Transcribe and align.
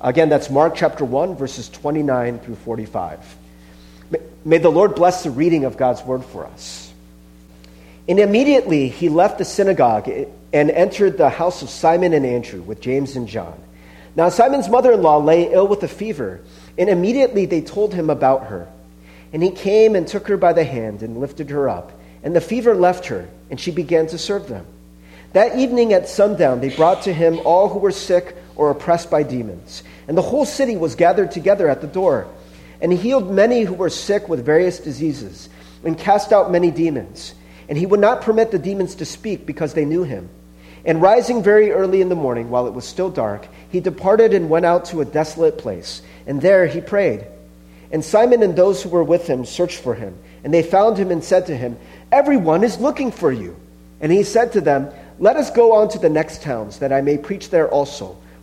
Again, 0.00 0.28
that's 0.28 0.50
Mark 0.50 0.74
chapter 0.74 1.04
1, 1.04 1.36
verses 1.36 1.68
29 1.70 2.38
through 2.40 2.56
45. 2.56 3.36
May 4.44 4.58
the 4.58 4.68
Lord 4.68 4.94
bless 4.94 5.24
the 5.24 5.30
reading 5.30 5.64
of 5.64 5.76
God's 5.76 6.02
word 6.02 6.24
for 6.24 6.46
us. 6.46 6.92
And 8.08 8.20
immediately 8.20 8.88
he 8.88 9.08
left 9.08 9.38
the 9.38 9.44
synagogue 9.44 10.08
and 10.52 10.70
entered 10.70 11.18
the 11.18 11.30
house 11.30 11.62
of 11.62 11.70
Simon 11.70 12.12
and 12.12 12.24
Andrew 12.24 12.60
with 12.62 12.80
James 12.80 13.16
and 13.16 13.26
John. 13.26 13.58
Now, 14.14 14.28
Simon's 14.28 14.68
mother 14.68 14.92
in 14.92 15.02
law 15.02 15.18
lay 15.18 15.52
ill 15.52 15.66
with 15.66 15.82
a 15.82 15.88
fever, 15.88 16.40
and 16.78 16.88
immediately 16.88 17.46
they 17.46 17.60
told 17.60 17.92
him 17.92 18.08
about 18.08 18.46
her. 18.46 18.68
And 19.32 19.42
he 19.42 19.50
came 19.50 19.96
and 19.96 20.06
took 20.06 20.28
her 20.28 20.36
by 20.36 20.52
the 20.52 20.64
hand 20.64 21.02
and 21.02 21.18
lifted 21.18 21.50
her 21.50 21.68
up, 21.68 21.92
and 22.22 22.36
the 22.36 22.40
fever 22.40 22.74
left 22.74 23.06
her, 23.06 23.28
and 23.50 23.58
she 23.58 23.70
began 23.70 24.06
to 24.08 24.18
serve 24.18 24.48
them. 24.48 24.66
That 25.32 25.58
evening 25.58 25.92
at 25.92 26.08
sundown, 26.08 26.60
they 26.60 26.74
brought 26.74 27.02
to 27.02 27.12
him 27.12 27.40
all 27.44 27.68
who 27.68 27.78
were 27.78 27.90
sick 27.90 28.36
or 28.56 28.70
oppressed 28.70 29.10
by 29.10 29.22
demons, 29.22 29.82
and 30.08 30.16
the 30.16 30.22
whole 30.22 30.46
city 30.46 30.76
was 30.76 30.94
gathered 30.94 31.30
together 31.30 31.68
at 31.68 31.80
the 31.80 31.86
door. 31.86 32.26
And 32.80 32.92
he 32.92 32.98
healed 32.98 33.30
many 33.30 33.62
who 33.62 33.74
were 33.74 33.90
sick 33.90 34.28
with 34.28 34.44
various 34.44 34.78
diseases, 34.78 35.48
and 35.84 35.98
cast 35.98 36.32
out 36.32 36.50
many 36.50 36.70
demons. 36.70 37.34
And 37.68 37.76
he 37.76 37.86
would 37.86 38.00
not 38.00 38.22
permit 38.22 38.50
the 38.50 38.58
demons 38.58 38.96
to 38.96 39.04
speak 39.04 39.46
because 39.46 39.74
they 39.74 39.84
knew 39.84 40.02
him. 40.02 40.28
And 40.84 41.02
rising 41.02 41.42
very 41.42 41.72
early 41.72 42.00
in 42.00 42.08
the 42.08 42.14
morning, 42.14 42.48
while 42.48 42.68
it 42.68 42.74
was 42.74 42.84
still 42.84 43.10
dark, 43.10 43.48
he 43.70 43.80
departed 43.80 44.32
and 44.34 44.48
went 44.48 44.66
out 44.66 44.84
to 44.86 45.00
a 45.00 45.04
desolate 45.04 45.58
place. 45.58 46.00
And 46.26 46.40
there 46.40 46.66
he 46.66 46.80
prayed. 46.80 47.26
And 47.90 48.04
Simon 48.04 48.42
and 48.42 48.54
those 48.54 48.82
who 48.82 48.88
were 48.88 49.02
with 49.04 49.26
him 49.26 49.44
searched 49.44 49.80
for 49.80 49.94
him. 49.94 50.16
And 50.44 50.54
they 50.54 50.62
found 50.62 50.96
him 50.96 51.10
and 51.10 51.24
said 51.24 51.46
to 51.46 51.56
him, 51.56 51.76
Everyone 52.12 52.62
is 52.62 52.78
looking 52.78 53.10
for 53.10 53.32
you. 53.32 53.56
And 54.00 54.12
he 54.12 54.22
said 54.22 54.52
to 54.52 54.60
them, 54.60 54.90
Let 55.18 55.36
us 55.36 55.50
go 55.50 55.72
on 55.72 55.88
to 55.90 55.98
the 55.98 56.08
next 56.08 56.42
towns, 56.42 56.78
that 56.78 56.92
I 56.92 57.00
may 57.00 57.18
preach 57.18 57.50
there 57.50 57.68
also, 57.68 58.16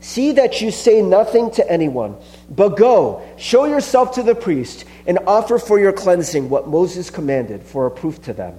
See 0.00 0.32
that 0.32 0.62
you 0.62 0.70
say 0.70 1.02
nothing 1.02 1.50
to 1.52 1.70
anyone, 1.70 2.16
but 2.48 2.76
go, 2.76 3.22
show 3.36 3.66
yourself 3.66 4.14
to 4.14 4.22
the 4.22 4.34
priest, 4.34 4.86
and 5.06 5.18
offer 5.26 5.58
for 5.58 5.78
your 5.78 5.92
cleansing 5.92 6.48
what 6.48 6.68
Moses 6.68 7.10
commanded 7.10 7.62
for 7.62 7.86
a 7.86 7.90
proof 7.90 8.22
to 8.22 8.32
them. 8.32 8.58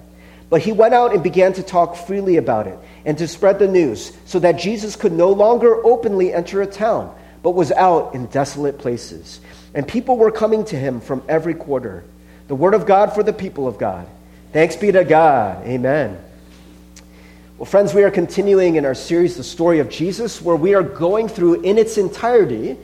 But 0.52 0.62
he 0.62 0.72
went 0.72 0.94
out 0.94 1.14
and 1.14 1.24
began 1.24 1.54
to 1.54 1.64
talk 1.64 1.96
freely 1.96 2.38
about 2.38 2.68
it, 2.68 2.78
and 3.06 3.18
to 3.18 3.28
spread 3.28 3.58
the 3.58 3.68
news, 3.68 4.16
so 4.26 4.38
that 4.40 4.60
Jesus 4.60 4.96
could 4.96 5.14
no 5.14 5.32
longer 5.32 5.84
openly 5.84 6.32
enter 6.32 6.62
a 6.62 6.68
town, 6.68 7.16
but 7.42 7.52
was 7.52 7.72
out 7.72 8.14
in 8.14 8.28
desolate 8.28 8.78
places. 8.78 9.40
And 9.74 9.88
people 9.88 10.18
were 10.18 10.32
coming 10.32 10.64
to 10.66 10.76
him 10.76 11.02
from 11.02 11.24
every 11.28 11.56
quarter. 11.56 12.04
The 12.50 12.56
word 12.56 12.74
of 12.76 12.86
God 12.86 13.14
for 13.14 13.24
the 13.24 13.34
people 13.34 13.68
of 13.68 13.78
God. 13.80 14.06
Thanks 14.54 14.76
be 14.76 14.92
to 14.92 15.06
God. 15.06 15.66
Amen. 15.66 16.22
Well, 17.62 17.70
friends, 17.70 17.94
we 17.94 18.02
are 18.02 18.10
continuing 18.10 18.74
in 18.78 18.86
our 18.86 18.96
series, 18.96 19.38
The 19.38 19.44
Story 19.44 19.78
of 19.78 19.88
Jesus, 19.88 20.42
where 20.42 20.56
we 20.56 20.74
are 20.74 20.82
going 20.82 21.28
through 21.28 21.62
in 21.62 21.78
its 21.78 22.00
entirety 22.00 22.76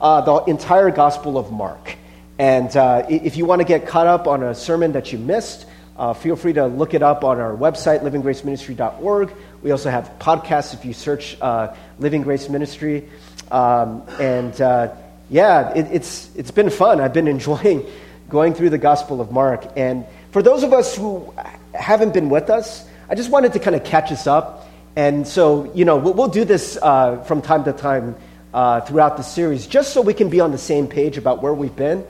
uh, 0.00 0.22
the 0.22 0.50
entire 0.50 0.90
Gospel 0.90 1.36
of 1.36 1.52
Mark. 1.52 1.96
And 2.38 2.74
uh, 2.74 3.04
if 3.10 3.36
you 3.36 3.44
want 3.44 3.60
to 3.60 3.66
get 3.66 3.86
caught 3.86 4.06
up 4.06 4.26
on 4.26 4.42
a 4.42 4.54
sermon 4.54 4.92
that 4.92 5.12
you 5.12 5.18
missed, 5.18 5.66
uh, 5.98 6.14
feel 6.14 6.34
free 6.34 6.54
to 6.54 6.64
look 6.64 6.94
it 6.94 7.02
up 7.02 7.24
on 7.24 7.40
our 7.40 7.54
website, 7.54 8.00
livinggraceministry.org. 8.00 9.34
We 9.62 9.70
also 9.70 9.90
have 9.90 10.10
podcasts 10.18 10.72
if 10.72 10.86
you 10.86 10.94
search 10.94 11.36
uh, 11.42 11.76
Living 11.98 12.22
Grace 12.22 12.48
Ministry. 12.48 13.10
Um, 13.50 14.02
and 14.18 14.58
uh, 14.62 14.94
yeah, 15.28 15.74
it, 15.74 15.88
it's, 15.92 16.34
it's 16.34 16.50
been 16.50 16.70
fun. 16.70 17.02
I've 17.02 17.12
been 17.12 17.28
enjoying 17.38 17.84
going 18.30 18.54
through 18.54 18.70
the 18.70 18.78
Gospel 18.78 19.20
of 19.20 19.30
Mark. 19.30 19.66
And 19.76 20.06
for 20.30 20.40
those 20.40 20.62
of 20.62 20.72
us 20.72 20.96
who 20.96 21.34
haven't 21.74 22.14
been 22.14 22.30
with 22.30 22.48
us, 22.48 22.88
I 23.12 23.14
just 23.14 23.28
wanted 23.28 23.52
to 23.52 23.58
kind 23.58 23.76
of 23.76 23.84
catch 23.84 24.10
us 24.10 24.26
up. 24.26 24.66
And 24.96 25.28
so, 25.28 25.70
you 25.74 25.84
know, 25.84 25.98
we'll, 25.98 26.28
do 26.28 26.46
this 26.46 26.78
uh, 26.80 27.22
from 27.24 27.42
time 27.42 27.62
to 27.64 27.72
time 27.74 28.16
uh, 28.54 28.80
throughout 28.80 29.18
the 29.18 29.22
series, 29.22 29.66
just 29.66 29.92
so 29.92 30.00
we 30.00 30.14
can 30.14 30.30
be 30.30 30.40
on 30.40 30.50
the 30.50 30.56
same 30.56 30.88
page 30.88 31.18
about 31.18 31.42
where 31.42 31.52
we've 31.52 31.76
been. 31.76 32.06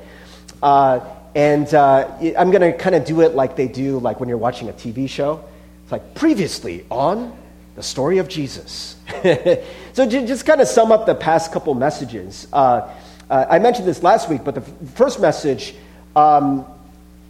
Uh, 0.63 1.01
and 1.35 1.75
uh, 1.75 2.09
I'm 2.39 2.53
going 2.53 2.61
to 2.61 2.73
kind 2.73 2.95
of 2.95 3.05
do 3.05 3.21
it 3.23 3.35
like 3.35 3.57
they 3.57 3.67
do, 3.67 3.99
like 3.99 4.21
when 4.21 4.29
you're 4.29 4.39
watching 4.39 4.69
a 4.69 4.73
TV 4.73 5.09
show. 5.09 5.45
It's 5.83 5.91
like 5.91 6.15
previously 6.15 6.87
on 6.89 7.37
the 7.75 7.83
story 7.83 8.19
of 8.19 8.29
Jesus. 8.29 8.95
so 9.95 10.09
to 10.09 10.25
just 10.25 10.47
kind 10.47 10.61
of 10.61 10.69
sum 10.69 10.93
up 10.93 11.07
the 11.07 11.17
past 11.17 11.51
couple 11.51 11.75
messages, 11.75 12.47
uh, 12.53 12.89
uh, 13.29 13.47
I 13.51 13.59
mentioned 13.59 13.89
this 13.89 14.05
last 14.05 14.29
week, 14.29 14.45
but 14.45 14.55
the 14.55 14.61
first 14.93 15.19
message 15.19 15.75
um, 16.15 16.65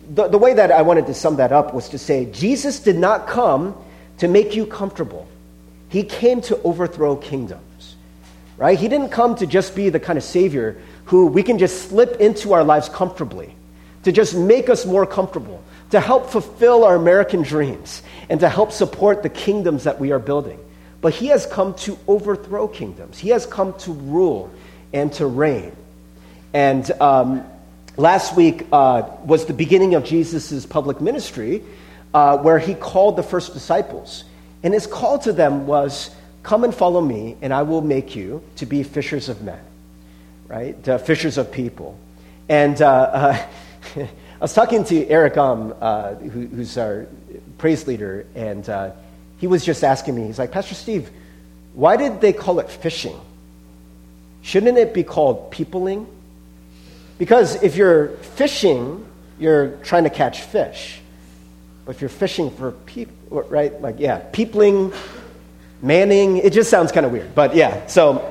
the, 0.09 0.29
the 0.29 0.39
way 0.39 0.55
that 0.55 0.71
I 0.71 0.83
wanted 0.83 1.07
to 1.07 1.15
sum 1.15 1.37
that 1.37 1.53
up 1.53 1.75
was 1.75 1.89
to 1.91 1.99
say 1.99 2.27
Jesus 2.27 2.81
did 2.81 2.97
not 2.97 3.27
come 3.27 3.77
to 4.19 4.29
make 4.29 4.55
you 4.55 4.67
comfortable, 4.67 5.27
He 5.89 6.05
came 6.05 6.41
to 6.43 6.61
overthrow 6.63 7.17
kingdoms. 7.17 7.97
Right? 8.57 8.79
He 8.79 8.89
didn't 8.89 9.09
come 9.09 9.35
to 9.37 9.47
just 9.47 9.75
be 9.75 9.89
the 9.89 9.99
kind 9.99 10.17
of 10.17 10.23
Savior 10.23 10.81
who 11.07 11.27
we 11.27 11.43
can 11.43 11.59
just 11.59 11.89
slip 11.89 12.21
into 12.21 12.53
our 12.53 12.62
lives 12.62 12.89
comfortably, 12.89 13.55
to 14.05 14.12
just 14.12 14.35
make 14.35 14.69
us 14.69 14.87
more 14.87 15.07
comfortable, 15.07 15.62
to 15.91 16.01
help 16.01 16.31
fulfill 16.31 16.85
our 16.85 16.95
American 16.95 17.43
dreams, 17.43 18.03
and 18.29 18.41
to 18.41 18.49
help 18.49 18.73
support 18.73 19.23
the 19.23 19.29
kingdoms 19.29 19.85
that 19.85 19.99
we 19.99 20.12
are 20.12 20.19
building. 20.19 20.59
But 21.01 21.15
He 21.15 21.27
has 21.29 21.47
come 21.47 21.75
to 21.75 21.99
overthrow 22.07 22.69
kingdoms, 22.69 23.19
He 23.19 23.31
has 23.31 23.47
come 23.47 23.75
to 23.81 23.93
rule 23.93 24.51
and 24.93 25.12
to 25.15 25.27
reign. 25.27 25.73
And 26.55 26.89
um, 27.01 27.45
last 27.97 28.37
week 28.37 28.67
uh, 28.73 29.03
was 29.25 29.47
the 29.47 29.53
beginning 29.53 29.95
of 29.95 30.05
Jesus' 30.05 30.67
public 30.67 31.01
ministry, 31.01 31.63
uh, 32.15 32.39
where 32.39 32.59
he 32.59 32.75
called 32.75 33.17
the 33.17 33.23
first 33.23 33.53
disciples. 33.53 34.25
And 34.63 34.75
his 34.75 34.87
call 34.87 35.19
to 35.21 35.33
them 35.33 35.67
was, 35.67 36.11
Come 36.43 36.65
and 36.65 36.75
follow 36.75 37.01
me, 37.01 37.37
and 37.41 37.55
I 37.55 37.63
will 37.63 37.83
make 37.83 38.17
you 38.17 38.43
to 38.57 38.67
be 38.67 38.83
fishers 38.83 39.29
of 39.29 39.43
men, 39.43 39.61
right? 40.49 40.89
Uh, 40.89 40.99
fishers 40.99 41.39
of 41.39 41.53
people. 41.53 41.99
And 42.49 42.81
uh, 42.83 42.89
uh, 42.89 43.47
I 43.97 44.09
was 44.41 44.53
talking 44.53 44.85
to 44.85 45.07
Eric 45.09 45.37
Um, 45.37 45.73
uh, 45.81 46.15
who, 46.15 46.47
who's 46.47 46.77
our 46.77 47.07
praise 47.59 47.87
leader, 47.87 48.27
and 48.35 48.69
he 49.39 49.47
was 49.47 49.65
just 49.65 49.85
asking 49.85 50.15
me, 50.15 50.27
he's 50.27 50.39
like, 50.39 50.53
Pastor 50.53 50.75
Steve, 50.75 51.11
why 51.75 51.97
did 51.97 52.21
they 52.21 52.33
call 52.33 52.61
it 52.61 52.71
fishing? 52.71 53.19
Shouldn't 54.43 54.79
it 54.79 54.93
be 54.93 55.05
called 55.05 55.51
peopling? 55.51 56.07
Because 57.22 57.62
if 57.62 57.77
you're 57.77 58.09
fishing, 58.34 59.06
you're 59.38 59.77
trying 59.84 60.03
to 60.03 60.10
catch 60.10 60.41
fish. 60.41 61.00
But 61.84 61.94
if 61.94 62.00
you're 62.00 62.10
fishing 62.10 62.50
for 62.50 62.72
people, 62.72 63.43
right? 63.43 63.81
Like, 63.81 64.00
yeah, 64.00 64.19
peopling, 64.33 64.93
manning, 65.81 66.38
it 66.38 66.53
just 66.53 66.69
sounds 66.69 66.91
kind 66.91 67.06
of 67.06 67.12
weird. 67.12 67.32
But 67.32 67.55
yeah, 67.55 67.87
so 67.87 68.28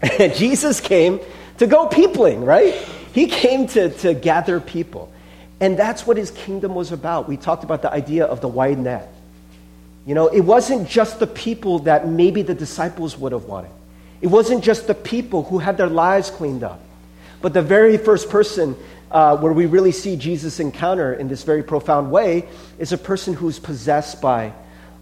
Jesus 0.36 0.78
came 0.80 1.18
to 1.58 1.66
go 1.66 1.88
peopling, 1.88 2.44
right? 2.44 2.72
He 3.12 3.26
came 3.26 3.66
to, 3.66 3.90
to 3.98 4.14
gather 4.14 4.60
people. 4.60 5.12
And 5.58 5.76
that's 5.76 6.06
what 6.06 6.16
his 6.16 6.30
kingdom 6.30 6.76
was 6.76 6.92
about. 6.92 7.28
We 7.28 7.36
talked 7.36 7.64
about 7.64 7.82
the 7.82 7.90
idea 7.90 8.26
of 8.26 8.40
the 8.40 8.46
wide 8.46 8.78
net. 8.78 9.12
You 10.06 10.14
know, 10.14 10.28
it 10.28 10.42
wasn't 10.42 10.88
just 10.88 11.18
the 11.18 11.26
people 11.26 11.80
that 11.80 12.06
maybe 12.06 12.42
the 12.42 12.54
disciples 12.54 13.18
would 13.18 13.32
have 13.32 13.46
wanted. 13.46 13.72
It 14.20 14.28
wasn't 14.28 14.62
just 14.62 14.86
the 14.86 14.94
people 14.94 15.42
who 15.42 15.58
had 15.58 15.76
their 15.76 15.88
lives 15.88 16.30
cleaned 16.30 16.62
up. 16.62 16.80
But 17.40 17.54
the 17.54 17.62
very 17.62 17.96
first 17.96 18.30
person 18.30 18.76
uh, 19.10 19.36
where 19.38 19.52
we 19.52 19.66
really 19.66 19.92
see 19.92 20.16
Jesus 20.16 20.60
encounter 20.60 21.14
in 21.14 21.28
this 21.28 21.42
very 21.42 21.62
profound 21.62 22.10
way 22.10 22.48
is 22.78 22.92
a 22.92 22.98
person 22.98 23.34
who's 23.34 23.58
possessed 23.58 24.20
by 24.20 24.52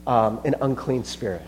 um, 0.06 0.40
an 0.44 0.54
unclean 0.60 1.04
spirit. 1.04 1.42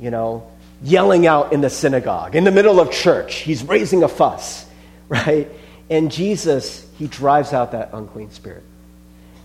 You 0.00 0.10
know, 0.10 0.50
yelling 0.82 1.26
out 1.26 1.52
in 1.52 1.60
the 1.60 1.70
synagogue, 1.70 2.36
in 2.36 2.44
the 2.44 2.50
middle 2.50 2.80
of 2.80 2.90
church. 2.90 3.36
He's 3.36 3.64
raising 3.64 4.02
a 4.02 4.08
fuss, 4.08 4.66
right? 5.08 5.48
And 5.90 6.10
Jesus, 6.10 6.86
he 6.98 7.06
drives 7.06 7.52
out 7.52 7.72
that 7.72 7.90
unclean 7.92 8.30
spirit. 8.30 8.62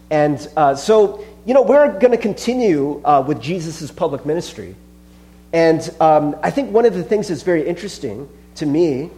And 0.09 0.47
uh, 0.55 0.75
so, 0.75 1.25
you 1.45 1.53
know, 1.53 1.63
we're 1.63 1.97
going 1.99 2.11
to 2.11 2.17
continue 2.17 3.01
uh, 3.03 3.23
with 3.25 3.41
Jesus' 3.41 3.89
public 3.89 4.25
ministry. 4.25 4.75
And 5.51 5.87
um, 5.99 6.35
I 6.43 6.51
think 6.51 6.71
one 6.71 6.85
of 6.85 6.93
the 6.93 7.03
things 7.03 7.29
that's 7.29 7.43
very 7.43 7.65
interesting 7.67 8.29
to 8.55 8.65
me 8.65 9.09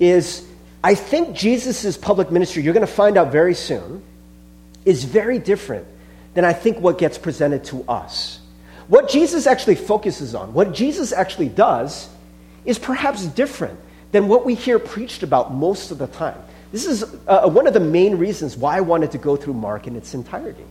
is 0.00 0.46
I 0.84 0.94
think 0.94 1.36
Jesus' 1.36 1.96
public 1.96 2.30
ministry, 2.30 2.62
you're 2.62 2.74
going 2.74 2.86
to 2.86 2.92
find 2.92 3.16
out 3.16 3.30
very 3.30 3.54
soon, 3.54 4.02
is 4.84 5.04
very 5.04 5.38
different 5.38 5.86
than 6.34 6.44
I 6.44 6.52
think 6.52 6.78
what 6.78 6.98
gets 6.98 7.18
presented 7.18 7.64
to 7.64 7.84
us. 7.88 8.40
What 8.88 9.08
Jesus 9.08 9.46
actually 9.46 9.76
focuses 9.76 10.34
on, 10.34 10.52
what 10.54 10.72
Jesus 10.72 11.12
actually 11.12 11.48
does, 11.48 12.08
is 12.64 12.78
perhaps 12.78 13.26
different 13.26 13.78
than 14.10 14.28
what 14.28 14.44
we 14.44 14.54
hear 14.54 14.78
preached 14.78 15.22
about 15.22 15.52
most 15.52 15.90
of 15.90 15.98
the 15.98 16.08
time. 16.08 16.38
This 16.72 16.86
is 16.86 17.04
uh, 17.28 17.48
one 17.48 17.66
of 17.66 17.74
the 17.74 17.80
main 17.80 18.16
reasons 18.16 18.56
why 18.56 18.76
I 18.76 18.80
wanted 18.80 19.12
to 19.12 19.18
go 19.18 19.36
through 19.36 19.54
Mark 19.54 19.86
in 19.86 19.94
its 19.94 20.14
entirety. 20.14 20.64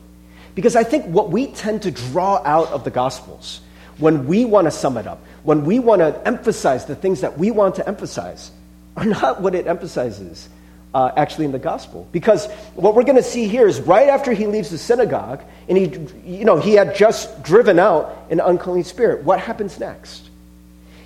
Because 0.55 0.75
I 0.75 0.83
think 0.83 1.05
what 1.05 1.29
we 1.29 1.47
tend 1.47 1.83
to 1.83 1.91
draw 1.91 2.41
out 2.43 2.67
of 2.69 2.83
the 2.83 2.89
Gospels 2.89 3.61
when 3.97 4.25
we 4.27 4.45
want 4.45 4.65
to 4.65 4.71
sum 4.71 4.97
it 4.97 5.07
up, 5.07 5.23
when 5.43 5.63
we 5.63 5.79
want 5.79 5.99
to 5.99 6.27
emphasize 6.27 6.85
the 6.85 6.95
things 6.95 7.21
that 7.21 7.37
we 7.37 7.51
want 7.51 7.75
to 7.75 7.87
emphasize, 7.87 8.51
are 8.97 9.05
not 9.05 9.41
what 9.41 9.55
it 9.55 9.67
emphasizes 9.67 10.49
uh, 10.93 11.11
actually 11.15 11.45
in 11.45 11.51
the 11.51 11.59
Gospel. 11.59 12.07
Because 12.11 12.47
what 12.75 12.95
we're 12.95 13.03
going 13.03 13.15
to 13.15 13.23
see 13.23 13.47
here 13.47 13.67
is 13.67 13.79
right 13.79 14.09
after 14.09 14.33
he 14.33 14.47
leaves 14.47 14.69
the 14.69 14.77
synagogue, 14.77 15.41
and 15.69 15.77
he, 15.77 16.39
you 16.39 16.45
know, 16.45 16.57
he 16.57 16.73
had 16.73 16.95
just 16.95 17.43
driven 17.43 17.79
out 17.79 18.27
an 18.29 18.39
unclean 18.39 18.83
spirit. 18.83 19.23
What 19.23 19.39
happens 19.39 19.79
next? 19.79 20.29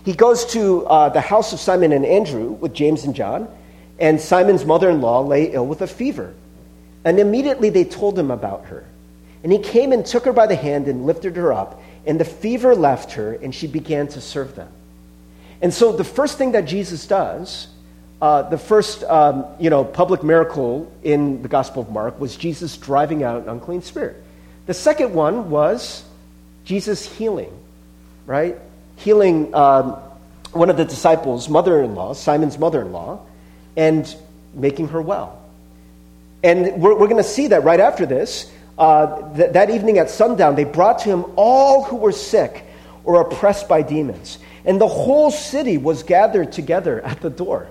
He 0.03 0.13
goes 0.13 0.45
to 0.53 0.85
uh, 0.85 1.09
the 1.09 1.21
house 1.21 1.53
of 1.53 1.59
Simon 1.59 1.91
and 1.91 2.05
Andrew 2.05 2.49
with 2.49 2.73
James 2.73 3.03
and 3.03 3.15
John 3.15 3.47
and 3.99 4.19
Simon's 4.19 4.65
mother 4.65 4.89
in 4.89 5.01
law 5.01 5.21
lay 5.21 5.51
ill 5.51 5.65
with 5.65 5.81
a 5.81 5.87
fever. 5.87 6.33
And 7.03 7.19
immediately 7.19 7.69
they 7.69 7.85
told 7.85 8.17
him 8.17 8.31
about 8.31 8.65
her. 8.65 8.85
And 9.43 9.51
he 9.51 9.59
came 9.59 9.91
and 9.91 10.05
took 10.05 10.25
her 10.25 10.33
by 10.33 10.47
the 10.47 10.55
hand 10.55 10.87
and 10.87 11.05
lifted 11.05 11.35
her 11.35 11.53
up, 11.53 11.81
and 12.05 12.19
the 12.19 12.25
fever 12.25 12.75
left 12.75 13.13
her, 13.13 13.33
and 13.33 13.53
she 13.53 13.67
began 13.67 14.07
to 14.09 14.21
serve 14.21 14.55
them. 14.55 14.71
And 15.61 15.73
so 15.73 15.91
the 15.91 16.03
first 16.03 16.37
thing 16.37 16.53
that 16.53 16.65
Jesus 16.65 17.05
does, 17.05 17.67
uh, 18.21 18.43
the 18.43 18.57
first 18.57 19.03
um, 19.03 19.45
you 19.59 19.69
know, 19.69 19.83
public 19.83 20.23
miracle 20.23 20.91
in 21.03 21.41
the 21.41 21.47
Gospel 21.47 21.81
of 21.81 21.89
Mark 21.89 22.19
was 22.19 22.35
Jesus 22.37 22.77
driving 22.77 23.23
out 23.23 23.43
an 23.43 23.49
unclean 23.49 23.81
spirit. 23.81 24.21
The 24.65 24.73
second 24.73 25.13
one 25.13 25.49
was 25.49 26.03
Jesus 26.63 27.05
healing, 27.05 27.51
right? 28.25 28.57
Healing 28.97 29.53
um, 29.53 29.97
one 30.53 30.69
of 30.69 30.77
the 30.77 30.85
disciples' 30.85 31.49
mother 31.49 31.83
in 31.83 31.95
law, 31.95 32.13
Simon's 32.13 32.57
mother 32.57 32.81
in 32.81 32.91
law 32.91 33.19
and 33.75 34.15
making 34.53 34.87
her 34.89 35.01
well. 35.01 35.41
And 36.43 36.81
we're, 36.81 36.97
we're 36.97 37.07
going 37.07 37.17
to 37.17 37.23
see 37.23 37.47
that 37.47 37.63
right 37.63 37.79
after 37.79 38.05
this. 38.05 38.51
Uh, 38.77 39.33
th- 39.35 39.51
that 39.53 39.69
evening 39.69 39.97
at 39.97 40.09
sundown, 40.09 40.55
they 40.55 40.63
brought 40.63 40.99
to 40.99 41.09
him 41.09 41.25
all 41.35 41.83
who 41.83 41.97
were 41.97 42.11
sick 42.11 42.63
or 43.03 43.21
oppressed 43.21 43.67
by 43.67 43.81
demons. 43.81 44.37
And 44.63 44.79
the 44.79 44.87
whole 44.87 45.29
city 45.29 45.77
was 45.77 46.03
gathered 46.03 46.51
together 46.51 47.01
at 47.01 47.21
the 47.21 47.29
door. 47.29 47.67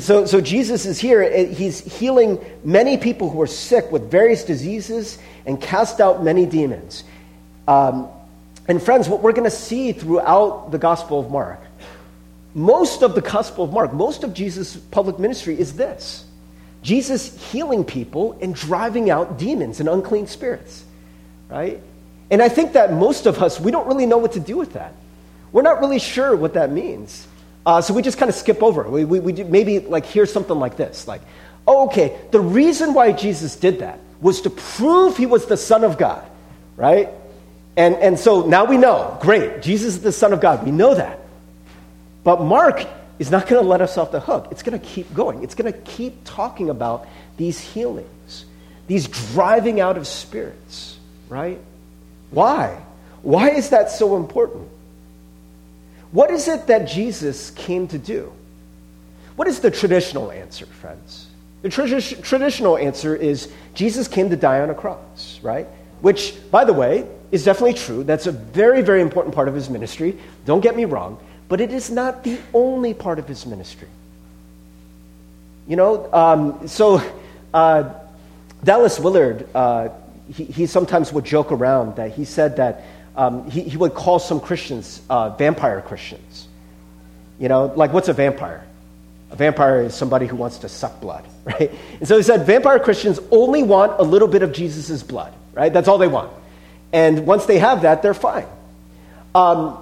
So, 0.00 0.26
so 0.26 0.40
Jesus 0.40 0.84
is 0.84 0.98
here. 0.98 1.46
He's 1.46 1.80
healing 1.80 2.44
many 2.64 2.98
people 2.98 3.30
who 3.30 3.40
are 3.40 3.46
sick 3.46 3.90
with 3.92 4.10
various 4.10 4.44
diseases 4.44 5.18
and 5.46 5.60
cast 5.60 6.00
out 6.00 6.24
many 6.24 6.44
demons. 6.44 7.04
Um, 7.68 8.08
and 8.66 8.82
friends, 8.82 9.08
what 9.08 9.22
we're 9.22 9.32
going 9.32 9.48
to 9.48 9.56
see 9.56 9.92
throughout 9.92 10.70
the 10.70 10.78
Gospel 10.78 11.20
of 11.20 11.30
Mark 11.30 11.60
most 12.54 13.02
of 13.02 13.14
the 13.14 13.20
Gospel 13.20 13.64
of 13.64 13.72
Mark, 13.72 13.92
most 13.92 14.24
of 14.24 14.34
Jesus' 14.34 14.76
public 14.76 15.18
ministry 15.18 15.58
is 15.58 15.74
this 15.74 16.24
Jesus 16.82 17.50
healing 17.52 17.84
people 17.84 18.38
and 18.40 18.54
driving 18.54 19.10
out 19.10 19.38
demons 19.38 19.80
and 19.80 19.88
unclean 19.88 20.26
spirits, 20.26 20.84
right? 21.48 21.80
And 22.30 22.42
I 22.42 22.48
think 22.48 22.72
that 22.72 22.92
most 22.92 23.26
of 23.26 23.42
us, 23.42 23.60
we 23.60 23.70
don't 23.70 23.86
really 23.86 24.06
know 24.06 24.18
what 24.18 24.32
to 24.32 24.40
do 24.40 24.56
with 24.56 24.74
that. 24.74 24.94
We're 25.52 25.62
not 25.62 25.80
really 25.80 25.98
sure 25.98 26.34
what 26.36 26.54
that 26.54 26.70
means. 26.70 27.26
Uh, 27.64 27.80
so 27.80 27.92
we 27.92 28.02
just 28.02 28.18
kind 28.18 28.28
of 28.28 28.34
skip 28.34 28.62
over. 28.62 28.88
We, 28.88 29.04
we, 29.04 29.20
we 29.20 29.32
maybe 29.44 29.80
like 29.80 30.06
hear 30.06 30.26
something 30.26 30.58
like 30.58 30.76
this 30.76 31.06
like, 31.06 31.20
oh, 31.66 31.86
okay, 31.86 32.18
the 32.30 32.40
reason 32.40 32.94
why 32.94 33.12
Jesus 33.12 33.56
did 33.56 33.80
that 33.80 33.98
was 34.20 34.42
to 34.42 34.50
prove 34.50 35.16
he 35.16 35.26
was 35.26 35.46
the 35.46 35.56
Son 35.56 35.84
of 35.84 35.98
God, 35.98 36.24
right? 36.76 37.08
And, 37.76 37.94
and 37.96 38.18
so 38.18 38.46
now 38.46 38.64
we 38.64 38.76
know, 38.76 39.18
great, 39.20 39.62
Jesus 39.62 39.94
is 39.94 40.02
the 40.02 40.12
Son 40.12 40.32
of 40.32 40.40
God. 40.40 40.64
We 40.64 40.70
know 40.70 40.94
that. 40.94 41.20
But 42.24 42.42
Mark 42.42 42.86
is 43.18 43.30
not 43.30 43.46
going 43.46 43.62
to 43.62 43.68
let 43.68 43.82
us 43.82 43.98
off 43.98 44.10
the 44.10 44.20
hook. 44.20 44.48
It's 44.50 44.62
going 44.62 44.78
to 44.78 44.84
keep 44.84 45.12
going. 45.14 45.42
It's 45.42 45.54
going 45.54 45.70
to 45.70 45.78
keep 45.78 46.24
talking 46.24 46.70
about 46.70 47.06
these 47.36 47.60
healings, 47.60 48.46
these 48.86 49.06
driving 49.06 49.80
out 49.80 49.96
of 49.98 50.06
spirits, 50.06 50.98
right? 51.28 51.60
Why? 52.30 52.78
Why 53.22 53.50
is 53.50 53.70
that 53.70 53.90
so 53.90 54.16
important? 54.16 54.68
What 56.12 56.30
is 56.30 56.48
it 56.48 56.66
that 56.66 56.86
Jesus 56.86 57.50
came 57.50 57.86
to 57.88 57.98
do? 57.98 58.32
What 59.36 59.48
is 59.48 59.60
the 59.60 59.70
traditional 59.70 60.30
answer, 60.30 60.66
friends? 60.66 61.28
The 61.62 61.68
tradi- 61.68 62.22
traditional 62.22 62.76
answer 62.76 63.14
is 63.14 63.50
Jesus 63.74 64.08
came 64.08 64.30
to 64.30 64.36
die 64.36 64.60
on 64.60 64.70
a 64.70 64.74
cross, 64.74 65.38
right? 65.42 65.66
Which, 66.00 66.34
by 66.50 66.64
the 66.64 66.72
way, 66.72 67.06
is 67.30 67.44
definitely 67.44 67.74
true. 67.74 68.02
That's 68.02 68.26
a 68.26 68.32
very, 68.32 68.82
very 68.82 69.00
important 69.00 69.34
part 69.34 69.48
of 69.48 69.54
his 69.54 69.70
ministry. 69.70 70.18
Don't 70.46 70.60
get 70.60 70.76
me 70.76 70.84
wrong 70.84 71.18
but 71.50 71.60
it 71.60 71.72
is 71.72 71.90
not 71.90 72.22
the 72.22 72.38
only 72.54 72.94
part 72.94 73.18
of 73.18 73.26
his 73.26 73.44
ministry. 73.44 73.88
You 75.66 75.74
know, 75.74 76.10
um, 76.12 76.68
so 76.68 77.02
uh, 77.52 77.92
Dallas 78.62 79.00
Willard, 79.00 79.48
uh, 79.52 79.88
he, 80.32 80.44
he, 80.44 80.66
sometimes 80.66 81.12
would 81.12 81.24
joke 81.24 81.50
around 81.50 81.96
that 81.96 82.12
he 82.12 82.24
said 82.24 82.56
that 82.58 82.84
um, 83.16 83.50
he, 83.50 83.62
he 83.62 83.76
would 83.76 83.94
call 83.94 84.18
some 84.18 84.40
Christians 84.40 85.02
uh, 85.10 85.30
vampire 85.30 85.80
Christians. 85.80 86.48
You 87.38 87.48
know, 87.48 87.66
like 87.76 87.92
what's 87.92 88.08
a 88.08 88.12
vampire? 88.12 88.64
A 89.30 89.36
vampire 89.36 89.82
is 89.82 89.94
somebody 89.94 90.26
who 90.26 90.36
wants 90.36 90.58
to 90.58 90.68
suck 90.68 91.00
blood, 91.00 91.24
right? 91.44 91.70
And 91.98 92.08
so 92.08 92.16
he 92.16 92.22
said 92.22 92.46
vampire 92.46 92.78
Christians 92.78 93.20
only 93.30 93.62
want 93.62 93.98
a 93.98 94.02
little 94.02 94.28
bit 94.28 94.42
of 94.42 94.52
Jesus' 94.52 95.02
blood, 95.02 95.32
right? 95.54 95.72
That's 95.72 95.88
all 95.88 95.98
they 95.98 96.08
want. 96.08 96.32
And 96.92 97.26
once 97.26 97.46
they 97.46 97.58
have 97.58 97.82
that, 97.82 98.02
they're 98.02 98.14
fine. 98.14 98.46
Um, 99.34 99.78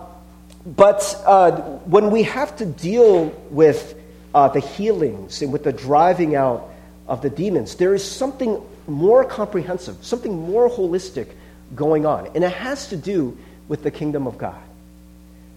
but 0.67 1.21
uh, 1.25 1.53
when 1.87 2.11
we 2.11 2.25
have 2.25 2.55
to 2.57 2.67
deal 2.67 3.27
with 3.51 3.95
uh, 4.35 4.49
the 4.49 4.61
healings 4.61 5.41
and 5.41 5.53
with 5.53 5.65
the 5.65 5.73
driving 5.73 6.35
out 6.37 6.69
of 7.07 7.23
the 7.23 7.31
demons, 7.31 7.77
there 7.77 7.95
is 7.95 8.05
something 8.05 8.61
more 8.87 9.25
comprehensive, 9.25 10.05
something 10.05 10.33
more 10.33 10.69
holistic 10.69 11.29
going 11.75 12.06
on. 12.06 12.29
And 12.35 12.44
it 12.44 12.53
has 12.53 12.88
to 12.88 12.97
do 12.97 13.37
with 13.69 13.82
the 13.82 13.91
kingdom 13.91 14.26
of 14.26 14.38
God. 14.38 14.61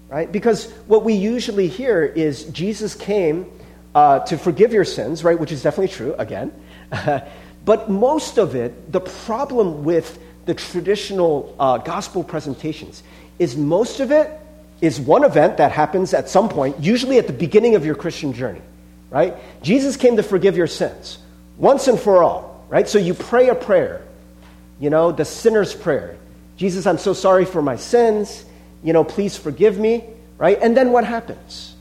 Right? 0.09 0.29
Because 0.29 0.69
what 0.87 1.03
we 1.05 1.13
usually 1.13 1.67
hear 1.67 2.03
is 2.03 2.43
Jesus 2.45 2.95
came 2.95 3.49
uh, 3.95 4.19
to 4.19 4.37
forgive 4.37 4.73
your 4.73 4.85
sins, 4.85 5.23
right? 5.23 5.39
Which 5.39 5.51
is 5.51 5.63
definitely 5.63 5.93
true, 5.93 6.15
again. 6.17 6.51
but 7.65 7.89
most 7.89 8.37
of 8.37 8.55
it, 8.55 8.91
the 8.91 8.99
problem 8.99 9.83
with 9.83 10.19
the 10.45 10.53
traditional 10.53 11.55
uh, 11.59 11.77
gospel 11.77 12.23
presentations 12.23 13.03
is 13.39 13.55
most 13.55 13.99
of 13.99 14.11
it 14.11 14.37
is 14.81 14.99
one 14.99 15.23
event 15.23 15.57
that 15.57 15.71
happens 15.71 16.13
at 16.13 16.27
some 16.29 16.49
point, 16.49 16.79
usually 16.79 17.17
at 17.17 17.27
the 17.27 17.33
beginning 17.33 17.75
of 17.75 17.85
your 17.85 17.95
Christian 17.95 18.33
journey, 18.33 18.61
right? 19.09 19.35
Jesus 19.61 19.95
came 19.95 20.17
to 20.17 20.23
forgive 20.23 20.57
your 20.57 20.67
sins 20.67 21.19
once 21.57 21.87
and 21.87 21.99
for 21.99 22.23
all, 22.23 22.65
right? 22.69 22.87
So 22.87 22.97
you 22.97 23.13
pray 23.13 23.49
a 23.49 23.55
prayer, 23.55 24.01
you 24.81 24.89
know, 24.89 25.11
the 25.11 25.23
sinner's 25.23 25.73
prayer. 25.75 26.17
Jesus, 26.57 26.87
I'm 26.87 26.97
so 26.97 27.13
sorry 27.13 27.45
for 27.45 27.61
my 27.61 27.75
sins. 27.75 28.43
You 28.83 28.93
know, 28.93 29.03
please 29.03 29.37
forgive 29.37 29.77
me, 29.77 30.03
right? 30.39 30.57
And 30.59 30.75
then 30.75 30.91
what 30.91 31.05
happens? 31.05 31.75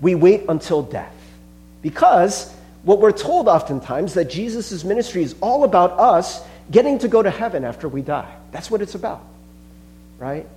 We 0.00 0.16
wait 0.16 0.44
until 0.48 0.82
death. 0.82 1.14
Because 1.82 2.52
what 2.82 3.00
we're 3.00 3.12
told 3.12 3.46
oftentimes 3.46 4.14
that 4.14 4.28
Jesus' 4.28 4.82
ministry 4.82 5.22
is 5.22 5.36
all 5.40 5.62
about 5.62 5.92
us 5.92 6.42
getting 6.70 6.98
to 6.98 7.08
go 7.08 7.22
to 7.22 7.30
heaven 7.30 7.64
after 7.64 7.88
we 7.88 8.02
die. 8.02 8.34
That's 8.50 8.68
what 8.68 8.82
it's 8.82 8.96
about, 8.96 9.24
right? 10.18 10.48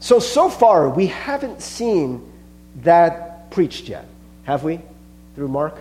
So, 0.00 0.18
so 0.18 0.50
far, 0.50 0.90
we 0.90 1.06
haven't 1.06 1.62
seen 1.62 2.30
that 2.82 3.50
preached 3.50 3.88
yet, 3.88 4.06
have 4.44 4.64
we? 4.64 4.80
Through 5.34 5.48
Mark? 5.48 5.78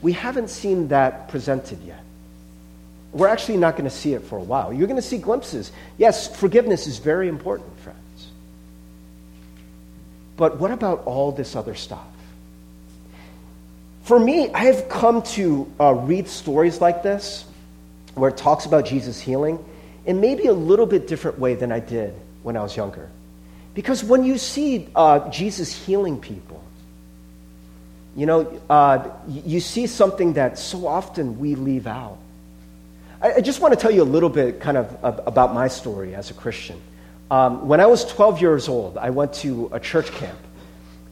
We 0.00 0.12
haven't 0.12 0.48
seen 0.48 0.88
that 0.88 1.28
presented 1.28 1.80
yet. 1.82 2.01
We're 3.12 3.28
actually 3.28 3.58
not 3.58 3.76
going 3.76 3.84
to 3.88 3.94
see 3.94 4.14
it 4.14 4.22
for 4.22 4.38
a 4.38 4.42
while. 4.42 4.72
You're 4.72 4.86
going 4.86 5.00
to 5.00 5.06
see 5.06 5.18
glimpses. 5.18 5.70
Yes, 5.98 6.34
forgiveness 6.34 6.86
is 6.86 6.98
very 6.98 7.28
important, 7.28 7.78
friends. 7.80 7.98
But 10.36 10.58
what 10.58 10.70
about 10.70 11.04
all 11.04 11.30
this 11.30 11.54
other 11.54 11.74
stuff? 11.74 12.06
For 14.04 14.18
me, 14.18 14.50
I 14.52 14.64
have 14.64 14.88
come 14.88 15.22
to 15.22 15.70
uh, 15.78 15.92
read 15.92 16.26
stories 16.26 16.80
like 16.80 17.02
this, 17.02 17.44
where 18.14 18.30
it 18.30 18.36
talks 18.36 18.66
about 18.66 18.86
Jesus 18.86 19.20
healing, 19.20 19.62
in 20.06 20.20
maybe 20.20 20.46
a 20.46 20.52
little 20.52 20.86
bit 20.86 21.06
different 21.06 21.38
way 21.38 21.54
than 21.54 21.70
I 21.70 21.80
did 21.80 22.14
when 22.42 22.56
I 22.56 22.62
was 22.62 22.76
younger. 22.76 23.08
Because 23.74 24.02
when 24.02 24.24
you 24.24 24.38
see 24.38 24.88
uh, 24.94 25.30
Jesus 25.30 25.72
healing 25.72 26.18
people, 26.18 26.62
you 28.16 28.26
know, 28.26 28.60
uh, 28.68 29.08
you 29.28 29.60
see 29.60 29.86
something 29.86 30.34
that 30.34 30.58
so 30.58 30.86
often 30.86 31.38
we 31.38 31.54
leave 31.54 31.86
out. 31.86 32.18
I, 33.22 33.40
just 33.40 33.60
want 33.60 33.72
to 33.72 33.80
tell 33.80 33.92
you 33.92 34.02
a 34.02 34.04
little 34.04 34.28
bit 34.28 34.60
kind 34.60 34.76
of 34.76 34.96
about 35.02 35.54
my 35.54 35.68
story 35.68 36.14
as 36.14 36.30
a 36.30 36.34
Christian. 36.34 36.80
Um, 37.30 37.68
when 37.68 37.80
I 37.80 37.86
was 37.86 38.04
12 38.04 38.40
years 38.40 38.68
old, 38.68 38.98
I 38.98 39.10
went 39.10 39.34
to 39.34 39.70
a 39.72 39.78
church 39.78 40.10
camp. 40.10 40.38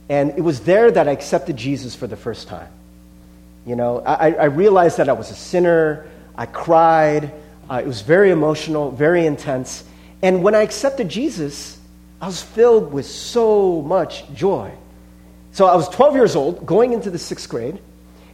And 0.08 0.30
it 0.36 0.40
was 0.40 0.60
there 0.60 0.90
that 0.90 1.06
I 1.06 1.12
accepted 1.12 1.56
Jesus 1.56 1.94
for 1.94 2.08
the 2.08 2.16
first 2.16 2.48
time. 2.48 2.68
You 3.64 3.76
know, 3.76 4.00
I, 4.00 4.32
I 4.32 4.44
realized 4.46 4.96
that 4.96 5.08
I 5.08 5.12
was 5.12 5.30
a 5.30 5.36
sinner. 5.36 6.08
I 6.36 6.46
cried. 6.46 7.32
Uh, 7.70 7.76
it 7.76 7.86
was 7.86 8.00
very 8.00 8.32
emotional, 8.32 8.90
very 8.90 9.24
intense. 9.24 9.84
And 10.20 10.42
when 10.42 10.56
I 10.56 10.62
accepted 10.62 11.08
Jesus, 11.08 11.78
I 12.20 12.26
was 12.26 12.42
filled 12.42 12.92
with 12.92 13.06
so 13.06 13.82
much 13.82 14.28
joy. 14.34 14.72
So 15.52 15.66
I 15.66 15.76
was 15.76 15.88
12 15.88 16.16
years 16.16 16.34
old, 16.34 16.66
going 16.66 16.92
into 16.92 17.10
the 17.10 17.18
sixth 17.18 17.48
grade. 17.48 17.78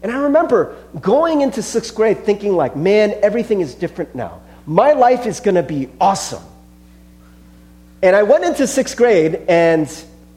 And 0.02 0.12
I 0.12 0.18
remember 0.24 0.76
going 1.00 1.40
into 1.40 1.62
sixth 1.62 1.94
grade 1.94 2.24
thinking, 2.24 2.54
like, 2.54 2.76
man, 2.76 3.14
everything 3.22 3.60
is 3.60 3.74
different 3.74 4.14
now. 4.14 4.40
My 4.66 4.92
life 4.92 5.26
is 5.26 5.40
going 5.40 5.54
to 5.54 5.62
be 5.62 5.88
awesome. 6.00 6.42
And 8.02 8.14
I 8.14 8.24
went 8.24 8.44
into 8.44 8.66
sixth 8.66 8.96
grade, 8.96 9.36
and 9.48 9.88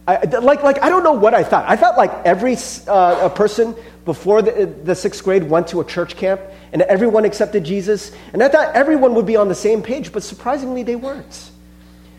I, 0.07 0.25
like, 0.25 0.63
like, 0.63 0.81
I 0.81 0.89
don't 0.89 1.03
know 1.03 1.13
what 1.13 1.33
I 1.33 1.43
thought. 1.43 1.65
I 1.67 1.75
thought 1.75 1.97
like 1.97 2.11
every 2.25 2.57
uh, 2.87 3.29
person 3.29 3.75
before 4.05 4.41
the, 4.41 4.65
the 4.65 4.95
sixth 4.95 5.23
grade 5.23 5.43
went 5.43 5.67
to 5.69 5.81
a 5.81 5.85
church 5.85 6.15
camp, 6.15 6.41
and 6.71 6.81
everyone 6.83 7.25
accepted 7.25 7.63
Jesus. 7.63 8.11
And 8.33 8.41
I 8.41 8.49
thought 8.49 8.75
everyone 8.75 9.13
would 9.15 9.25
be 9.25 9.35
on 9.35 9.49
the 9.49 9.55
same 9.55 9.83
page, 9.83 10.11
but 10.11 10.23
surprisingly, 10.23 10.83
they 10.83 10.95
weren't. 10.95 11.51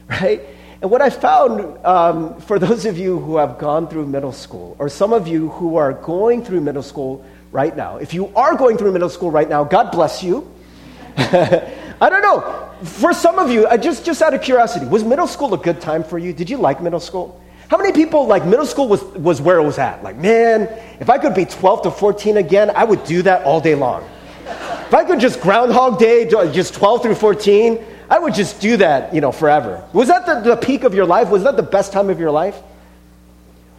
Right? 0.09 0.43
And 0.83 0.91
what 0.91 1.03
I 1.03 1.11
found 1.11 1.85
um, 1.85 2.41
for 2.41 2.59
those 2.59 2.87
of 2.87 2.97
you 2.97 3.19
who 3.19 3.37
have 3.37 3.59
gone 3.59 3.87
through 3.87 4.07
middle 4.07 4.33
school, 4.33 4.77
or 4.79 4.89
some 4.89 5.13
of 5.13 5.29
you 5.29 5.51
who 5.51 5.77
are 5.77 5.93
going 5.93 6.43
through 6.43 6.63
middle 6.63 6.83
school 6.83 7.25
right 7.53 7.77
now, 7.77 7.99
if 7.99 8.15
you 8.15 8.33
are 8.35 8.57
going 8.57 8.79
through 8.79 8.93
middle 8.93 9.11
school 9.11 9.31
right 9.31 9.49
now, 9.49 9.63
God 9.63 9.91
bless 9.91 10.23
you. 10.23 10.51
I 11.17 12.09
don't 12.09 12.23
know. 12.23 12.71
For 12.83 13.13
some 13.13 13.39
of 13.39 13.51
you, 13.51 13.69
just, 13.77 14.07
just 14.07 14.23
out 14.23 14.33
of 14.33 14.41
curiosity, 14.41 14.87
was 14.87 15.05
middle 15.05 15.27
school 15.27 15.53
a 15.53 15.59
good 15.59 15.83
time 15.83 16.03
for 16.03 16.19
you? 16.19 16.33
Did 16.33 16.49
you 16.49 16.57
like 16.57 16.81
middle 16.81 17.01
school? 17.01 17.39
How 17.69 17.77
many 17.77 17.93
people, 17.93 18.27
like, 18.27 18.47
middle 18.47 18.65
school 18.65 18.89
was, 18.89 19.03
was 19.03 19.41
where 19.43 19.59
it 19.59 19.63
was 19.63 19.79
at? 19.79 20.03
Like, 20.03 20.17
man, 20.17 20.63
if 20.99 21.11
I 21.11 21.19
could 21.19 21.35
be 21.35 21.45
12 21.45 21.83
to 21.83 21.91
14 21.91 22.39
again, 22.39 22.71
I 22.75 22.85
would 22.85 23.05
do 23.05 23.21
that 23.23 23.45
all 23.45 23.61
day 23.61 23.75
long. 23.75 24.03
If 24.47 24.95
I 24.95 25.05
could 25.05 25.21
just 25.21 25.43
Groundhog 25.43 25.99
Day, 25.99 26.27
just 26.27 26.73
12 26.75 27.03
through 27.03 27.15
14, 27.17 27.85
I 28.11 28.19
would 28.19 28.35
just 28.35 28.61
do 28.61 28.77
that, 28.79 29.15
you 29.15 29.21
know, 29.21 29.31
forever. 29.31 29.87
Was 29.93 30.09
that 30.09 30.27
the, 30.27 30.41
the 30.41 30.57
peak 30.57 30.83
of 30.83 30.95
your 30.95 31.07
life? 31.07 31.31
Was 31.31 31.45
that 31.45 31.57
the 31.57 31.63
best 31.63 31.93
time 31.93 32.11
of 32.11 32.19
your 32.19 32.33
life? 32.33 32.61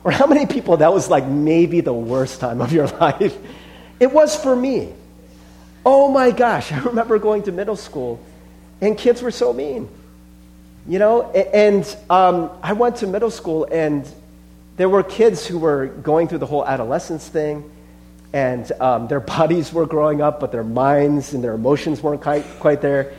Or 0.06 0.12
how 0.12 0.26
many 0.26 0.46
people 0.46 0.78
that 0.78 0.94
was 0.94 1.10
like 1.10 1.28
maybe 1.28 1.82
the 1.82 1.94
worst 1.94 2.40
time 2.40 2.62
of 2.62 2.72
your 2.72 2.88
life? 3.00 3.38
It 4.00 4.12
was 4.12 4.36
for 4.36 4.56
me. 4.56 4.94
Oh 5.86 6.10
my 6.10 6.32
gosh, 6.32 6.72
I 6.72 6.80
remember 6.80 7.20
going 7.20 7.44
to 7.44 7.52
middle 7.52 7.76
school 7.76 8.24
and 8.80 8.98
kids 8.98 9.22
were 9.22 9.32
so 9.32 9.52
mean. 9.52 9.90
You 10.88 10.98
know, 10.98 11.30
and 11.32 11.86
um, 12.10 12.52
I 12.64 12.74
went 12.74 12.98
to 12.98 13.08
middle 13.08 13.30
school 13.30 13.68
and 13.70 14.08
there 14.78 14.90
were 14.90 15.04
kids 15.04 15.46
who 15.46 15.60
were 15.60 15.88
going 15.88 16.30
through 16.30 16.40
the 16.40 16.48
whole 16.48 16.66
adolescence 16.66 17.28
thing 17.28 17.70
and 18.32 18.72
um, 18.80 19.08
their 19.08 19.20
bodies 19.36 19.74
were 19.74 19.86
growing 19.86 20.22
up, 20.22 20.40
but 20.40 20.54
their 20.54 20.64
minds 20.64 21.34
and 21.34 21.44
their 21.44 21.54
emotions 21.54 22.02
weren't 22.02 22.22
quite, 22.22 22.46
quite 22.60 22.82
there. 22.82 23.14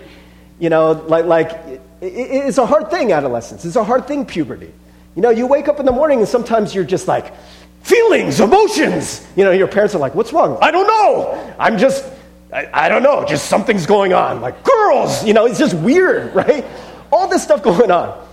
You 0.62 0.70
know, 0.70 0.92
like, 0.92 1.24
like 1.24 1.50
it, 1.66 1.80
it's 2.00 2.58
a 2.58 2.66
hard 2.66 2.88
thing, 2.88 3.10
adolescence. 3.10 3.64
It's 3.64 3.74
a 3.74 3.82
hard 3.82 4.06
thing, 4.06 4.24
puberty. 4.24 4.72
You 5.16 5.22
know, 5.22 5.30
you 5.30 5.48
wake 5.48 5.66
up 5.66 5.80
in 5.80 5.86
the 5.86 5.90
morning 5.90 6.20
and 6.20 6.28
sometimes 6.28 6.72
you're 6.72 6.84
just 6.84 7.08
like, 7.08 7.34
feelings, 7.82 8.38
emotions. 8.38 9.26
You 9.34 9.42
know, 9.42 9.50
your 9.50 9.66
parents 9.66 9.96
are 9.96 9.98
like, 9.98 10.14
what's 10.14 10.32
wrong? 10.32 10.58
I 10.62 10.70
don't 10.70 10.86
know. 10.86 11.54
I'm 11.58 11.78
just, 11.78 12.04
I, 12.52 12.68
I 12.72 12.88
don't 12.88 13.02
know, 13.02 13.24
just 13.24 13.46
something's 13.46 13.86
going 13.86 14.12
on. 14.12 14.40
Like, 14.40 14.62
girls, 14.62 15.24
you 15.24 15.32
know, 15.32 15.46
it's 15.46 15.58
just 15.58 15.74
weird, 15.74 16.32
right? 16.36 16.64
All 17.10 17.26
this 17.26 17.42
stuff 17.42 17.64
going 17.64 17.90
on. 17.90 18.24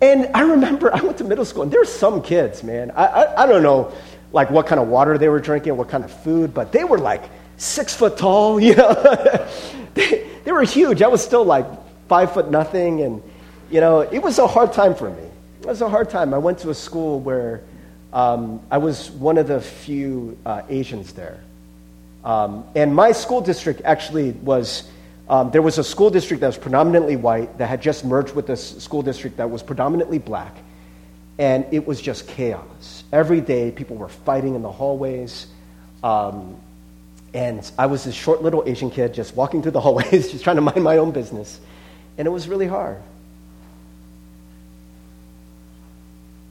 And 0.00 0.30
I 0.34 0.42
remember 0.42 0.94
I 0.94 1.00
went 1.00 1.18
to 1.18 1.24
middle 1.24 1.44
school, 1.44 1.64
and 1.64 1.72
there's 1.72 1.92
some 1.92 2.22
kids, 2.22 2.62
man. 2.62 2.92
I, 2.92 3.06
I, 3.06 3.42
I, 3.42 3.46
don't 3.46 3.64
know, 3.64 3.92
like 4.32 4.48
what 4.48 4.68
kind 4.68 4.80
of 4.80 4.86
water 4.86 5.18
they 5.18 5.28
were 5.28 5.40
drinking, 5.40 5.76
what 5.76 5.88
kind 5.88 6.04
of 6.04 6.12
food, 6.22 6.54
but 6.54 6.70
they 6.70 6.84
were 6.84 6.98
like 6.98 7.24
six 7.56 7.96
foot 7.96 8.16
tall, 8.16 8.60
you 8.60 8.76
know. 8.76 9.48
they, 9.94 10.31
they 10.44 10.52
were 10.52 10.62
huge. 10.62 11.02
I 11.02 11.08
was 11.08 11.22
still 11.22 11.44
like 11.44 11.66
five 12.08 12.32
foot 12.32 12.50
nothing. 12.50 13.02
And, 13.02 13.22
you 13.70 13.80
know, 13.80 14.00
it 14.00 14.22
was 14.22 14.38
a 14.38 14.46
hard 14.46 14.72
time 14.72 14.94
for 14.94 15.10
me. 15.10 15.22
It 15.60 15.66
was 15.66 15.80
a 15.80 15.88
hard 15.88 16.10
time. 16.10 16.34
I 16.34 16.38
went 16.38 16.58
to 16.58 16.70
a 16.70 16.74
school 16.74 17.20
where 17.20 17.62
um, 18.12 18.60
I 18.70 18.78
was 18.78 19.10
one 19.10 19.38
of 19.38 19.46
the 19.46 19.60
few 19.60 20.36
uh, 20.44 20.62
Asians 20.68 21.12
there. 21.12 21.40
Um, 22.24 22.64
and 22.74 22.94
my 22.94 23.12
school 23.12 23.40
district 23.40 23.82
actually 23.84 24.32
was, 24.32 24.90
um, 25.28 25.50
there 25.50 25.62
was 25.62 25.78
a 25.78 25.84
school 25.84 26.10
district 26.10 26.40
that 26.40 26.48
was 26.48 26.58
predominantly 26.58 27.16
white 27.16 27.58
that 27.58 27.68
had 27.68 27.80
just 27.82 28.04
merged 28.04 28.34
with 28.34 28.50
a 28.50 28.56
school 28.56 29.02
district 29.02 29.38
that 29.38 29.50
was 29.50 29.62
predominantly 29.62 30.18
black. 30.18 30.54
And 31.38 31.64
it 31.72 31.86
was 31.86 32.00
just 32.00 32.28
chaos. 32.28 33.04
Every 33.12 33.40
day, 33.40 33.70
people 33.70 33.96
were 33.96 34.08
fighting 34.08 34.54
in 34.54 34.62
the 34.62 34.70
hallways. 34.70 35.46
Um, 36.04 36.56
and 37.34 37.70
I 37.78 37.86
was 37.86 38.04
this 38.04 38.14
short 38.14 38.42
little 38.42 38.62
Asian 38.66 38.90
kid 38.90 39.14
just 39.14 39.34
walking 39.34 39.62
through 39.62 39.72
the 39.72 39.80
hallways, 39.80 40.10
just 40.32 40.44
trying 40.44 40.56
to 40.56 40.62
mind 40.62 40.82
my 40.82 40.98
own 40.98 41.12
business. 41.12 41.58
And 42.18 42.26
it 42.26 42.30
was 42.30 42.48
really 42.48 42.66
hard. 42.66 43.02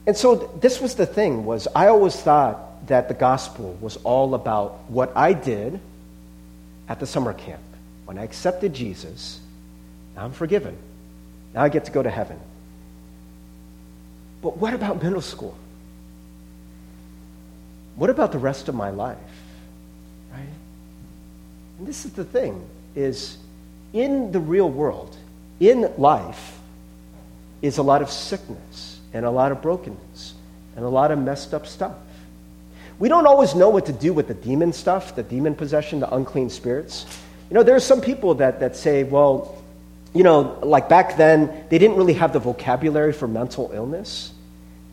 And 0.08 0.18
so 0.18 0.36
this 0.60 0.82
was 0.82 0.96
the 0.96 1.06
thing 1.06 1.46
was 1.46 1.68
I 1.76 1.88
always 1.88 2.16
thought 2.16 2.88
that 2.88 3.08
the 3.08 3.14
gospel 3.14 3.78
was 3.80 3.98
all 3.98 4.34
about 4.34 4.90
what 4.90 5.16
I 5.16 5.34
did 5.34 5.80
at 6.90 7.00
the 7.00 7.06
summer 7.06 7.34
camp. 7.34 7.62
When 8.06 8.18
I 8.18 8.24
accepted 8.24 8.74
Jesus, 8.74 9.40
now 10.16 10.26
I'm 10.26 10.34
forgiven. 10.34 10.76
Now 11.54 11.62
I 11.62 11.70
get 11.70 11.86
to 11.86 11.92
go 11.92 12.02
to 12.02 12.10
heaven. 12.10 12.40
But 14.42 14.58
what 14.58 14.74
about 14.74 15.04
middle 15.04 15.22
school? 15.22 15.56
What 17.96 18.10
about 18.10 18.32
the 18.32 18.40
rest 18.40 18.68
of 18.68 18.74
my 18.74 18.90
life? 18.90 19.18
And 21.82 21.88
this 21.88 22.06
is 22.06 22.12
the 22.12 22.24
thing 22.24 22.64
is 22.96 23.40
in 23.92 24.32
the 24.32 24.40
real 24.40 24.70
world, 24.70 25.18
in 25.60 25.92
life, 25.98 26.60
is 27.64 27.80
a 27.80 27.82
lot 27.82 28.04
of 28.04 28.12
sickness 28.12 29.00
and 29.16 29.26
a 29.26 29.32
lot 29.32 29.52
of 29.52 29.64
brokenness 29.64 30.36
and 30.76 30.86
a 30.86 30.88
lot 30.88 31.10
of 31.10 31.18
messed 31.18 31.56
up 31.56 31.66
stuff. 31.66 31.96
We 33.00 33.10
don't 33.10 33.26
always 33.26 33.56
know 33.56 33.70
what 33.70 33.88
to 33.88 33.94
do 33.94 34.14
with 34.14 34.28
the 34.28 34.36
demon 34.36 34.74
stuff, 34.74 35.16
the 35.16 35.24
demon 35.24 35.56
possession, 35.56 36.00
the 36.00 36.14
unclean 36.14 36.52
spirits. 36.52 37.08
You 37.50 37.56
know, 37.56 37.64
there 37.64 37.76
are 37.76 37.80
some 37.80 38.00
people 38.00 38.36
that, 38.36 38.60
that 38.60 38.76
say, 38.76 39.02
well, 39.02 39.60
you 40.14 40.22
know, 40.22 40.60
like 40.62 40.88
back 40.88 41.18
then, 41.18 41.66
they 41.70 41.80
didn't 41.80 41.98
really 41.98 42.14
have 42.14 42.32
the 42.32 42.38
vocabulary 42.38 43.12
for 43.12 43.28
mental 43.28 43.72
illness. 43.74 44.32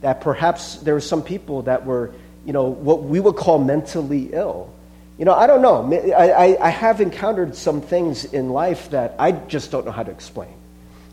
That 0.01 0.23
perhaps 0.23 0.77
there 0.77 0.95
were 0.95 1.01
some 1.01 1.23
people 1.23 1.61
that 1.63 1.85
were, 1.85 2.15
you 2.47 2.55
know, 2.55 2.65
what 2.65 3.03
we 3.03 3.21
would 3.21 3.37
call 3.37 3.59
mentally 3.59 4.31
ill. 4.33 4.73
You 5.19 5.25
know, 5.25 5.35
I 5.35 5.49
don't 5.49 5.63
know. 5.63 5.93
I, 6.17 6.31
I, 6.31 6.67
I, 6.69 6.71
have 6.71 7.01
encountered 7.01 7.57
some 7.57 7.81
things 7.81 8.25
in 8.25 8.51
life 8.51 8.91
that 8.91 9.17
I 9.19 9.33
just 9.33 9.73
don't 9.73 9.85
know 9.85 9.91
how 9.91 10.05
to 10.05 10.13
explain. 10.13 10.55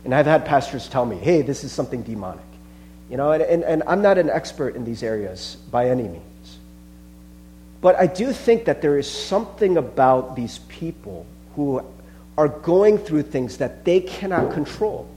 And 0.04 0.14
I've 0.14 0.28
had 0.28 0.46
pastors 0.46 0.88
tell 0.88 1.08
me, 1.08 1.18
hey, 1.18 1.42
this 1.42 1.64
is 1.64 1.72
something 1.72 2.04
demonic. 2.04 2.46
You 3.10 3.18
know, 3.18 3.32
and, 3.32 3.42
and, 3.42 3.64
and 3.64 3.84
I'm 3.88 4.04
not 4.04 4.20
an 4.20 4.30
expert 4.30 4.76
in 4.76 4.86
these 4.86 5.02
areas 5.02 5.58
by 5.72 5.90
any 5.90 6.04
means. 6.04 6.58
But 7.82 7.96
I 7.96 8.06
do 8.06 8.32
think 8.32 8.66
that 8.66 8.84
there 8.84 9.00
is 9.00 9.10
something 9.10 9.76
about 9.76 10.36
these 10.36 10.60
people 10.68 11.26
who 11.56 11.84
are 12.38 12.48
going 12.48 13.00
through 13.00 13.24
things 13.24 13.58
that 13.58 13.86
they 13.86 14.02
cannot 14.02 14.54
control, 14.54 15.10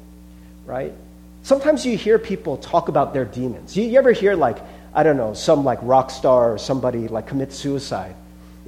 right? 0.65 0.95
Sometimes 1.43 1.85
you 1.85 1.99
hear 1.99 2.19
people 2.19 2.57
talk 2.57 2.89
about 2.89 3.13
their 3.13 3.27
demons. 3.27 3.77
You, 3.77 3.85
you 3.85 3.99
ever 3.99 4.13
hear, 4.13 4.35
like, 4.35 4.59
I 4.95 5.03
don't 5.03 5.19
know, 5.19 5.35
some 5.35 5.63
like 5.63 5.79
rock 5.83 6.11
star 6.11 6.55
or 6.55 6.59
somebody 6.59 7.09
like 7.09 7.27
commit 7.27 7.53
suicide 7.53 8.15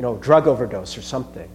you 0.00 0.07
know, 0.07 0.16
drug 0.16 0.47
overdose 0.47 0.97
or 0.97 1.02
something. 1.02 1.47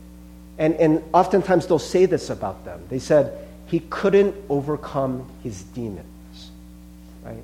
And, 0.60 0.76
and 0.76 1.02
oftentimes 1.16 1.66
they'll 1.66 1.80
say 1.80 2.06
this 2.06 2.30
about 2.30 2.64
them. 2.64 2.80
They 2.90 3.00
said, 3.00 3.48
he 3.66 3.80
couldn't 3.90 4.36
overcome 4.50 5.28
his 5.42 5.64
demons, 5.64 6.52
right? 7.24 7.42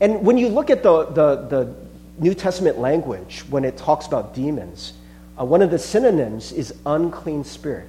And 0.00 0.26
when 0.26 0.36
you 0.36 0.48
look 0.48 0.68
at 0.68 0.82
the, 0.82 1.04
the, 1.04 1.36
the 1.46 1.74
New 2.18 2.34
Testament 2.34 2.80
language, 2.80 3.44
when 3.48 3.64
it 3.64 3.76
talks 3.76 4.08
about 4.08 4.34
demons, 4.34 4.94
uh, 5.40 5.44
one 5.44 5.62
of 5.62 5.70
the 5.70 5.78
synonyms 5.78 6.50
is 6.50 6.74
unclean 6.84 7.44
spirit. 7.44 7.86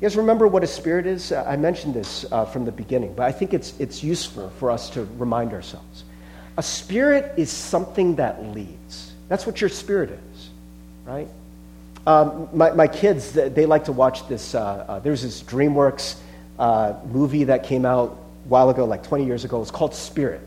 You 0.00 0.08
guys 0.08 0.16
remember 0.16 0.46
what 0.46 0.62
a 0.62 0.68
spirit 0.68 1.04
is? 1.04 1.32
I 1.32 1.56
mentioned 1.56 1.94
this 1.94 2.24
uh, 2.30 2.44
from 2.44 2.64
the 2.64 2.70
beginning, 2.70 3.12
but 3.14 3.24
I 3.24 3.32
think 3.32 3.54
it's, 3.54 3.74
it's 3.80 4.04
useful 4.04 4.50
for 4.50 4.70
us 4.70 4.88
to 4.90 5.08
remind 5.18 5.52
ourselves. 5.52 6.04
A 6.58 6.62
spirit 6.62 7.32
is 7.36 7.50
something 7.50 8.14
that 8.16 8.44
leads. 8.54 9.14
That's 9.28 9.46
what 9.46 9.60
your 9.60 9.70
spirit 9.70 10.10
is 10.10 10.31
right? 11.04 11.28
Um, 12.06 12.48
my, 12.52 12.70
my 12.72 12.88
kids, 12.88 13.32
they 13.32 13.66
like 13.66 13.84
to 13.84 13.92
watch 13.92 14.26
this. 14.28 14.54
Uh, 14.54 14.84
uh, 14.88 14.98
there's 14.98 15.22
this 15.22 15.42
DreamWorks 15.42 16.16
uh, 16.58 16.94
movie 17.06 17.44
that 17.44 17.64
came 17.64 17.84
out 17.84 18.10
a 18.44 18.48
while 18.48 18.70
ago, 18.70 18.84
like 18.84 19.04
20 19.04 19.24
years 19.24 19.44
ago. 19.44 19.62
It's 19.62 19.70
called 19.70 19.94
Spirit. 19.94 20.40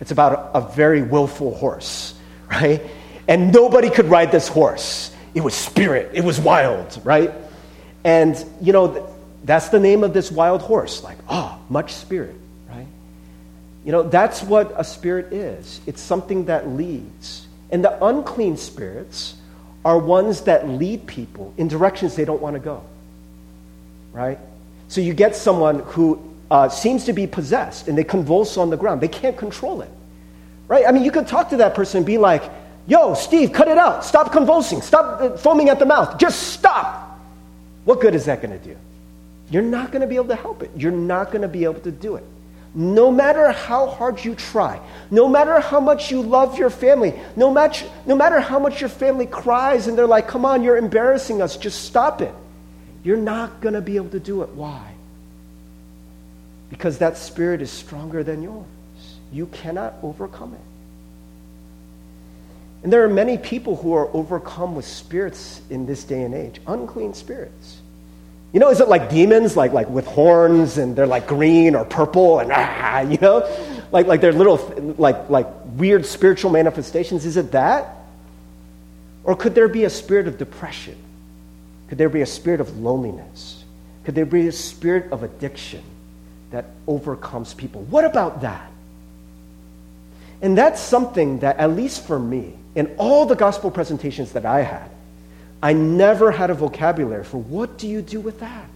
It's 0.00 0.10
about 0.10 0.32
a, 0.32 0.58
a 0.58 0.72
very 0.72 1.02
willful 1.02 1.54
horse, 1.54 2.14
right? 2.50 2.82
And 3.28 3.52
nobody 3.52 3.90
could 3.90 4.06
ride 4.06 4.32
this 4.32 4.48
horse. 4.48 5.14
It 5.34 5.42
was 5.42 5.54
spirit, 5.54 6.10
it 6.12 6.24
was 6.24 6.38
wild, 6.38 7.00
right? 7.04 7.32
And, 8.04 8.36
you 8.60 8.72
know, 8.72 9.14
that's 9.44 9.70
the 9.70 9.80
name 9.80 10.04
of 10.04 10.12
this 10.12 10.30
wild 10.30 10.60
horse. 10.60 11.02
Like, 11.02 11.18
oh, 11.28 11.58
much 11.68 11.94
spirit, 11.94 12.34
right? 12.68 12.86
You 13.84 13.92
know, 13.92 14.02
that's 14.02 14.42
what 14.42 14.74
a 14.76 14.84
spirit 14.84 15.32
is 15.32 15.80
it's 15.86 16.02
something 16.02 16.46
that 16.46 16.68
leads. 16.68 17.46
And 17.70 17.82
the 17.82 18.04
unclean 18.04 18.56
spirits, 18.58 19.34
are 19.84 19.98
ones 19.98 20.42
that 20.42 20.68
lead 20.68 21.06
people 21.06 21.52
in 21.56 21.68
directions 21.68 22.14
they 22.14 22.24
don't 22.24 22.40
want 22.40 22.54
to 22.54 22.60
go. 22.60 22.82
Right? 24.12 24.38
So 24.88 25.00
you 25.00 25.14
get 25.14 25.34
someone 25.34 25.80
who 25.80 26.22
uh, 26.50 26.68
seems 26.68 27.04
to 27.06 27.12
be 27.12 27.26
possessed 27.26 27.88
and 27.88 27.96
they 27.96 28.04
convulse 28.04 28.56
on 28.56 28.70
the 28.70 28.76
ground. 28.76 29.00
They 29.00 29.08
can't 29.08 29.36
control 29.36 29.82
it. 29.82 29.90
Right? 30.68 30.84
I 30.86 30.92
mean, 30.92 31.04
you 31.04 31.10
could 31.10 31.26
talk 31.26 31.50
to 31.50 31.56
that 31.58 31.74
person 31.74 31.98
and 31.98 32.06
be 32.06 32.18
like, 32.18 32.42
yo, 32.86 33.14
Steve, 33.14 33.52
cut 33.52 33.68
it 33.68 33.78
out. 33.78 34.04
Stop 34.04 34.32
convulsing. 34.32 34.82
Stop 34.82 35.20
uh, 35.20 35.36
foaming 35.36 35.68
at 35.68 35.78
the 35.78 35.86
mouth. 35.86 36.18
Just 36.18 36.52
stop. 36.52 37.18
What 37.84 38.00
good 38.00 38.14
is 38.14 38.26
that 38.26 38.42
going 38.42 38.58
to 38.58 38.64
do? 38.64 38.76
You're 39.50 39.62
not 39.62 39.90
going 39.90 40.02
to 40.02 40.06
be 40.06 40.16
able 40.16 40.28
to 40.28 40.36
help 40.36 40.62
it. 40.62 40.70
You're 40.76 40.92
not 40.92 41.30
going 41.30 41.42
to 41.42 41.48
be 41.48 41.64
able 41.64 41.80
to 41.80 41.90
do 41.90 42.16
it. 42.16 42.24
No 42.74 43.10
matter 43.10 43.52
how 43.52 43.86
hard 43.86 44.24
you 44.24 44.34
try, 44.34 44.80
no 45.10 45.28
matter 45.28 45.60
how 45.60 45.78
much 45.78 46.10
you 46.10 46.22
love 46.22 46.58
your 46.58 46.70
family, 46.70 47.12
no, 47.36 47.52
match, 47.52 47.84
no 48.06 48.16
matter 48.16 48.40
how 48.40 48.58
much 48.58 48.80
your 48.80 48.88
family 48.88 49.26
cries 49.26 49.88
and 49.88 49.98
they're 49.98 50.06
like, 50.06 50.26
come 50.26 50.46
on, 50.46 50.62
you're 50.62 50.78
embarrassing 50.78 51.42
us, 51.42 51.58
just 51.58 51.84
stop 51.84 52.22
it. 52.22 52.34
You're 53.04 53.18
not 53.18 53.60
going 53.60 53.74
to 53.74 53.82
be 53.82 53.96
able 53.96 54.08
to 54.10 54.20
do 54.20 54.42
it. 54.42 54.48
Why? 54.50 54.94
Because 56.70 56.98
that 56.98 57.18
spirit 57.18 57.60
is 57.60 57.70
stronger 57.70 58.24
than 58.24 58.42
yours. 58.42 58.64
You 59.30 59.46
cannot 59.46 59.94
overcome 60.02 60.54
it. 60.54 60.60
And 62.82 62.92
there 62.92 63.04
are 63.04 63.08
many 63.08 63.36
people 63.36 63.76
who 63.76 63.92
are 63.92 64.08
overcome 64.16 64.74
with 64.74 64.86
spirits 64.86 65.60
in 65.68 65.84
this 65.84 66.04
day 66.04 66.22
and 66.22 66.34
age, 66.34 66.60
unclean 66.66 67.12
spirits. 67.12 67.81
You 68.52 68.60
know, 68.60 68.70
is 68.70 68.80
it 68.80 68.88
like 68.88 69.08
demons, 69.08 69.56
like, 69.56 69.72
like 69.72 69.88
with 69.88 70.06
horns 70.06 70.76
and 70.76 70.94
they're 70.94 71.06
like 71.06 71.26
green 71.26 71.74
or 71.74 71.84
purple 71.84 72.38
and 72.40 72.52
ah, 72.52 73.00
you 73.00 73.16
know? 73.18 73.48
Like, 73.90 74.06
like 74.06 74.20
they're 74.20 74.32
little, 74.32 74.94
like, 74.98 75.30
like 75.30 75.46
weird 75.64 76.04
spiritual 76.04 76.50
manifestations. 76.50 77.24
Is 77.24 77.36
it 77.36 77.52
that? 77.52 77.96
Or 79.24 79.36
could 79.36 79.54
there 79.54 79.68
be 79.68 79.84
a 79.84 79.90
spirit 79.90 80.28
of 80.28 80.36
depression? 80.36 80.96
Could 81.88 81.98
there 81.98 82.08
be 82.08 82.20
a 82.20 82.26
spirit 82.26 82.60
of 82.60 82.78
loneliness? 82.78 83.64
Could 84.04 84.14
there 84.14 84.26
be 84.26 84.48
a 84.48 84.52
spirit 84.52 85.12
of 85.12 85.22
addiction 85.22 85.82
that 86.50 86.66
overcomes 86.86 87.54
people? 87.54 87.82
What 87.82 88.04
about 88.04 88.42
that? 88.42 88.70
And 90.42 90.58
that's 90.58 90.80
something 90.80 91.38
that, 91.38 91.58
at 91.58 91.70
least 91.70 92.06
for 92.06 92.18
me, 92.18 92.54
in 92.74 92.94
all 92.98 93.26
the 93.26 93.36
gospel 93.36 93.70
presentations 93.70 94.32
that 94.32 94.44
I 94.44 94.62
had, 94.62 94.90
I 95.62 95.72
never 95.72 96.32
had 96.32 96.50
a 96.50 96.54
vocabulary 96.54 97.24
for 97.24 97.38
what 97.38 97.78
do 97.78 97.86
you 97.86 98.02
do 98.02 98.20
with 98.20 98.40
that? 98.40 98.68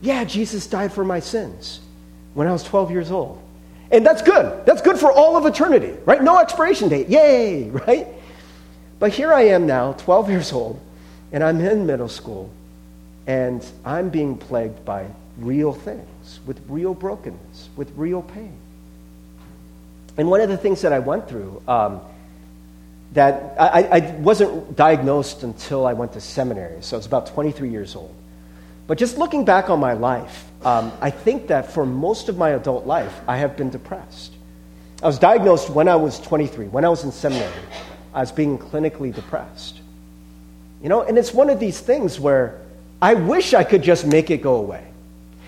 Yeah, 0.00 0.24
Jesus 0.24 0.66
died 0.66 0.92
for 0.92 1.04
my 1.04 1.20
sins 1.20 1.80
when 2.32 2.48
I 2.48 2.52
was 2.52 2.62
12 2.64 2.90
years 2.90 3.10
old. 3.10 3.40
And 3.90 4.04
that's 4.04 4.22
good. 4.22 4.64
That's 4.66 4.82
good 4.82 4.98
for 4.98 5.12
all 5.12 5.36
of 5.36 5.46
eternity, 5.46 5.94
right? 6.04 6.22
No 6.22 6.38
expiration 6.38 6.88
date. 6.88 7.08
Yay, 7.08 7.70
right? 7.86 8.08
But 8.98 9.12
here 9.12 9.32
I 9.32 9.42
am 9.42 9.66
now, 9.66 9.92
12 9.92 10.30
years 10.30 10.52
old, 10.52 10.80
and 11.32 11.44
I'm 11.44 11.60
in 11.60 11.86
middle 11.86 12.08
school, 12.08 12.50
and 13.26 13.64
I'm 13.84 14.08
being 14.08 14.38
plagued 14.38 14.84
by 14.84 15.06
real 15.38 15.72
things, 15.72 16.40
with 16.46 16.60
real 16.68 16.94
brokenness, 16.94 17.68
with 17.76 17.90
real 17.96 18.22
pain. 18.22 18.56
And 20.16 20.30
one 20.30 20.40
of 20.40 20.48
the 20.48 20.56
things 20.56 20.82
that 20.82 20.92
I 20.92 21.00
went 21.00 21.28
through, 21.28 21.60
um, 21.66 22.00
that 23.14 23.54
I, 23.58 23.82
I, 23.82 24.10
wasn't 24.16 24.76
diagnosed 24.76 25.44
until 25.44 25.86
I 25.86 25.92
went 25.92 26.12
to 26.14 26.20
seminary, 26.20 26.82
so 26.82 26.96
I 26.96 26.98
was 26.98 27.06
about 27.06 27.28
23 27.28 27.68
years 27.70 27.94
old. 27.94 28.12
But 28.88 28.98
just 28.98 29.18
looking 29.18 29.44
back 29.44 29.70
on 29.70 29.78
my 29.78 29.92
life, 29.92 30.44
um, 30.64 30.92
I 31.00 31.10
think 31.10 31.46
that 31.46 31.72
for 31.72 31.86
most 31.86 32.28
of 32.28 32.36
my 32.36 32.50
adult 32.50 32.86
life, 32.86 33.20
I 33.28 33.36
have 33.36 33.56
been 33.56 33.70
depressed. 33.70 34.32
I 35.00 35.06
was 35.06 35.18
diagnosed 35.18 35.70
when 35.70 35.88
I 35.88 35.94
was 35.94 36.18
23, 36.20 36.66
when 36.66 36.84
I 36.84 36.88
was 36.88 37.04
in 37.04 37.12
seminary. 37.12 37.52
I 38.12 38.20
was 38.20 38.32
being 38.32 38.58
clinically 38.58 39.14
depressed. 39.14 39.80
You 40.82 40.88
know, 40.88 41.02
and 41.02 41.16
it's 41.16 41.32
one 41.32 41.50
of 41.50 41.60
these 41.60 41.78
things 41.78 42.18
where 42.18 42.60
I 43.00 43.14
wish 43.14 43.54
I 43.54 43.62
could 43.62 43.82
just 43.82 44.06
make 44.06 44.30
it 44.30 44.38
go 44.38 44.56
away. 44.56 44.84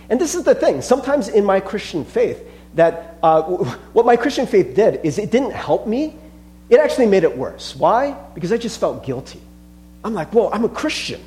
And 0.08 0.20
this 0.20 0.36
is 0.36 0.44
the 0.44 0.54
thing. 0.54 0.82
Sometimes 0.82 1.28
in 1.28 1.44
my 1.44 1.58
Christian 1.58 2.04
faith, 2.04 2.46
that 2.74 3.18
uh, 3.22 3.42
what 3.92 4.06
my 4.06 4.16
Christian 4.16 4.46
faith 4.46 4.76
did 4.76 5.00
is 5.02 5.18
it 5.18 5.32
didn't 5.32 5.52
help 5.52 5.86
me 5.86 6.14
it 6.68 6.80
actually 6.80 7.06
made 7.06 7.24
it 7.24 7.36
worse. 7.36 7.76
Why? 7.76 8.12
Because 8.34 8.52
I 8.52 8.56
just 8.56 8.80
felt 8.80 9.04
guilty. 9.04 9.40
I'm 10.04 10.14
like, 10.14 10.32
well, 10.32 10.50
I'm 10.52 10.64
a 10.64 10.68
Christian. 10.68 11.20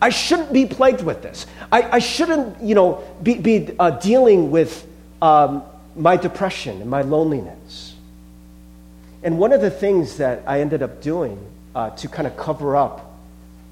I 0.00 0.10
shouldn't 0.10 0.52
be 0.52 0.66
plagued 0.66 1.02
with 1.02 1.22
this. 1.22 1.46
I, 1.70 1.82
I 1.82 1.98
shouldn't, 1.98 2.60
you 2.62 2.74
know, 2.74 3.04
be, 3.22 3.34
be 3.34 3.74
uh, 3.78 3.90
dealing 3.90 4.50
with 4.50 4.86
um, 5.20 5.62
my 5.94 6.16
depression 6.16 6.80
and 6.80 6.90
my 6.90 7.02
loneliness. 7.02 7.94
And 9.22 9.38
one 9.38 9.52
of 9.52 9.60
the 9.60 9.70
things 9.70 10.16
that 10.16 10.42
I 10.46 10.60
ended 10.60 10.82
up 10.82 11.00
doing 11.00 11.38
uh, 11.74 11.90
to 11.90 12.08
kind 12.08 12.26
of 12.26 12.36
cover 12.36 12.76
up 12.76 13.14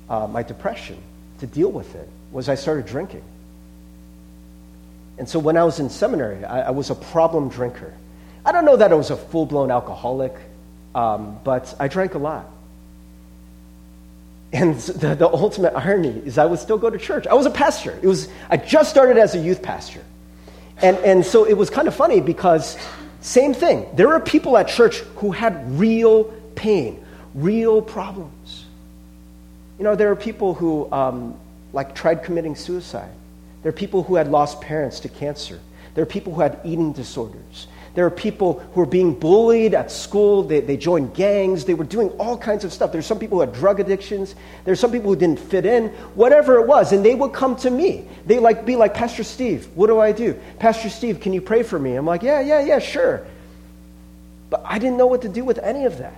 uh, 0.08 0.26
my 0.26 0.42
depression, 0.42 0.98
to 1.40 1.46
deal 1.46 1.70
with 1.70 1.94
it, 1.94 2.08
was 2.30 2.48
I 2.48 2.54
started 2.54 2.86
drinking. 2.86 3.24
And 5.18 5.28
so 5.28 5.38
when 5.38 5.56
I 5.56 5.64
was 5.64 5.80
in 5.80 5.90
seminary, 5.90 6.44
I, 6.44 6.68
I 6.68 6.70
was 6.70 6.90
a 6.90 6.94
problem 6.94 7.48
drinker. 7.48 7.92
I 8.44 8.52
don't 8.52 8.64
know 8.64 8.76
that 8.76 8.92
I 8.92 8.94
was 8.94 9.10
a 9.10 9.16
full 9.16 9.46
blown 9.46 9.70
alcoholic. 9.70 10.34
Um, 10.94 11.38
but 11.44 11.74
I 11.78 11.88
drank 11.88 12.14
a 12.14 12.18
lot. 12.18 12.46
And 14.52 14.76
the, 14.80 15.14
the, 15.14 15.28
ultimate 15.28 15.74
irony 15.74 16.22
is 16.24 16.38
I 16.38 16.46
would 16.46 16.58
still 16.58 16.78
go 16.78 16.90
to 16.90 16.98
church. 16.98 17.26
I 17.26 17.34
was 17.34 17.46
a 17.46 17.50
pastor. 17.50 17.98
It 18.02 18.06
was, 18.06 18.28
I 18.48 18.56
just 18.56 18.90
started 18.90 19.16
as 19.16 19.34
a 19.34 19.38
youth 19.38 19.62
pastor. 19.62 20.02
And, 20.82 20.96
and 20.98 21.24
so 21.24 21.44
it 21.44 21.54
was 21.54 21.70
kind 21.70 21.88
of 21.88 21.94
funny 21.94 22.20
because, 22.20 22.78
same 23.20 23.52
thing. 23.52 23.86
There 23.94 24.12
are 24.14 24.20
people 24.20 24.56
at 24.56 24.68
church 24.68 24.98
who 25.16 25.30
had 25.30 25.78
real 25.78 26.24
pain, 26.54 27.04
real 27.34 27.82
problems. 27.82 28.64
You 29.78 29.84
know, 29.84 29.94
there 29.94 30.10
are 30.10 30.16
people 30.16 30.54
who, 30.54 30.90
um, 30.90 31.38
like, 31.72 31.94
tried 31.94 32.22
committing 32.22 32.56
suicide. 32.56 33.12
There 33.62 33.70
are 33.70 33.74
people 33.74 34.02
who 34.02 34.14
had 34.14 34.28
lost 34.28 34.60
parents 34.60 35.00
to 35.00 35.08
cancer. 35.08 35.60
There 35.94 36.02
are 36.02 36.06
people 36.06 36.34
who 36.34 36.40
had 36.40 36.60
eating 36.64 36.92
disorders. 36.92 37.66
There 37.94 38.06
are 38.06 38.10
people 38.10 38.60
who 38.72 38.82
are 38.82 38.86
being 38.86 39.14
bullied 39.14 39.74
at 39.74 39.90
school. 39.90 40.44
They, 40.44 40.60
they 40.60 40.76
joined 40.76 41.14
gangs. 41.14 41.64
They 41.64 41.74
were 41.74 41.84
doing 41.84 42.10
all 42.10 42.38
kinds 42.38 42.64
of 42.64 42.72
stuff. 42.72 42.92
There's 42.92 43.06
some 43.06 43.18
people 43.18 43.38
who 43.38 43.40
had 43.40 43.52
drug 43.52 43.80
addictions. 43.80 44.36
There's 44.64 44.78
some 44.78 44.92
people 44.92 45.10
who 45.10 45.16
didn't 45.16 45.40
fit 45.40 45.66
in, 45.66 45.88
whatever 46.14 46.60
it 46.60 46.66
was. 46.66 46.92
And 46.92 47.04
they 47.04 47.14
would 47.14 47.32
come 47.32 47.56
to 47.56 47.70
me. 47.70 48.06
They 48.26 48.38
like 48.38 48.64
be 48.64 48.76
like, 48.76 48.94
Pastor 48.94 49.24
Steve, 49.24 49.68
what 49.74 49.88
do 49.88 49.98
I 49.98 50.12
do? 50.12 50.38
Pastor 50.60 50.88
Steve, 50.88 51.20
can 51.20 51.32
you 51.32 51.40
pray 51.40 51.64
for 51.64 51.78
me? 51.78 51.96
I'm 51.96 52.06
like, 52.06 52.22
yeah, 52.22 52.40
yeah, 52.40 52.60
yeah, 52.60 52.78
sure. 52.78 53.26
But 54.50 54.62
I 54.64 54.78
didn't 54.78 54.96
know 54.96 55.06
what 55.06 55.22
to 55.22 55.28
do 55.28 55.44
with 55.44 55.58
any 55.58 55.84
of 55.84 55.98
that. 55.98 56.16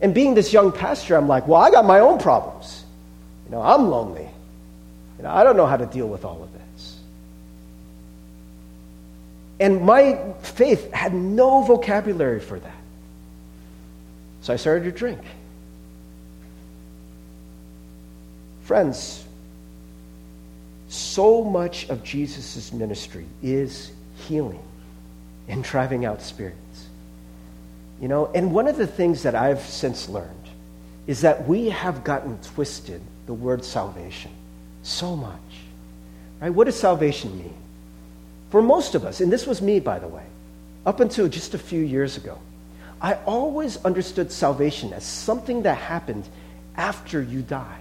And 0.00 0.14
being 0.14 0.34
this 0.34 0.52
young 0.52 0.72
pastor, 0.72 1.16
I'm 1.16 1.28
like, 1.28 1.46
well, 1.48 1.60
I 1.60 1.70
got 1.70 1.84
my 1.84 2.00
own 2.00 2.18
problems. 2.18 2.84
You 3.46 3.52
know, 3.52 3.62
I'm 3.62 3.88
lonely. 3.88 4.28
You 5.18 5.24
know, 5.24 5.30
I 5.30 5.44
don't 5.44 5.56
know 5.56 5.66
how 5.66 5.76
to 5.76 5.86
deal 5.86 6.06
with 6.06 6.24
all 6.24 6.42
of 6.42 6.52
this. 6.52 6.55
And 9.58 9.82
my 9.82 10.18
faith 10.42 10.92
had 10.92 11.14
no 11.14 11.62
vocabulary 11.62 12.40
for 12.40 12.58
that. 12.58 12.76
So 14.42 14.52
I 14.52 14.56
started 14.56 14.84
to 14.84 14.92
drink. 14.92 15.20
Friends, 18.64 19.24
so 20.88 21.42
much 21.42 21.88
of 21.88 22.04
Jesus' 22.04 22.72
ministry 22.72 23.26
is 23.42 23.90
healing 24.16 24.62
and 25.48 25.64
driving 25.64 26.04
out 26.04 26.20
spirits. 26.22 26.86
You 28.00 28.08
know, 28.08 28.30
and 28.34 28.52
one 28.52 28.68
of 28.68 28.76
the 28.76 28.86
things 28.86 29.22
that 29.22 29.34
I've 29.34 29.60
since 29.60 30.08
learned 30.08 30.30
is 31.06 31.22
that 31.22 31.46
we 31.46 31.70
have 31.70 32.04
gotten 32.04 32.38
twisted 32.38 33.00
the 33.26 33.34
word 33.34 33.64
salvation 33.64 34.32
so 34.82 35.16
much. 35.16 35.40
Right? 36.40 36.50
What 36.50 36.64
does 36.64 36.78
salvation 36.78 37.38
mean? 37.38 37.54
For 38.50 38.62
most 38.62 38.94
of 38.94 39.04
us, 39.04 39.20
and 39.20 39.32
this 39.32 39.46
was 39.46 39.60
me, 39.60 39.80
by 39.80 39.98
the 39.98 40.08
way, 40.08 40.22
up 40.84 41.00
until 41.00 41.28
just 41.28 41.54
a 41.54 41.58
few 41.58 41.82
years 41.82 42.16
ago, 42.16 42.38
I 43.00 43.14
always 43.26 43.76
understood 43.84 44.32
salvation 44.32 44.92
as 44.92 45.04
something 45.04 45.62
that 45.62 45.76
happened 45.76 46.28
after 46.76 47.20
you 47.20 47.42
die. 47.42 47.78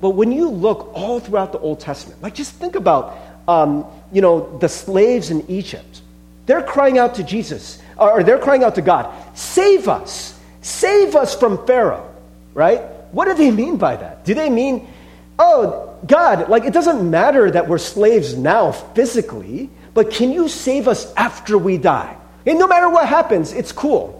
But 0.00 0.10
when 0.10 0.32
you 0.32 0.48
look 0.48 0.90
all 0.94 1.20
throughout 1.20 1.52
the 1.52 1.60
Old 1.60 1.80
Testament, 1.80 2.22
like 2.22 2.34
just 2.34 2.54
think 2.54 2.74
about, 2.74 3.16
um, 3.46 3.86
you 4.10 4.20
know, 4.20 4.58
the 4.58 4.68
slaves 4.68 5.30
in 5.30 5.48
Egypt. 5.48 6.00
They're 6.46 6.62
crying 6.62 6.98
out 6.98 7.14
to 7.16 7.22
Jesus, 7.22 7.78
or 7.96 8.24
they're 8.24 8.38
crying 8.38 8.64
out 8.64 8.74
to 8.74 8.82
God, 8.82 9.14
save 9.36 9.86
us, 9.86 10.38
save 10.60 11.14
us 11.14 11.36
from 11.36 11.64
Pharaoh, 11.66 12.12
right? 12.54 12.80
What 13.12 13.26
do 13.26 13.34
they 13.34 13.50
mean 13.52 13.76
by 13.76 13.94
that? 13.94 14.24
Do 14.24 14.34
they 14.34 14.50
mean, 14.50 14.88
oh, 15.38 15.91
God, 16.06 16.48
like 16.48 16.64
it 16.64 16.72
doesn't 16.72 17.08
matter 17.08 17.50
that 17.50 17.68
we're 17.68 17.78
slaves 17.78 18.36
now 18.36 18.72
physically, 18.72 19.70
but 19.94 20.10
can 20.10 20.32
you 20.32 20.48
save 20.48 20.88
us 20.88 21.12
after 21.14 21.56
we 21.56 21.78
die? 21.78 22.16
And 22.44 22.58
no 22.58 22.66
matter 22.66 22.88
what 22.88 23.08
happens, 23.08 23.52
it's 23.52 23.72
cool. 23.72 24.18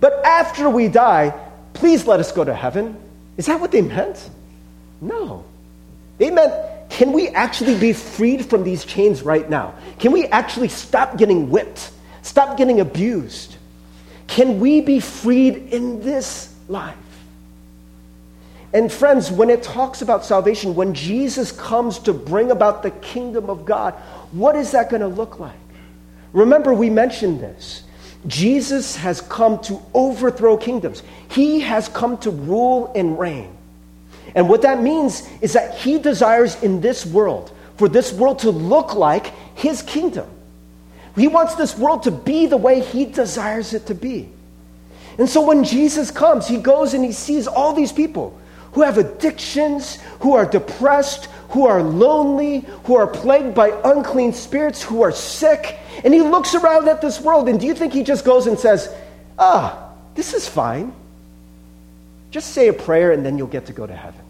But 0.00 0.24
after 0.24 0.68
we 0.68 0.88
die, 0.88 1.34
please 1.72 2.06
let 2.06 2.20
us 2.20 2.32
go 2.32 2.44
to 2.44 2.54
heaven. 2.54 2.96
Is 3.36 3.46
that 3.46 3.60
what 3.60 3.72
they 3.72 3.82
meant? 3.82 4.30
No. 5.00 5.44
They 6.18 6.30
meant, 6.30 6.52
can 6.90 7.12
we 7.12 7.28
actually 7.28 7.78
be 7.78 7.92
freed 7.92 8.46
from 8.46 8.64
these 8.64 8.84
chains 8.84 9.22
right 9.22 9.48
now? 9.48 9.74
Can 9.98 10.12
we 10.12 10.26
actually 10.26 10.68
stop 10.68 11.16
getting 11.16 11.50
whipped? 11.50 11.90
Stop 12.22 12.56
getting 12.58 12.80
abused? 12.80 13.56
Can 14.26 14.60
we 14.60 14.80
be 14.80 15.00
freed 15.00 15.72
in 15.72 16.02
this 16.02 16.54
life? 16.68 16.96
And 18.72 18.92
friends, 18.92 19.30
when 19.30 19.48
it 19.48 19.62
talks 19.62 20.02
about 20.02 20.24
salvation, 20.24 20.74
when 20.74 20.92
Jesus 20.92 21.52
comes 21.52 21.98
to 22.00 22.12
bring 22.12 22.50
about 22.50 22.82
the 22.82 22.90
kingdom 22.90 23.48
of 23.48 23.64
God, 23.64 23.94
what 24.32 24.56
is 24.56 24.72
that 24.72 24.90
going 24.90 25.02
to 25.02 25.08
look 25.08 25.38
like? 25.38 25.54
Remember, 26.32 26.74
we 26.74 26.90
mentioned 26.90 27.40
this 27.40 27.84
Jesus 28.26 28.96
has 28.96 29.20
come 29.20 29.60
to 29.62 29.80
overthrow 29.94 30.56
kingdoms. 30.56 31.02
He 31.30 31.60
has 31.60 31.88
come 31.88 32.18
to 32.18 32.30
rule 32.30 32.92
and 32.94 33.18
reign. 33.18 33.56
And 34.34 34.48
what 34.48 34.62
that 34.62 34.82
means 34.82 35.26
is 35.40 35.52
that 35.52 35.76
he 35.78 35.98
desires 35.98 36.62
in 36.62 36.80
this 36.80 37.06
world 37.06 37.52
for 37.76 37.88
this 37.88 38.12
world 38.12 38.40
to 38.40 38.50
look 38.50 38.94
like 38.94 39.32
his 39.54 39.82
kingdom. 39.82 40.28
He 41.14 41.28
wants 41.28 41.54
this 41.54 41.78
world 41.78 42.02
to 42.02 42.10
be 42.10 42.46
the 42.46 42.56
way 42.56 42.80
he 42.80 43.06
desires 43.06 43.72
it 43.72 43.86
to 43.86 43.94
be. 43.94 44.28
And 45.18 45.28
so 45.28 45.46
when 45.46 45.64
Jesus 45.64 46.10
comes, 46.10 46.46
he 46.46 46.58
goes 46.58 46.92
and 46.92 47.02
he 47.02 47.12
sees 47.12 47.46
all 47.46 47.72
these 47.72 47.92
people 47.92 48.38
who 48.76 48.82
have 48.82 48.98
addictions, 48.98 49.98
who 50.20 50.34
are 50.34 50.44
depressed, 50.44 51.30
who 51.48 51.66
are 51.66 51.82
lonely, 51.82 52.60
who 52.84 52.94
are 52.94 53.06
plagued 53.06 53.54
by 53.54 53.70
unclean 53.84 54.34
spirits, 54.34 54.82
who 54.82 55.00
are 55.00 55.12
sick. 55.12 55.78
And 56.04 56.12
he 56.12 56.20
looks 56.20 56.54
around 56.54 56.86
at 56.86 57.00
this 57.00 57.18
world, 57.18 57.48
and 57.48 57.58
do 57.58 57.66
you 57.66 57.74
think 57.74 57.94
he 57.94 58.02
just 58.02 58.22
goes 58.26 58.46
and 58.46 58.58
says, 58.58 58.94
Ah, 59.38 59.92
this 60.14 60.34
is 60.34 60.46
fine? 60.46 60.92
Just 62.30 62.50
say 62.50 62.68
a 62.68 62.74
prayer 62.74 63.12
and 63.12 63.24
then 63.24 63.38
you'll 63.38 63.46
get 63.46 63.64
to 63.64 63.72
go 63.72 63.86
to 63.86 63.96
heaven. 63.96 64.20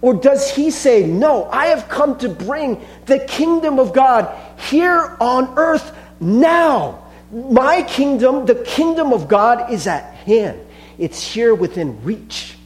Or 0.00 0.12
does 0.12 0.50
he 0.50 0.72
say, 0.72 1.06
No, 1.06 1.44
I 1.44 1.66
have 1.66 1.88
come 1.88 2.18
to 2.18 2.28
bring 2.28 2.84
the 3.04 3.20
kingdom 3.20 3.78
of 3.78 3.92
God 3.92 4.36
here 4.68 5.16
on 5.20 5.56
earth 5.56 5.96
now? 6.18 7.04
My 7.30 7.82
kingdom, 7.82 8.46
the 8.46 8.56
kingdom 8.56 9.12
of 9.12 9.28
God, 9.28 9.70
is 9.72 9.86
at 9.86 10.12
hand, 10.26 10.60
it's 10.98 11.22
here 11.22 11.54
within 11.54 12.02
reach. 12.02 12.56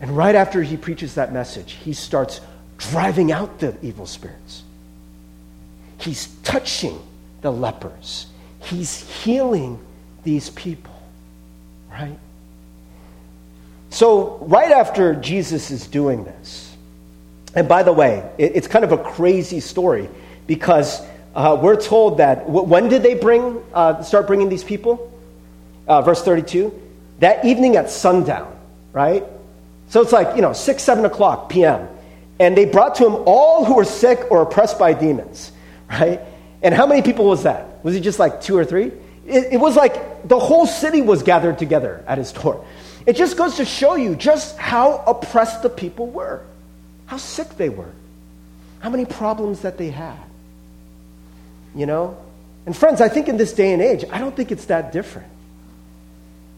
And 0.00 0.16
right 0.16 0.34
after 0.34 0.62
he 0.62 0.76
preaches 0.76 1.14
that 1.14 1.32
message, 1.32 1.72
he 1.72 1.92
starts 1.92 2.40
driving 2.78 3.32
out 3.32 3.58
the 3.58 3.74
evil 3.82 4.06
spirits. 4.06 4.62
He's 5.98 6.26
touching 6.42 7.00
the 7.40 7.50
lepers. 7.50 8.26
He's 8.60 9.08
healing 9.22 9.78
these 10.24 10.50
people, 10.50 10.94
right? 11.90 12.18
So, 13.90 14.38
right 14.42 14.72
after 14.72 15.14
Jesus 15.14 15.70
is 15.70 15.86
doing 15.86 16.24
this, 16.24 16.74
and 17.54 17.68
by 17.68 17.82
the 17.84 17.92
way, 17.92 18.28
it, 18.38 18.56
it's 18.56 18.66
kind 18.66 18.84
of 18.84 18.92
a 18.92 18.98
crazy 18.98 19.60
story 19.60 20.08
because 20.46 21.00
uh, 21.34 21.58
we're 21.60 21.80
told 21.80 22.18
that 22.18 22.48
when 22.48 22.88
did 22.88 23.02
they 23.02 23.14
bring 23.14 23.62
uh, 23.72 24.02
start 24.02 24.26
bringing 24.26 24.48
these 24.48 24.64
people? 24.64 25.12
Uh, 25.86 26.02
verse 26.02 26.22
32 26.22 26.80
that 27.18 27.44
evening 27.44 27.76
at 27.76 27.90
sundown, 27.90 28.56
right? 28.92 29.24
So 29.88 30.00
it's 30.00 30.12
like, 30.12 30.36
you 30.36 30.42
know, 30.42 30.52
6, 30.52 30.82
7 30.82 31.04
o'clock 31.04 31.48
p.m. 31.48 31.88
And 32.40 32.56
they 32.56 32.64
brought 32.64 32.96
to 32.96 33.06
him 33.06 33.22
all 33.26 33.64
who 33.64 33.74
were 33.74 33.84
sick 33.84 34.30
or 34.30 34.42
oppressed 34.42 34.78
by 34.78 34.92
demons, 34.92 35.52
right? 35.90 36.20
And 36.62 36.74
how 36.74 36.86
many 36.86 37.02
people 37.02 37.26
was 37.26 37.44
that? 37.44 37.84
Was 37.84 37.94
it 37.94 38.00
just 38.00 38.18
like 38.18 38.40
two 38.40 38.56
or 38.56 38.64
three? 38.64 38.90
It, 39.26 39.52
it 39.52 39.60
was 39.60 39.76
like 39.76 40.26
the 40.26 40.38
whole 40.38 40.66
city 40.66 41.02
was 41.02 41.22
gathered 41.22 41.58
together 41.58 42.02
at 42.06 42.18
his 42.18 42.32
door. 42.32 42.64
It 43.06 43.16
just 43.16 43.36
goes 43.36 43.56
to 43.56 43.64
show 43.64 43.96
you 43.96 44.16
just 44.16 44.56
how 44.56 45.04
oppressed 45.06 45.62
the 45.62 45.68
people 45.68 46.06
were, 46.06 46.42
how 47.06 47.18
sick 47.18 47.56
they 47.56 47.68
were, 47.68 47.92
how 48.80 48.88
many 48.88 49.04
problems 49.04 49.60
that 49.60 49.76
they 49.76 49.90
had. 49.90 50.18
You 51.74 51.86
know? 51.86 52.16
And 52.66 52.74
friends, 52.74 53.00
I 53.00 53.08
think 53.08 53.28
in 53.28 53.36
this 53.36 53.52
day 53.52 53.72
and 53.72 53.82
age, 53.82 54.04
I 54.10 54.18
don't 54.18 54.34
think 54.34 54.50
it's 54.50 54.66
that 54.66 54.92
different. 54.92 55.28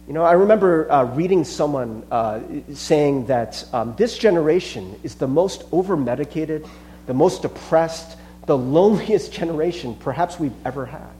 You 0.06 0.12
know, 0.12 0.22
I 0.22 0.32
remember 0.34 0.90
uh, 0.90 1.02
reading 1.02 1.42
someone 1.42 2.04
uh, 2.12 2.40
saying 2.72 3.26
that 3.26 3.64
um, 3.72 3.96
this 3.96 4.16
generation 4.16 5.00
is 5.02 5.16
the 5.16 5.26
most 5.26 5.64
over 5.72 5.96
medicated, 5.96 6.64
the 7.06 7.14
most 7.14 7.42
depressed, 7.42 8.16
the 8.46 8.56
loneliest 8.56 9.32
generation 9.32 9.96
perhaps 9.96 10.38
we've 10.38 10.54
ever 10.64 10.86
had, 10.86 11.10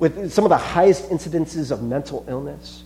with 0.00 0.32
some 0.32 0.44
of 0.44 0.48
the 0.48 0.56
highest 0.56 1.10
incidences 1.10 1.70
of 1.70 1.84
mental 1.84 2.24
illness. 2.28 2.82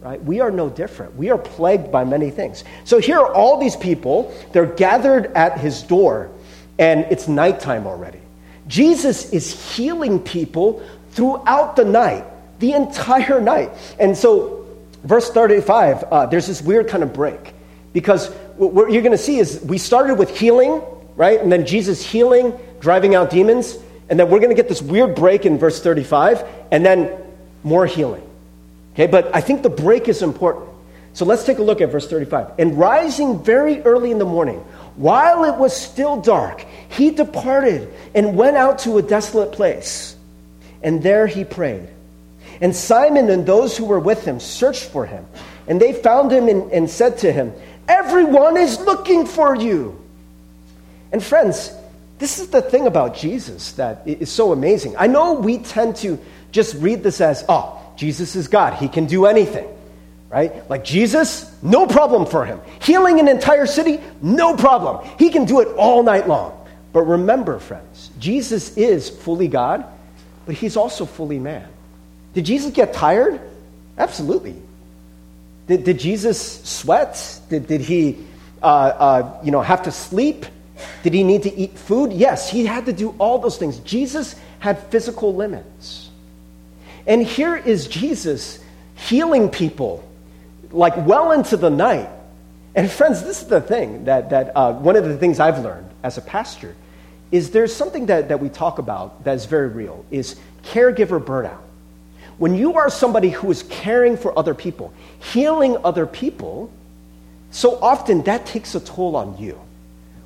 Right? 0.00 0.22
We 0.22 0.38
are 0.38 0.50
no 0.52 0.68
different. 0.68 1.16
We 1.16 1.30
are 1.30 1.38
plagued 1.38 1.90
by 1.90 2.04
many 2.04 2.30
things. 2.30 2.62
So 2.84 2.98
here 2.98 3.18
are 3.18 3.34
all 3.34 3.58
these 3.58 3.76
people. 3.76 4.32
They're 4.52 4.66
gathered 4.66 5.26
at 5.34 5.58
his 5.58 5.82
door, 5.82 6.30
and 6.78 7.00
it's 7.10 7.26
nighttime 7.26 7.86
already. 7.86 8.20
Jesus 8.68 9.32
is 9.32 9.74
healing 9.74 10.20
people 10.20 10.84
throughout 11.10 11.74
the 11.74 11.84
night 11.84 12.26
the 12.62 12.72
entire 12.74 13.40
night. 13.40 13.70
And 13.98 14.16
so, 14.16 14.64
verse 15.02 15.28
35, 15.30 16.04
uh, 16.04 16.26
there's 16.26 16.46
this 16.46 16.62
weird 16.62 16.86
kind 16.88 17.02
of 17.02 17.12
break. 17.12 17.54
Because 17.92 18.28
what 18.56 18.92
you're 18.92 19.02
going 19.02 19.10
to 19.12 19.18
see 19.18 19.38
is 19.38 19.60
we 19.62 19.78
started 19.78 20.14
with 20.14 20.38
healing, 20.38 20.80
right? 21.16 21.40
And 21.40 21.50
then 21.50 21.66
Jesus 21.66 22.06
healing, 22.06 22.54
driving 22.78 23.16
out 23.16 23.30
demons. 23.30 23.76
And 24.08 24.18
then 24.18 24.30
we're 24.30 24.38
going 24.38 24.50
to 24.50 24.54
get 24.54 24.68
this 24.68 24.80
weird 24.80 25.16
break 25.16 25.44
in 25.44 25.58
verse 25.58 25.82
35, 25.82 26.44
and 26.70 26.86
then 26.86 27.10
more 27.64 27.84
healing. 27.84 28.22
Okay, 28.94 29.08
but 29.08 29.34
I 29.34 29.40
think 29.40 29.62
the 29.62 29.70
break 29.70 30.06
is 30.06 30.22
important. 30.22 30.68
So 31.14 31.24
let's 31.24 31.44
take 31.44 31.58
a 31.58 31.62
look 31.62 31.80
at 31.80 31.90
verse 31.90 32.08
35. 32.08 32.52
And 32.60 32.78
rising 32.78 33.42
very 33.42 33.82
early 33.82 34.12
in 34.12 34.18
the 34.18 34.24
morning, 34.24 34.58
while 34.94 35.44
it 35.44 35.58
was 35.58 35.76
still 35.76 36.20
dark, 36.20 36.64
he 36.90 37.10
departed 37.10 37.92
and 38.14 38.36
went 38.36 38.56
out 38.56 38.78
to 38.80 38.98
a 38.98 39.02
desolate 39.02 39.50
place. 39.50 40.14
And 40.80 41.02
there 41.02 41.26
he 41.26 41.44
prayed. 41.44 41.88
And 42.62 42.74
Simon 42.74 43.28
and 43.28 43.44
those 43.44 43.76
who 43.76 43.84
were 43.84 43.98
with 43.98 44.24
him 44.24 44.38
searched 44.38 44.84
for 44.84 45.04
him. 45.04 45.26
And 45.66 45.80
they 45.80 45.92
found 45.92 46.30
him 46.30 46.48
and, 46.48 46.70
and 46.70 46.88
said 46.88 47.18
to 47.18 47.32
him, 47.32 47.52
Everyone 47.88 48.56
is 48.56 48.78
looking 48.80 49.26
for 49.26 49.56
you. 49.56 50.00
And 51.10 51.22
friends, 51.22 51.72
this 52.18 52.38
is 52.38 52.48
the 52.48 52.62
thing 52.62 52.86
about 52.86 53.16
Jesus 53.16 53.72
that 53.72 54.02
is 54.06 54.30
so 54.30 54.52
amazing. 54.52 54.94
I 54.96 55.08
know 55.08 55.32
we 55.32 55.58
tend 55.58 55.96
to 55.96 56.20
just 56.52 56.76
read 56.76 57.02
this 57.02 57.20
as, 57.20 57.44
oh, 57.48 57.82
Jesus 57.96 58.36
is 58.36 58.46
God. 58.46 58.74
He 58.74 58.86
can 58.86 59.06
do 59.06 59.26
anything, 59.26 59.66
right? 60.30 60.68
Like 60.70 60.84
Jesus, 60.84 61.52
no 61.62 61.86
problem 61.88 62.26
for 62.26 62.44
him. 62.44 62.60
Healing 62.80 63.18
an 63.18 63.26
entire 63.26 63.66
city, 63.66 64.00
no 64.22 64.56
problem. 64.56 65.04
He 65.18 65.30
can 65.30 65.46
do 65.46 65.60
it 65.60 65.68
all 65.76 66.04
night 66.04 66.28
long. 66.28 66.56
But 66.92 67.02
remember, 67.02 67.58
friends, 67.58 68.10
Jesus 68.20 68.76
is 68.76 69.10
fully 69.10 69.48
God, 69.48 69.84
but 70.46 70.54
he's 70.54 70.76
also 70.76 71.06
fully 71.06 71.40
man. 71.40 71.71
Did 72.34 72.44
Jesus 72.44 72.72
get 72.72 72.94
tired? 72.94 73.40
Absolutely. 73.98 74.56
Did, 75.66 75.84
did 75.84 75.98
Jesus 75.98 76.62
sweat? 76.64 77.40
Did, 77.48 77.66
did 77.66 77.80
he 77.80 78.18
uh, 78.62 78.66
uh, 78.66 79.40
you 79.44 79.50
know, 79.50 79.60
have 79.60 79.82
to 79.82 79.92
sleep? 79.92 80.46
Did 81.02 81.14
he 81.14 81.24
need 81.24 81.42
to 81.44 81.54
eat 81.54 81.78
food? 81.78 82.12
Yes, 82.12 82.48
he 82.48 82.64
had 82.64 82.86
to 82.86 82.92
do 82.92 83.14
all 83.18 83.38
those 83.38 83.58
things. 83.58 83.78
Jesus 83.80 84.34
had 84.58 84.82
physical 84.88 85.34
limits. 85.34 86.10
And 87.06 87.22
here 87.22 87.56
is 87.56 87.88
Jesus 87.88 88.62
healing 88.94 89.48
people 89.48 90.08
like 90.70 90.96
well 91.06 91.32
into 91.32 91.56
the 91.56 91.70
night. 91.70 92.08
And 92.74 92.90
friends, 92.90 93.22
this 93.22 93.42
is 93.42 93.48
the 93.48 93.60
thing 93.60 94.04
that, 94.04 94.30
that 94.30 94.56
uh, 94.56 94.72
one 94.72 94.96
of 94.96 95.04
the 95.04 95.18
things 95.18 95.40
I've 95.40 95.58
learned 95.58 95.90
as 96.02 96.16
a 96.16 96.22
pastor 96.22 96.74
is 97.30 97.50
there's 97.50 97.74
something 97.74 98.06
that, 98.06 98.28
that 98.28 98.40
we 98.40 98.48
talk 98.48 98.78
about 98.78 99.24
that 99.24 99.34
is 99.34 99.46
very 99.46 99.68
real 99.68 100.04
is 100.10 100.36
caregiver 100.64 101.22
burnout. 101.22 101.60
When 102.38 102.54
you 102.54 102.74
are 102.74 102.90
somebody 102.90 103.30
who 103.30 103.50
is 103.50 103.62
caring 103.64 104.16
for 104.16 104.36
other 104.38 104.54
people, 104.54 104.92
healing 105.20 105.76
other 105.84 106.06
people, 106.06 106.70
so 107.50 107.78
often 107.80 108.22
that 108.22 108.46
takes 108.46 108.74
a 108.74 108.80
toll 108.80 109.16
on 109.16 109.36
you. 109.38 109.60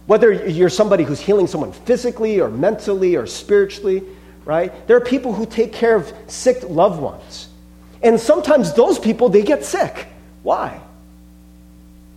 Whether 0.06 0.32
you're 0.32 0.70
somebody 0.70 1.02
who's 1.02 1.20
healing 1.20 1.48
someone 1.48 1.72
physically 1.72 2.40
or 2.40 2.48
mentally 2.48 3.16
or 3.16 3.26
spiritually, 3.26 4.02
right? 4.44 4.86
There 4.86 4.96
are 4.96 5.00
people 5.00 5.32
who 5.32 5.44
take 5.44 5.72
care 5.72 5.96
of 5.96 6.12
sick 6.28 6.62
loved 6.68 7.00
ones. 7.00 7.48
And 8.02 8.20
sometimes 8.20 8.72
those 8.74 8.98
people, 8.98 9.28
they 9.28 9.42
get 9.42 9.64
sick. 9.64 10.06
Why? 10.44 10.80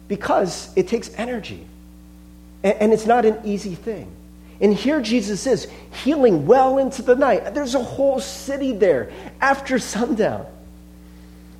Because 0.08 0.72
it 0.76 0.88
takes 0.88 1.10
energy. 1.16 1.66
And, 2.64 2.94
it's 2.94 3.06
not 3.06 3.26
an 3.26 3.40
easy 3.46 3.74
thing. 3.74 4.12
And 4.62 4.74
here 4.74 5.02
Jesus 5.02 5.48
is 5.48 5.68
healing 6.04 6.46
well 6.46 6.78
into 6.78 7.02
the 7.02 7.16
night. 7.16 7.54
There's 7.54 7.76
a 7.76 7.84
whole 7.84 8.20
city 8.20 8.74
there 8.74 9.12
after 9.40 9.80
sundown. 9.80 10.46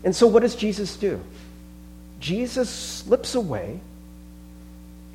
And 0.04 0.16
so, 0.16 0.28
what 0.28 0.42
does 0.42 0.56
Jesus 0.56 0.96
do? 0.98 1.20
Jesus 2.20 2.70
slips 2.70 3.36
away 3.36 3.80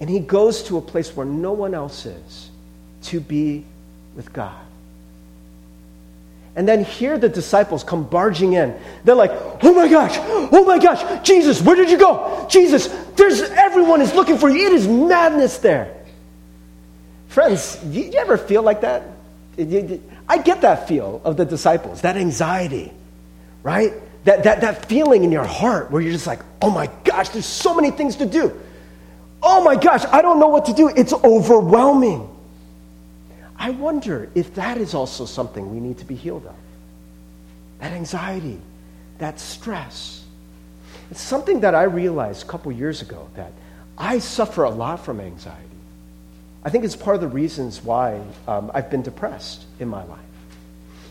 and 0.00 0.08
he 0.08 0.18
goes 0.18 0.64
to 0.64 0.78
a 0.78 0.80
place 0.80 1.14
where 1.14 1.26
no 1.26 1.52
one 1.52 1.74
else 1.74 2.06
is 2.06 2.50
to 3.04 3.20
be 3.20 3.64
with 4.16 4.32
God. 4.32 4.60
And 6.56 6.68
then 6.68 6.84
here 6.84 7.18
the 7.18 7.28
disciples 7.28 7.82
come 7.82 8.04
barging 8.04 8.52
in. 8.52 8.78
They're 9.04 9.14
like, 9.14 9.32
oh 9.62 9.74
my 9.74 9.88
gosh, 9.88 10.16
oh 10.16 10.64
my 10.64 10.78
gosh, 10.78 11.26
Jesus, 11.26 11.60
where 11.60 11.74
did 11.76 11.90
you 11.90 11.98
go? 11.98 12.46
Jesus, 12.48 12.86
there's 13.16 13.40
everyone 13.40 14.00
is 14.00 14.14
looking 14.14 14.38
for 14.38 14.48
you. 14.48 14.66
It 14.66 14.72
is 14.72 14.86
madness 14.86 15.58
there. 15.58 16.03
Friends, 17.34 17.74
do 17.78 17.98
you 17.98 18.12
ever 18.12 18.38
feel 18.38 18.62
like 18.62 18.82
that? 18.82 19.02
I 20.28 20.38
get 20.38 20.60
that 20.60 20.86
feel 20.86 21.20
of 21.24 21.36
the 21.36 21.44
disciples, 21.44 22.02
that 22.02 22.16
anxiety, 22.16 22.92
right? 23.64 23.92
That, 24.22 24.44
that, 24.44 24.60
that 24.60 24.86
feeling 24.86 25.24
in 25.24 25.32
your 25.32 25.42
heart 25.42 25.90
where 25.90 26.00
you're 26.00 26.12
just 26.12 26.28
like, 26.28 26.42
oh 26.62 26.70
my 26.70 26.88
gosh, 27.02 27.30
there's 27.30 27.44
so 27.44 27.74
many 27.74 27.90
things 27.90 28.14
to 28.16 28.26
do. 28.26 28.56
Oh 29.42 29.64
my 29.64 29.74
gosh, 29.74 30.04
I 30.12 30.22
don't 30.22 30.38
know 30.38 30.46
what 30.46 30.66
to 30.66 30.72
do. 30.74 30.86
It's 30.86 31.12
overwhelming. 31.12 32.28
I 33.56 33.70
wonder 33.70 34.30
if 34.36 34.54
that 34.54 34.78
is 34.78 34.94
also 34.94 35.26
something 35.26 35.74
we 35.74 35.80
need 35.80 35.98
to 35.98 36.04
be 36.04 36.14
healed 36.14 36.46
of. 36.46 36.54
That 37.80 37.94
anxiety, 37.94 38.60
that 39.18 39.40
stress. 39.40 40.22
It's 41.10 41.20
something 41.20 41.58
that 41.62 41.74
I 41.74 41.82
realized 41.82 42.44
a 42.44 42.46
couple 42.46 42.70
years 42.70 43.02
ago 43.02 43.28
that 43.34 43.50
I 43.98 44.20
suffer 44.20 44.62
a 44.62 44.70
lot 44.70 45.04
from 45.04 45.18
anxiety. 45.18 45.63
I 46.64 46.70
think 46.70 46.84
it's 46.84 46.96
part 46.96 47.14
of 47.14 47.20
the 47.20 47.28
reasons 47.28 47.82
why 47.82 48.20
um, 48.48 48.70
I've 48.72 48.90
been 48.90 49.02
depressed 49.02 49.64
in 49.78 49.88
my 49.88 50.02
life. 50.04 50.18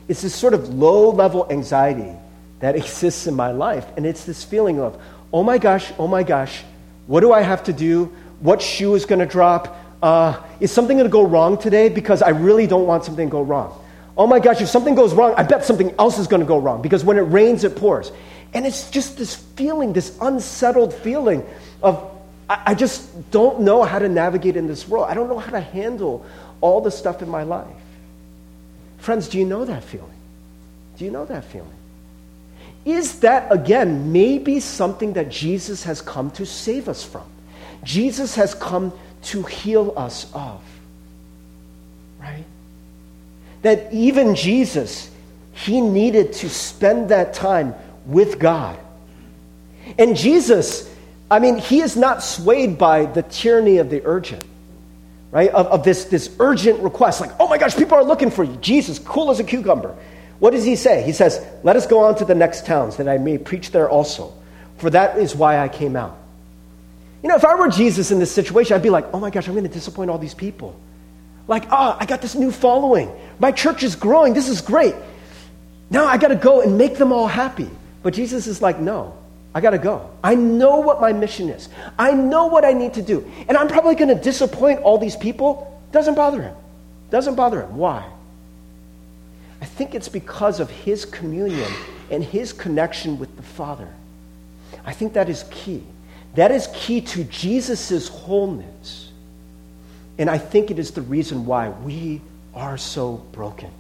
It's 0.08 0.22
this 0.22 0.34
sort 0.36 0.54
of 0.54 0.74
low 0.74 1.12
level 1.12 1.48
anxiety 1.50 2.12
that 2.60 2.76
exists 2.84 3.28
in 3.28 3.36
my 3.36 3.52
life. 3.52 3.86
And 3.96 4.06
it's 4.06 4.26
this 4.26 4.44
feeling 4.44 4.80
of, 4.80 5.00
oh 5.32 5.44
my 5.44 5.58
gosh, 5.58 5.92
oh 6.00 6.08
my 6.08 6.24
gosh, 6.24 6.64
what 7.08 7.20
do 7.20 7.32
I 7.32 7.42
have 7.42 7.64
to 7.66 7.74
do? 7.74 8.12
What 8.40 8.62
shoe 8.62 8.96
is 8.96 9.06
going 9.06 9.20
to 9.20 9.26
drop? 9.26 9.80
Uh, 10.02 10.42
is 10.60 10.72
something 10.72 10.98
going 10.98 11.10
to 11.10 11.12
go 11.12 11.26
wrong 11.26 11.58
today? 11.58 11.88
Because 11.88 12.22
I 12.22 12.30
really 12.30 12.68
don't 12.68 12.88
want 12.88 13.06
something 13.06 13.28
to 13.28 13.32
go 13.32 13.42
wrong. 13.42 13.80
Oh 14.18 14.28
my 14.28 14.40
gosh, 14.40 14.62
if 14.62 14.68
something 14.68 14.96
goes 14.96 15.14
wrong, 15.14 15.34
I 15.38 15.44
bet 15.44 15.66
something 15.66 15.94
else 15.98 16.20
is 16.20 16.28
going 16.28 16.42
to 16.42 16.46
go 16.46 16.58
wrong 16.58 16.82
because 16.82 17.04
when 17.04 17.18
it 17.18 17.22
rains, 17.22 17.64
it 17.64 17.76
pours. 17.76 18.12
And 18.54 18.66
it's 18.66 18.92
just 18.92 19.18
this 19.18 19.36
feeling, 19.36 19.94
this 19.94 20.16
unsettled 20.22 20.94
feeling 20.94 21.44
of, 21.82 22.12
I 22.50 22.76
just 22.76 23.32
don't 23.32 23.62
know 23.62 23.84
how 23.84 24.00
to 24.00 24.10
navigate 24.10 24.58
in 24.58 24.68
this 24.68 24.88
world. 24.88 25.08
I 25.10 25.14
don't 25.14 25.30
know 25.30 25.40
how 25.40 25.52
to 25.52 25.62
handle 25.62 26.26
all 26.62 26.82
the 26.82 26.92
stuff 26.92 27.22
in 27.22 27.30
my 27.30 27.44
life. 27.44 27.68
Friends, 28.98 29.28
do 29.28 29.38
you 29.38 29.46
know 29.46 29.66
that 29.66 29.84
feeling? 29.84 30.10
Do 30.98 31.06
you 31.06 31.12
know 31.12 31.26
that 31.26 31.46
feeling? 31.46 31.74
Is 32.86 33.20
that, 33.22 33.52
again, 33.52 34.12
maybe 34.12 34.60
something 34.60 35.14
that 35.14 35.30
Jesus 35.30 35.84
has 35.84 36.02
come 36.02 36.32
to 36.32 36.46
save 36.46 36.90
us 36.90 37.04
from? 37.04 37.24
Jesus 37.84 38.36
has 38.36 38.54
come 38.56 38.94
to 39.24 39.44
heal 39.44 39.94
us 39.96 40.30
of. 40.34 40.62
Right? 42.20 42.46
That 43.62 43.94
even 43.94 44.36
Jesus, 44.36 45.10
he 45.54 45.80
needed 45.80 46.34
to 46.34 46.50
spend 46.50 47.10
that 47.10 47.34
time 47.34 47.74
with 48.06 48.40
God. 48.40 48.78
And 49.98 50.16
Jesus, 50.16 50.93
I 51.34 51.40
mean, 51.40 51.58
he 51.58 51.82
is 51.82 51.98
not 51.98 52.22
swayed 52.22 52.78
by 52.78 53.08
the 53.08 53.24
tyranny 53.24 53.78
of 53.78 53.90
the 53.90 54.04
urgent, 54.06 54.44
right? 55.32 55.50
Of, 55.50 55.66
of 55.66 55.84
this, 55.84 56.06
this 56.06 56.30
urgent 56.40 56.80
request, 56.82 57.22
like, 57.22 57.32
oh 57.40 57.48
my 57.48 57.58
gosh, 57.58 57.76
people 57.76 57.98
are 57.98 58.04
looking 58.04 58.30
for 58.30 58.44
you. 58.44 58.56
Jesus, 58.58 59.00
cool 59.00 59.32
as 59.32 59.40
a 59.40 59.44
cucumber. 59.44 59.96
What 60.38 60.52
does 60.52 60.64
he 60.64 60.76
say? 60.76 61.02
He 61.02 61.12
says, 61.12 61.44
Let 61.64 61.76
us 61.76 61.88
go 61.88 62.02
on 62.02 62.18
to 62.18 62.26
the 62.26 62.36
next 62.36 62.68
towns, 62.68 62.98
that 62.98 63.10
I 63.10 63.18
may 63.18 63.40
preach 63.40 63.72
there 63.72 63.90
also, 63.90 64.32
for 64.78 64.92
that 64.92 65.18
is 65.18 65.36
why 65.36 65.58
I 65.58 65.70
came 65.70 65.96
out. 65.96 66.16
You 67.24 67.30
know, 67.30 67.36
if 67.36 67.46
I 67.46 67.56
were 67.56 67.68
Jesus 67.68 68.12
in 68.12 68.20
this 68.20 68.32
situation, 68.32 68.76
I'd 68.76 68.84
be 68.84 68.92
like, 68.92 69.12
Oh 69.12 69.20
my 69.20 69.32
gosh, 69.32 69.48
I'm 69.48 69.56
going 69.56 69.68
to 69.68 69.74
disappoint 69.74 70.12
all 70.12 70.20
these 70.20 70.36
people. 70.36 70.80
Like, 71.48 71.66
ah, 71.72 71.96
oh, 71.96 71.98
I 72.00 72.06
got 72.06 72.22
this 72.22 72.36
new 72.36 72.52
following. 72.52 73.12
My 73.40 73.52
church 73.52 73.82
is 73.82 73.96
growing. 73.96 74.36
This 74.36 74.50
is 74.50 74.62
great. 74.62 74.94
Now 75.90 76.06
I 76.06 76.18
got 76.18 76.28
to 76.28 76.36
go 76.36 76.62
and 76.62 76.78
make 76.78 76.98
them 76.98 77.12
all 77.12 77.28
happy. 77.28 77.72
But 78.04 78.14
Jesus 78.14 78.46
is 78.46 78.62
like, 78.62 78.80
no, 78.80 79.18
I 79.56 79.62
got 79.62 79.72
to 79.72 79.78
go. 79.78 80.10
I 80.24 80.36
know 80.36 80.80
what 80.80 81.00
my 81.00 81.14
mission 81.14 81.50
is. 81.50 81.70
I 81.98 82.12
know 82.12 82.48
what 82.48 82.66
I 82.66 82.74
need 82.74 82.96
to 82.96 83.02
do. 83.02 83.30
And 83.48 83.58
I'm 83.58 83.68
probably 83.68 83.96
going 83.96 84.16
to 84.16 84.22
disappoint 84.22 84.82
all 84.82 84.98
these 84.98 85.16
people. 85.16 85.80
Doesn't 85.92 86.16
bother 86.16 86.42
him. 86.42 86.56
Doesn't 87.12 87.36
bother 87.36 87.62
him. 87.62 87.78
Why? 87.78 88.04
I 89.62 89.66
think 89.66 89.94
it's 89.94 90.10
because 90.10 90.60
of 90.60 90.70
his 90.70 91.06
communion 91.06 91.72
and 92.10 92.24
his 92.24 92.52
connection 92.52 93.20
with 93.20 93.36
the 93.38 93.44
Father. 93.44 93.88
I 94.86 94.94
think 94.94 95.14
that 95.14 95.30
is 95.30 95.46
key. 95.52 95.84
That 96.36 96.52
is 96.52 96.68
key 96.74 97.02
to 97.02 97.24
Jesus' 97.26 98.08
wholeness. 98.08 99.12
And 100.18 100.30
I 100.30 100.40
think 100.40 100.72
it 100.72 100.80
is 100.80 100.92
the 100.92 101.02
reason 101.02 101.46
why 101.46 101.70
we 101.70 102.22
are 102.56 102.78
so 102.78 103.18
broken 103.32 103.72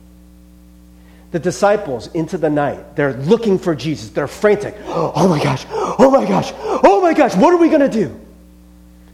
the 1.33 1.39
disciples 1.39 2.07
into 2.13 2.37
the 2.37 2.49
night. 2.49 2.95
They're 2.95 3.13
looking 3.13 3.57
for 3.57 3.73
Jesus. 3.73 4.11
They're 4.11 4.27
frantic. 4.27 4.75
Oh 4.85 5.27
my 5.27 5.43
gosh, 5.43 5.65
oh 5.71 6.11
my 6.11 6.25
gosh, 6.25 6.53
oh 6.55 7.01
my 7.01 7.15
gosh, 7.15 7.35
what 7.35 7.51
are 7.51 7.57
we 7.57 7.69
going 7.69 7.81
to 7.81 7.89
do? 7.89 8.17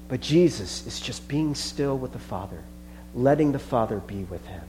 But 0.10 0.20
Jesus 0.20 0.86
is 0.86 1.00
just 1.00 1.26
being 1.30 1.56
still 1.56 1.98
with 1.98 2.12
the 2.12 2.20
Father, 2.20 2.62
letting 3.16 3.54
the 3.54 3.60
Father 3.60 4.00
be 4.00 4.24
with 4.26 4.46
him. 4.46 4.62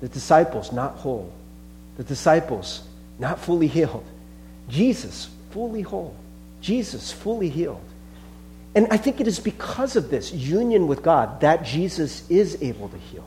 The 0.00 0.08
disciples 0.08 0.70
not 0.70 0.94
whole. 0.94 1.32
The 1.96 2.04
disciples 2.04 2.84
not 3.18 3.40
fully 3.40 3.66
healed. 3.66 4.04
Jesus 4.68 5.28
fully 5.50 5.82
whole. 5.82 6.14
Jesus 6.60 7.10
fully 7.10 7.48
healed. 7.48 7.82
And 8.76 8.86
I 8.92 8.96
think 8.96 9.20
it 9.20 9.26
is 9.26 9.40
because 9.40 9.96
of 9.96 10.08
this 10.08 10.32
union 10.32 10.86
with 10.86 11.02
God 11.02 11.40
that 11.40 11.64
Jesus 11.64 12.30
is 12.30 12.62
able 12.62 12.88
to 12.90 12.96
heal. 12.96 13.24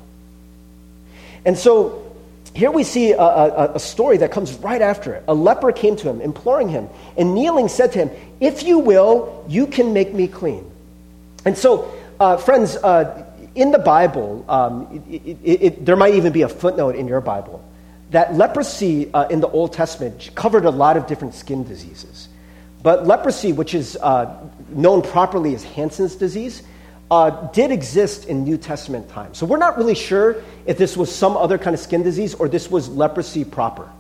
And 1.44 1.58
so 1.58 2.11
here 2.54 2.72
we 2.72 2.84
see 2.84 3.12
a, 3.12 3.22
a, 3.22 3.72
a, 3.76 3.80
story 3.80 4.18
that 4.18 4.32
comes 4.32 4.54
right 4.56 4.82
after 4.82 5.14
it. 5.14 5.24
A 5.28 5.34
leper 5.34 5.72
came 5.72 5.96
to 5.98 6.10
him, 6.10 6.20
imploring 6.20 6.68
him, 6.68 6.90
and 7.18 7.34
kneeling 7.34 7.70
said 7.70 7.94
to 7.94 8.00
him, 8.00 8.12
If 8.40 8.64
you 8.64 8.80
will, 8.80 9.46
you 9.48 9.68
can 9.68 9.94
make 9.94 10.14
me 10.14 10.28
clean. 10.28 10.70
And 11.46 11.58
so, 11.58 11.94
uh, 12.20 12.38
friends, 12.38 12.76
uh, 12.76 13.26
in 13.56 13.72
the 13.72 13.80
Bible, 13.80 14.46
um, 14.50 15.04
it, 15.10 15.38
it, 15.44 15.62
it, 15.62 15.86
there 15.86 15.96
might 15.96 16.16
even 16.16 16.34
be 16.34 16.42
a 16.42 16.50
footnote 16.50 16.96
in 16.96 17.08
your 17.08 17.22
Bible 17.22 17.64
that 18.12 18.36
leprosy 18.36 19.12
uh, 19.14 19.28
in 19.30 19.40
the 19.40 19.48
Old 19.48 19.74
Testament 19.74 20.30
covered 20.36 20.66
a 20.66 20.70
lot 20.70 20.98
of 20.98 21.08
different 21.08 21.34
skin 21.34 21.64
diseases. 21.64 22.28
But 22.84 23.08
leprosy, 23.08 23.54
which 23.54 23.74
is 23.74 23.98
uh, 24.02 24.38
known 24.70 25.02
properly 25.02 25.56
as 25.56 25.64
Hansen's 25.64 26.16
disease, 26.16 26.62
uh, 27.12 27.30
did 27.52 27.72
exist 27.72 28.26
in 28.26 28.46
New 28.46 28.58
Testament 28.58 29.10
times. 29.10 29.38
So 29.38 29.46
we're 29.46 29.58
not 29.58 29.78
really 29.78 29.96
sure 29.96 30.42
if 30.66 30.78
this 30.78 30.96
was 30.96 31.14
some 31.14 31.36
other 31.36 31.58
kind 31.58 31.74
of 31.74 31.82
skin 31.82 32.04
disease 32.04 32.34
or 32.34 32.48
this 32.48 32.72
was 32.72 32.88
leprosy 32.88 33.44
proper. 33.44 33.92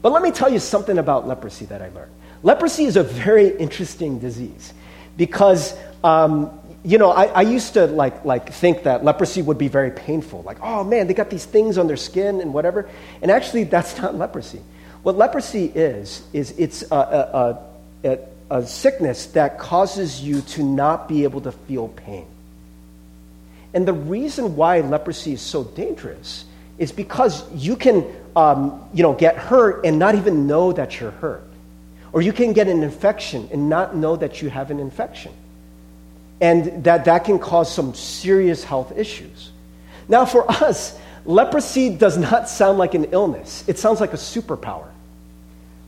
But 0.00 0.12
let 0.12 0.22
me 0.22 0.30
tell 0.30 0.48
you 0.48 0.60
something 0.60 0.96
about 0.96 1.26
leprosy 1.26 1.64
that 1.66 1.82
I 1.82 1.88
learned. 1.88 2.12
Leprosy 2.44 2.84
is 2.84 2.96
a 2.96 3.02
very 3.02 3.48
interesting 3.48 4.20
disease 4.20 4.72
because, 5.16 5.76
um, 6.04 6.56
you 6.84 6.98
know, 6.98 7.10
I, 7.10 7.24
I, 7.24 7.42
used 7.42 7.74
to 7.74 7.86
like, 7.86 8.24
like 8.24 8.52
think 8.52 8.84
that 8.84 9.04
leprosy 9.04 9.42
would 9.42 9.58
be 9.58 9.68
very 9.68 9.90
painful. 9.90 10.42
Like, 10.42 10.58
oh 10.62 10.84
man, 10.84 11.08
they 11.08 11.14
got 11.14 11.30
these 11.30 11.44
things 11.44 11.78
on 11.78 11.88
their 11.88 11.96
skin 11.96 12.40
and 12.40 12.54
whatever. 12.54 12.88
And 13.22 13.30
actually, 13.30 13.64
that's 13.64 13.98
not 14.02 14.14
leprosy. 14.14 14.60
What 15.02 15.16
leprosy 15.16 15.64
is, 15.66 16.22
is 16.32 16.52
it's 16.56 16.82
a, 16.92 16.94
a, 16.94 17.58
a, 18.04 18.18
a 18.50 18.66
sickness 18.66 19.26
that 19.26 19.58
causes 19.58 20.20
you 20.20 20.42
to 20.42 20.62
not 20.62 21.08
be 21.08 21.24
able 21.24 21.40
to 21.40 21.50
feel 21.50 21.88
pain. 21.88 22.26
And 23.74 23.88
the 23.88 23.92
reason 23.92 24.56
why 24.56 24.80
leprosy 24.80 25.32
is 25.32 25.40
so 25.40 25.64
dangerous 25.64 26.44
is 26.78 26.92
because 26.92 27.50
you 27.52 27.76
can 27.76 28.04
um, 28.34 28.88
you 28.92 29.02
know, 29.02 29.12
get 29.12 29.36
hurt 29.36 29.84
and 29.84 29.98
not 29.98 30.14
even 30.14 30.46
know 30.46 30.72
that 30.72 31.00
you're 31.00 31.10
hurt. 31.10 31.44
Or 32.12 32.22
you 32.22 32.32
can 32.32 32.52
get 32.52 32.68
an 32.68 32.82
infection 32.82 33.48
and 33.52 33.68
not 33.68 33.96
know 33.96 34.16
that 34.16 34.42
you 34.42 34.50
have 34.50 34.70
an 34.70 34.80
infection. 34.80 35.32
And 36.40 36.84
that, 36.84 37.04
that 37.04 37.24
can 37.24 37.38
cause 37.38 37.72
some 37.72 37.94
serious 37.94 38.64
health 38.64 38.96
issues. 38.96 39.50
Now, 40.08 40.24
for 40.24 40.50
us, 40.50 40.98
leprosy 41.24 41.94
does 41.96 42.18
not 42.18 42.48
sound 42.48 42.78
like 42.78 42.94
an 42.94 43.06
illness, 43.06 43.64
it 43.66 43.78
sounds 43.78 44.00
like 44.00 44.12
a 44.12 44.16
superpower. 44.16 44.88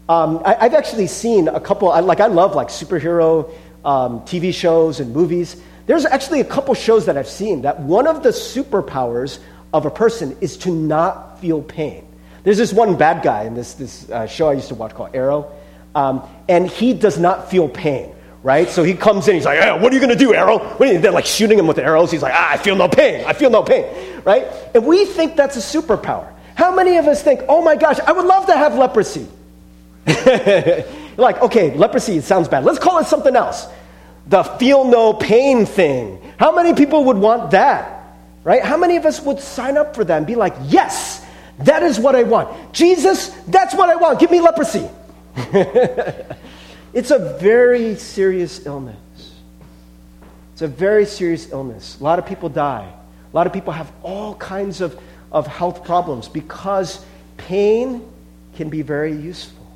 Um, 0.06 0.42
I, 0.44 0.54
have 0.54 0.74
actually 0.74 1.06
seen 1.06 1.48
a 1.48 1.58
couple, 1.58 1.90
I, 1.90 2.00
like, 2.00 2.20
I 2.20 2.26
love 2.26 2.54
like 2.54 2.68
superhero 2.68 3.50
um, 3.86 4.20
TV 4.20 4.52
shows 4.52 5.00
and 5.00 5.14
movies. 5.14 5.56
There's 5.86 6.06
actually 6.06 6.40
a 6.40 6.44
couple 6.44 6.74
shows 6.74 7.06
that 7.06 7.16
I've 7.18 7.28
seen 7.28 7.62
that 7.62 7.80
one 7.80 8.06
of 8.06 8.22
the 8.22 8.30
superpowers 8.30 9.38
of 9.72 9.86
a 9.86 9.90
person 9.90 10.36
is 10.40 10.56
to 10.58 10.70
not 10.70 11.40
feel 11.40 11.62
pain. 11.62 12.06
There's 12.42 12.58
this 12.58 12.72
one 12.72 12.96
bad 12.96 13.22
guy 13.22 13.44
in 13.44 13.54
this, 13.54 13.74
this 13.74 14.08
uh, 14.10 14.26
show 14.26 14.48
I 14.48 14.54
used 14.54 14.68
to 14.68 14.74
watch 14.74 14.94
called 14.94 15.14
Arrow, 15.14 15.50
um, 15.94 16.22
and 16.48 16.66
he 16.66 16.94
does 16.94 17.18
not 17.18 17.50
feel 17.50 17.68
pain, 17.68 18.14
right? 18.42 18.68
So 18.68 18.82
he 18.82 18.94
comes 18.94 19.28
in, 19.28 19.34
he's 19.34 19.44
like, 19.44 19.58
hey, 19.58 19.78
what 19.78 19.92
are 19.92 19.98
you 19.98 20.06
to 20.06 20.16
do, 20.16 20.34
Arrow? 20.34 20.76
They're 20.78 21.10
like 21.10 21.26
shooting 21.26 21.58
him 21.58 21.66
with 21.66 21.78
arrows. 21.78 22.10
He's 22.10 22.22
like, 22.22 22.34
ah, 22.34 22.52
I 22.52 22.56
feel 22.56 22.76
no 22.76 22.88
pain. 22.88 23.24
I 23.26 23.32
feel 23.32 23.50
no 23.50 23.62
pain, 23.62 23.86
right? 24.24 24.46
And 24.74 24.86
we 24.86 25.04
think 25.06 25.36
that's 25.36 25.56
a 25.56 25.80
superpower. 25.80 26.30
How 26.54 26.74
many 26.74 26.96
of 26.96 27.06
us 27.06 27.22
think, 27.22 27.40
oh 27.48 27.62
my 27.62 27.76
gosh, 27.76 27.98
I 27.98 28.12
would 28.12 28.26
love 28.26 28.46
to 28.46 28.56
have 28.56 28.76
leprosy? 28.76 29.26
like, 31.16 31.42
okay, 31.42 31.74
leprosy 31.76 32.20
sounds 32.20 32.48
bad. 32.48 32.64
Let's 32.64 32.78
call 32.78 32.98
it 33.00 33.06
something 33.06 33.34
else 33.34 33.66
the 34.26 34.42
feel 34.42 34.84
no 34.84 35.12
pain 35.12 35.66
thing. 35.66 36.20
How 36.38 36.54
many 36.54 36.74
people 36.74 37.04
would 37.06 37.18
want 37.18 37.50
that? 37.52 37.90
Right? 38.42 38.62
How 38.62 38.76
many 38.76 38.96
of 38.96 39.06
us 39.06 39.20
would 39.22 39.40
sign 39.40 39.76
up 39.76 39.94
for 39.94 40.04
that 40.04 40.16
and 40.16 40.26
be 40.26 40.34
like, 40.34 40.54
yes, 40.64 41.24
that 41.60 41.82
is 41.82 41.98
what 41.98 42.14
I 42.14 42.24
want. 42.24 42.72
Jesus, 42.72 43.28
that's 43.46 43.74
what 43.74 43.88
I 43.88 43.96
want. 43.96 44.18
Give 44.18 44.30
me 44.30 44.40
leprosy. 44.40 44.88
it's 46.92 47.10
a 47.10 47.38
very 47.40 47.96
serious 47.96 48.66
illness. 48.66 48.96
It's 50.52 50.62
a 50.62 50.68
very 50.68 51.06
serious 51.06 51.50
illness. 51.50 51.98
A 52.00 52.04
lot 52.04 52.18
of 52.18 52.26
people 52.26 52.48
die. 52.48 52.92
A 53.32 53.36
lot 53.36 53.46
of 53.46 53.52
people 53.52 53.72
have 53.72 53.90
all 54.02 54.34
kinds 54.36 54.80
of, 54.80 54.98
of 55.32 55.46
health 55.46 55.84
problems 55.84 56.28
because 56.28 57.04
pain 57.36 58.06
can 58.56 58.68
be 58.68 58.82
very 58.82 59.12
useful. 59.12 59.66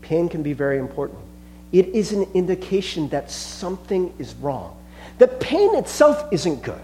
Pain 0.00 0.28
can 0.28 0.42
be 0.42 0.52
very 0.52 0.78
important 0.78 1.27
it 1.72 1.88
is 1.88 2.12
an 2.12 2.26
indication 2.34 3.08
that 3.10 3.30
something 3.30 4.12
is 4.18 4.34
wrong. 4.36 4.76
The 5.18 5.28
pain 5.28 5.74
itself 5.74 6.32
isn't 6.32 6.62
good, 6.62 6.80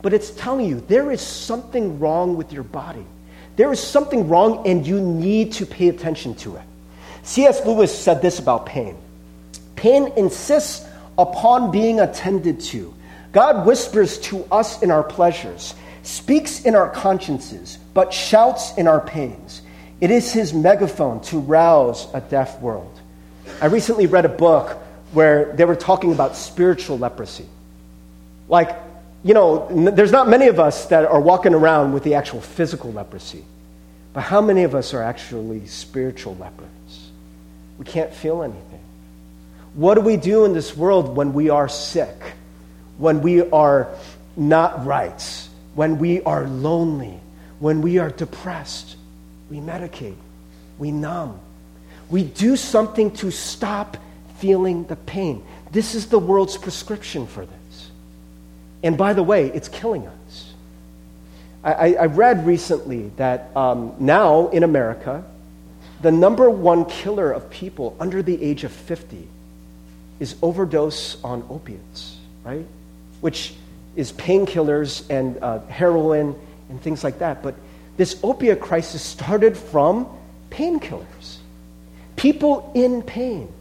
but 0.00 0.12
it's 0.12 0.30
telling 0.30 0.66
you 0.66 0.80
there 0.80 1.10
is 1.10 1.20
something 1.20 2.00
wrong 2.00 2.36
with 2.36 2.52
your 2.52 2.64
body. 2.64 3.04
There 3.56 3.70
is 3.72 3.80
something 3.80 4.28
wrong, 4.28 4.66
and 4.66 4.86
you 4.86 5.00
need 5.00 5.52
to 5.54 5.66
pay 5.66 5.88
attention 5.88 6.34
to 6.36 6.56
it. 6.56 6.62
C.S. 7.22 7.64
Lewis 7.66 7.96
said 7.96 8.22
this 8.22 8.38
about 8.38 8.66
pain 8.66 8.96
pain 9.76 10.12
insists 10.16 10.86
upon 11.18 11.70
being 11.70 11.98
attended 12.00 12.60
to. 12.60 12.94
God 13.32 13.66
whispers 13.66 14.18
to 14.20 14.44
us 14.52 14.82
in 14.82 14.90
our 14.90 15.02
pleasures, 15.02 15.74
speaks 16.02 16.64
in 16.64 16.74
our 16.76 16.88
consciences, 16.88 17.78
but 17.92 18.12
shouts 18.12 18.76
in 18.76 18.86
our 18.86 19.00
pains. 19.00 19.62
It 20.00 20.10
is 20.10 20.32
his 20.32 20.54
megaphone 20.54 21.20
to 21.22 21.38
rouse 21.38 22.06
a 22.14 22.20
deaf 22.20 22.60
world. 22.60 23.01
I 23.60 23.66
recently 23.66 24.06
read 24.06 24.24
a 24.24 24.30
book 24.30 24.78
where 25.12 25.52
they 25.56 25.64
were 25.64 25.76
talking 25.76 26.12
about 26.12 26.36
spiritual 26.36 26.98
leprosy. 26.98 27.46
Like, 28.48 28.76
you 29.24 29.34
know, 29.34 29.68
there's 29.90 30.12
not 30.12 30.28
many 30.28 30.48
of 30.48 30.58
us 30.58 30.86
that 30.86 31.04
are 31.04 31.20
walking 31.20 31.54
around 31.54 31.92
with 31.92 32.02
the 32.02 32.14
actual 32.14 32.40
physical 32.40 32.92
leprosy. 32.92 33.44
But 34.12 34.22
how 34.22 34.40
many 34.40 34.64
of 34.64 34.74
us 34.74 34.94
are 34.94 35.02
actually 35.02 35.66
spiritual 35.66 36.36
lepers? 36.36 37.10
We 37.78 37.84
can't 37.84 38.12
feel 38.12 38.42
anything. 38.42 38.80
What 39.74 39.94
do 39.94 40.02
we 40.02 40.16
do 40.16 40.44
in 40.44 40.52
this 40.52 40.76
world 40.76 41.16
when 41.16 41.32
we 41.32 41.50
are 41.50 41.68
sick? 41.68 42.16
When 42.98 43.22
we 43.22 43.42
are 43.50 43.88
not 44.36 44.84
right? 44.84 45.48
When 45.74 45.98
we 45.98 46.22
are 46.22 46.46
lonely? 46.46 47.18
When 47.58 47.80
we 47.80 47.98
are 47.98 48.10
depressed? 48.10 48.96
We 49.50 49.58
medicate. 49.58 50.16
We 50.78 50.90
numb. 50.90 51.40
We 52.12 52.22
do 52.22 52.56
something 52.56 53.10
to 53.12 53.30
stop 53.30 53.96
feeling 54.36 54.84
the 54.84 54.96
pain. 54.96 55.42
This 55.72 55.94
is 55.94 56.08
the 56.08 56.18
world's 56.18 56.58
prescription 56.58 57.26
for 57.26 57.46
this. 57.46 57.90
And 58.82 58.98
by 58.98 59.14
the 59.14 59.22
way, 59.22 59.46
it's 59.46 59.68
killing 59.68 60.06
us. 60.06 60.52
I, 61.64 61.94
I 61.94 62.06
read 62.06 62.46
recently 62.46 63.08
that 63.16 63.56
um, 63.56 63.94
now 63.98 64.48
in 64.48 64.62
America, 64.62 65.24
the 66.02 66.12
number 66.12 66.50
one 66.50 66.84
killer 66.84 67.32
of 67.32 67.48
people 67.48 67.96
under 67.98 68.22
the 68.22 68.42
age 68.42 68.64
of 68.64 68.72
50 68.72 69.26
is 70.20 70.36
overdose 70.42 71.22
on 71.24 71.46
opiates, 71.48 72.18
right? 72.44 72.66
Which 73.22 73.54
is 73.96 74.12
painkillers 74.12 75.08
and 75.08 75.38
uh, 75.42 75.60
heroin 75.66 76.38
and 76.68 76.82
things 76.82 77.02
like 77.02 77.20
that. 77.20 77.42
But 77.42 77.54
this 77.96 78.20
opiate 78.22 78.60
crisis 78.60 79.00
started 79.00 79.56
from 79.56 80.06
painkillers. 80.50 81.38
People 82.22 82.70
in 82.72 83.02
pain, 83.02 83.52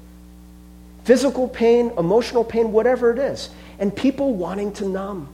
physical 1.03 1.47
pain, 1.47 1.91
emotional 1.97 2.43
pain, 2.43 2.71
whatever 2.71 3.09
it 3.09 3.17
is, 3.17 3.49
and 3.79 3.93
people 3.95 4.35
wanting 4.35 4.71
to 4.73 4.85
numb. 4.87 5.27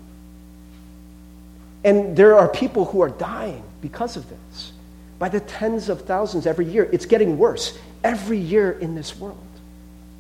And 1.84 2.16
there 2.16 2.40
are 2.40 2.48
people 2.48 2.86
who 2.86 3.02
are 3.02 3.10
dying 3.10 3.64
because 3.82 4.16
of 4.16 4.30
this 4.30 4.72
by 5.20 5.28
the 5.28 5.42
tens 5.42 5.90
of 5.90 6.04
thousands 6.04 6.48
every 6.48 6.68
year. 6.68 6.88
It's 6.94 7.06
getting 7.06 7.38
worse 7.38 7.78
every 8.02 8.38
year 8.38 8.72
in 8.72 8.96
this 8.96 9.20
world, 9.20 9.44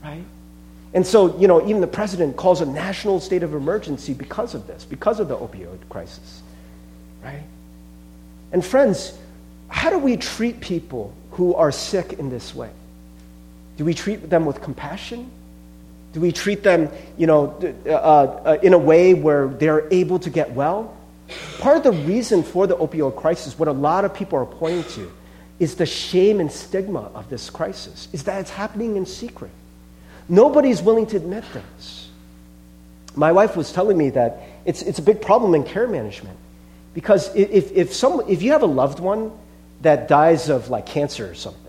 right? 0.04 0.26
And 0.94 1.08
so, 1.08 1.40
you 1.40 1.48
know, 1.48 1.66
even 1.66 1.80
the 1.80 1.88
president 1.88 2.36
calls 2.36 2.60
a 2.60 2.66
national 2.66 3.22
state 3.22 3.42
of 3.42 3.54
emergency 3.54 4.16
because 4.16 4.54
of 4.54 4.68
this, 4.68 4.84
because 4.84 5.22
of 5.22 5.30
the 5.30 5.38
opioid 5.38 5.80
crisis, 5.88 6.42
right? 7.24 7.44
And 8.52 8.66
friends, 8.66 9.18
how 9.70 9.92
do 9.92 9.98
we 9.98 10.18
treat 10.18 10.60
people 10.60 11.14
who 11.32 11.56
are 11.56 11.72
sick 11.72 12.12
in 12.12 12.30
this 12.30 12.54
way? 12.54 12.70
Do 13.78 13.86
we 13.86 13.94
treat 13.94 14.30
them 14.30 14.46
with 14.46 14.62
compassion? 14.62 15.32
Do 16.14 16.22
we 16.22 16.32
treat 16.32 16.64
them, 16.64 16.90
you 17.18 17.28
know, 17.28 17.76
uh, 17.86 17.90
uh, 17.90 18.58
in 18.64 18.74
a 18.74 18.78
way 18.78 19.14
where 19.14 19.48
they're 19.48 19.88
able 19.94 20.20
to 20.20 20.30
get 20.30 20.52
well? 20.52 20.96
Part 21.60 21.78
of 21.78 21.84
the 21.84 21.92
reason 21.92 22.44
for 22.44 22.68
the 22.68 22.76
opioid 22.76 23.16
crisis, 23.16 23.58
what 23.60 23.68
a 23.68 23.74
lot 23.74 24.06
of 24.06 24.14
people 24.14 24.40
are 24.40 24.46
pointing 24.46 24.84
to, 24.96 25.12
is 25.60 25.76
the 25.76 25.86
shame 25.86 26.40
and 26.40 26.52
stigma 26.52 27.12
of 27.14 27.30
this 27.30 27.50
crisis, 27.50 28.08
is 28.14 28.24
that 28.24 28.40
it's 28.42 28.50
happening 28.50 28.96
in 28.96 29.06
secret. 29.06 29.52
Nobody's 30.30 30.82
willing 30.82 31.08
to 31.08 31.18
admit 31.18 31.44
this. 31.54 32.10
My 33.16 33.32
wife 33.32 33.58
was 33.58 33.72
telling 33.72 33.98
me 33.98 34.12
that 34.12 34.42
it's, 34.66 34.82
it's 34.82 35.00
a 35.00 35.02
big 35.02 35.22
problem 35.22 35.56
in 35.56 35.64
care 35.64 35.88
management 35.88 36.38
because 36.94 37.34
if, 37.36 37.72
if, 37.72 37.94
some, 37.94 38.22
if 38.28 38.42
you 38.42 38.52
have 38.52 38.62
a 38.62 38.68
loved 38.68 39.00
one 39.00 39.32
that 39.82 40.08
dies 40.08 40.50
of 40.50 40.70
like 40.70 40.86
cancer 40.86 41.30
or 41.30 41.34
something, 41.34 41.67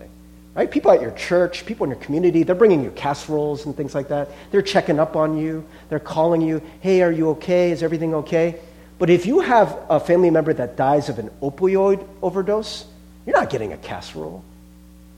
right? 0.55 0.69
People 0.69 0.91
at 0.91 1.01
your 1.01 1.11
church, 1.11 1.65
people 1.65 1.85
in 1.85 1.91
your 1.91 1.99
community, 1.99 2.43
they're 2.43 2.55
bringing 2.55 2.83
you 2.83 2.91
casseroles 2.91 3.65
and 3.65 3.75
things 3.75 3.95
like 3.95 4.09
that. 4.09 4.29
They're 4.51 4.61
checking 4.61 4.99
up 4.99 5.15
on 5.15 5.37
you. 5.37 5.65
They're 5.89 5.99
calling 5.99 6.41
you, 6.41 6.61
hey, 6.81 7.01
are 7.01 7.11
you 7.11 7.29
okay? 7.31 7.71
Is 7.71 7.83
everything 7.83 8.13
okay? 8.15 8.59
But 8.97 9.09
if 9.09 9.25
you 9.25 9.39
have 9.39 9.77
a 9.89 9.99
family 9.99 10.29
member 10.29 10.53
that 10.53 10.75
dies 10.75 11.07
of 11.07 11.19
an 11.19 11.29
opioid 11.41 12.05
overdose, 12.21 12.85
you're 13.25 13.35
not 13.35 13.49
getting 13.49 13.71
a 13.73 13.77
casserole, 13.77 14.43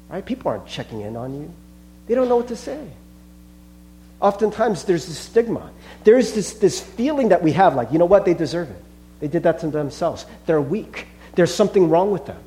right? 0.10 0.24
People 0.24 0.52
aren't 0.52 0.67
checking 0.67 1.02
in 1.02 1.15
on 1.15 1.34
you. 1.34 1.52
They 2.08 2.15
don't 2.15 2.30
know 2.30 2.38
what 2.38 2.50
to 2.50 2.56
say. 2.56 2.88
Oftentimes, 4.20 4.84
there's 4.84 5.08
this 5.08 5.17
stigma. 5.17 5.72
There's 6.04 6.34
this, 6.34 6.54
this 6.54 6.80
feeling 6.80 7.30
that 7.30 7.41
we 7.41 7.54
have 7.54 7.74
like, 7.74 7.91
you 7.91 7.98
know 7.98 8.06
what? 8.06 8.26
They 8.26 8.36
deserve 8.36 8.70
it. 8.70 8.84
They 9.20 9.28
did 9.28 9.44
that 9.44 9.60
to 9.62 9.67
themselves. 9.67 10.26
They're 10.46 10.62
weak. 10.62 11.08
There's 11.34 11.54
something 11.54 11.89
wrong 11.89 12.12
with 12.12 12.26
them. 12.26 12.39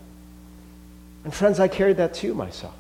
And 1.25 1.33
friends, 1.33 1.59
I 1.59 1.69
carry 1.69 1.95
that 1.95 2.15
too 2.15 2.35
myself. 2.35 2.75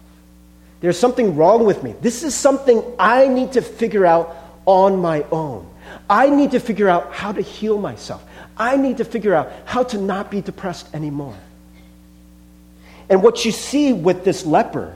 There's 0.80 0.98
something 0.98 1.37
wrong 1.37 1.64
with 1.64 1.83
me. 1.83 1.94
This 2.00 2.22
is 2.22 2.35
something 2.35 2.83
I 2.98 3.26
need 3.26 3.52
to 3.52 3.62
figure 3.62 4.04
out 4.04 4.37
on 4.66 4.98
my 4.98 5.24
own. 5.33 5.68
I 6.09 6.28
need 6.28 6.50
to 6.50 6.61
figure 6.61 6.88
out 6.88 7.12
how 7.12 7.33
to 7.33 7.40
heal 7.40 7.78
myself. 7.78 8.22
I 8.57 8.76
need 8.76 8.98
to 8.98 9.04
figure 9.04 9.35
out 9.35 9.50
how 9.64 9.85
to 9.85 9.98
not 9.98 10.30
be 10.30 10.40
depressed 10.40 10.94
anymore. 10.94 11.37
And 13.09 13.22
what 13.22 13.44
you 13.44 13.52
see 13.52 13.92
with 13.92 14.24
this 14.24 14.44
leper 14.44 14.94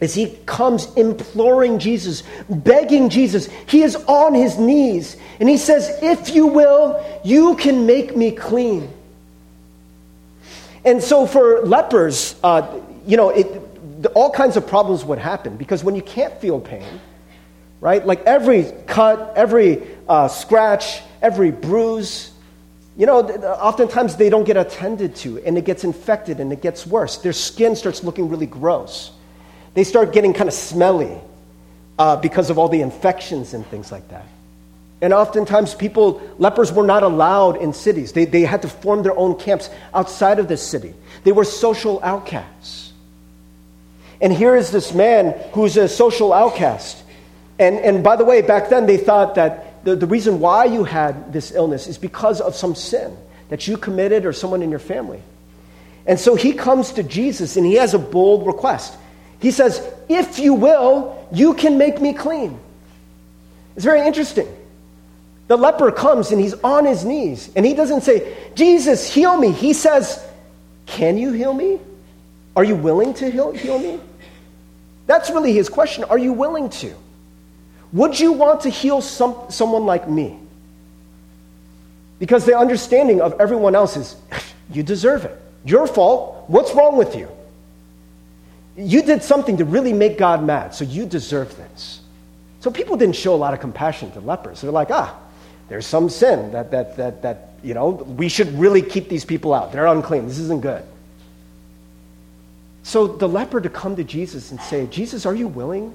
as 0.00 0.14
he 0.14 0.36
comes 0.46 0.92
imploring 0.94 1.78
Jesus, 1.78 2.22
begging 2.48 3.08
Jesus. 3.08 3.48
He 3.66 3.82
is 3.82 3.96
on 3.96 4.34
his 4.34 4.58
knees 4.58 5.16
and 5.40 5.48
he 5.48 5.56
says, 5.56 5.90
If 6.02 6.34
you 6.34 6.46
will, 6.46 7.04
you 7.24 7.56
can 7.56 7.86
make 7.86 8.16
me 8.16 8.30
clean. 8.30 8.92
And 10.88 11.02
so 11.02 11.26
for 11.26 11.60
lepers, 11.66 12.34
uh, 12.42 12.80
you 13.06 13.18
know, 13.18 13.28
it, 13.28 13.46
all 14.14 14.30
kinds 14.30 14.56
of 14.56 14.66
problems 14.66 15.04
would 15.04 15.18
happen 15.18 15.58
because 15.58 15.84
when 15.84 15.94
you 15.94 16.00
can't 16.00 16.32
feel 16.40 16.58
pain, 16.58 16.98
right, 17.82 18.06
like 18.06 18.22
every 18.24 18.72
cut, 18.86 19.34
every 19.36 19.86
uh, 20.08 20.28
scratch, 20.28 21.02
every 21.20 21.50
bruise, 21.50 22.32
you 22.96 23.04
know, 23.04 23.20
oftentimes 23.20 24.16
they 24.16 24.30
don't 24.30 24.44
get 24.44 24.56
attended 24.56 25.14
to 25.16 25.38
and 25.44 25.58
it 25.58 25.66
gets 25.66 25.84
infected 25.84 26.40
and 26.40 26.50
it 26.54 26.62
gets 26.62 26.86
worse. 26.86 27.18
Their 27.18 27.34
skin 27.34 27.76
starts 27.76 28.02
looking 28.02 28.30
really 28.30 28.46
gross. 28.46 29.10
They 29.74 29.84
start 29.84 30.14
getting 30.14 30.32
kind 30.32 30.48
of 30.48 30.54
smelly 30.54 31.18
uh, 31.98 32.16
because 32.16 32.48
of 32.48 32.56
all 32.56 32.70
the 32.70 32.80
infections 32.80 33.52
and 33.52 33.66
things 33.66 33.92
like 33.92 34.08
that. 34.08 34.24
And 35.00 35.12
oftentimes, 35.12 35.74
people, 35.74 36.20
lepers 36.38 36.72
were 36.72 36.86
not 36.86 37.02
allowed 37.04 37.56
in 37.56 37.72
cities. 37.72 38.12
They, 38.12 38.24
they 38.24 38.42
had 38.42 38.62
to 38.62 38.68
form 38.68 39.04
their 39.04 39.16
own 39.16 39.38
camps 39.38 39.70
outside 39.94 40.38
of 40.38 40.48
the 40.48 40.56
city. 40.56 40.92
They 41.22 41.32
were 41.32 41.44
social 41.44 42.00
outcasts. 42.02 42.92
And 44.20 44.32
here 44.32 44.56
is 44.56 44.72
this 44.72 44.92
man 44.92 45.38
who's 45.52 45.76
a 45.76 45.88
social 45.88 46.32
outcast. 46.32 47.00
And, 47.58 47.78
and 47.78 48.02
by 48.02 48.16
the 48.16 48.24
way, 48.24 48.42
back 48.42 48.68
then 48.68 48.86
they 48.86 48.96
thought 48.96 49.36
that 49.36 49.84
the, 49.84 49.94
the 49.94 50.06
reason 50.06 50.40
why 50.40 50.64
you 50.64 50.82
had 50.82 51.32
this 51.32 51.52
illness 51.52 51.86
is 51.86 51.98
because 51.98 52.40
of 52.40 52.56
some 52.56 52.74
sin 52.74 53.16
that 53.48 53.68
you 53.68 53.76
committed 53.76 54.26
or 54.26 54.32
someone 54.32 54.62
in 54.62 54.70
your 54.70 54.80
family. 54.80 55.22
And 56.06 56.18
so 56.18 56.34
he 56.34 56.52
comes 56.52 56.92
to 56.92 57.02
Jesus 57.02 57.56
and 57.56 57.64
he 57.64 57.74
has 57.74 57.94
a 57.94 57.98
bold 57.98 58.46
request. 58.46 58.96
He 59.40 59.52
says, 59.52 59.80
If 60.08 60.38
you 60.40 60.54
will, 60.54 61.28
you 61.32 61.54
can 61.54 61.78
make 61.78 62.00
me 62.00 62.14
clean. 62.14 62.58
It's 63.76 63.84
very 63.84 64.04
interesting. 64.06 64.48
The 65.48 65.56
leper 65.56 65.90
comes 65.90 66.30
and 66.30 66.40
he's 66.40 66.54
on 66.62 66.84
his 66.84 67.04
knees 67.04 67.50
and 67.56 67.64
he 67.64 67.74
doesn't 67.74 68.02
say, 68.02 68.36
Jesus, 68.54 69.12
heal 69.12 69.36
me. 69.36 69.50
He 69.50 69.72
says, 69.72 70.24
Can 70.86 71.18
you 71.18 71.32
heal 71.32 71.52
me? 71.52 71.80
Are 72.54 72.64
you 72.64 72.76
willing 72.76 73.14
to 73.14 73.30
heal, 73.30 73.52
heal 73.52 73.78
me? 73.78 73.98
That's 75.06 75.30
really 75.30 75.54
his 75.54 75.68
question. 75.70 76.04
Are 76.04 76.18
you 76.18 76.34
willing 76.34 76.68
to? 76.68 76.94
Would 77.92 78.20
you 78.20 78.32
want 78.32 78.62
to 78.62 78.68
heal 78.68 79.00
some, 79.00 79.36
someone 79.48 79.86
like 79.86 80.08
me? 80.08 80.38
Because 82.18 82.44
the 82.44 82.58
understanding 82.58 83.22
of 83.22 83.40
everyone 83.40 83.74
else 83.74 83.96
is, 83.96 84.16
you 84.70 84.82
deserve 84.82 85.24
it. 85.24 85.40
Your 85.64 85.86
fault. 85.86 86.44
What's 86.48 86.74
wrong 86.74 86.96
with 86.96 87.16
you? 87.16 87.28
You 88.76 89.02
did 89.02 89.22
something 89.22 89.56
to 89.56 89.64
really 89.64 89.92
make 89.92 90.18
God 90.18 90.44
mad, 90.44 90.74
so 90.74 90.84
you 90.84 91.06
deserve 91.06 91.56
this. 91.56 92.00
So 92.60 92.70
people 92.70 92.96
didn't 92.96 93.16
show 93.16 93.34
a 93.34 93.36
lot 93.36 93.54
of 93.54 93.60
compassion 93.60 94.10
to 94.12 94.20
lepers. 94.20 94.60
They're 94.60 94.70
like, 94.70 94.90
ah, 94.90 95.18
there's 95.68 95.86
some 95.86 96.08
sin 96.08 96.52
that, 96.52 96.70
that, 96.70 96.96
that, 96.96 97.22
that 97.22 97.50
you 97.62 97.74
know, 97.74 97.90
we 97.90 98.28
should 98.28 98.58
really 98.58 98.82
keep 98.82 99.08
these 99.08 99.24
people 99.24 99.52
out. 99.52 99.72
They're 99.72 99.86
unclean. 99.86 100.26
This 100.26 100.38
isn't 100.38 100.62
good. 100.62 100.84
So 102.82 103.06
the 103.06 103.28
leper 103.28 103.60
to 103.60 103.68
come 103.68 103.96
to 103.96 104.04
Jesus 104.04 104.50
and 104.50 104.60
say, 104.60 104.86
Jesus, 104.86 105.26
are 105.26 105.34
you 105.34 105.46
willing 105.46 105.94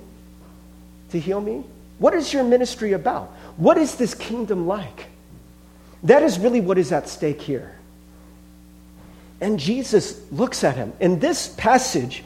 to 1.09 1.19
heal 1.19 1.41
me? 1.41 1.63
What 1.97 2.13
is 2.13 2.34
your 2.34 2.43
ministry 2.43 2.93
about? 2.93 3.30
What 3.57 3.78
is 3.78 3.95
this 3.95 4.13
kingdom 4.13 4.67
like? 4.67 5.07
That 6.03 6.21
is 6.21 6.38
really 6.38 6.59
what 6.61 6.78
is 6.78 6.91
at 6.91 7.07
stake 7.07 7.41
here. 7.41 7.76
And 9.41 9.59
Jesus 9.59 10.21
looks 10.32 10.63
at 10.63 10.76
him. 10.76 10.93
And 10.99 11.19
this 11.19 11.47
passage 11.47 12.24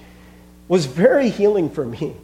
was 0.67 0.85
very 0.85 1.29
healing 1.29 1.69
for 1.69 1.85
me. 1.85 2.15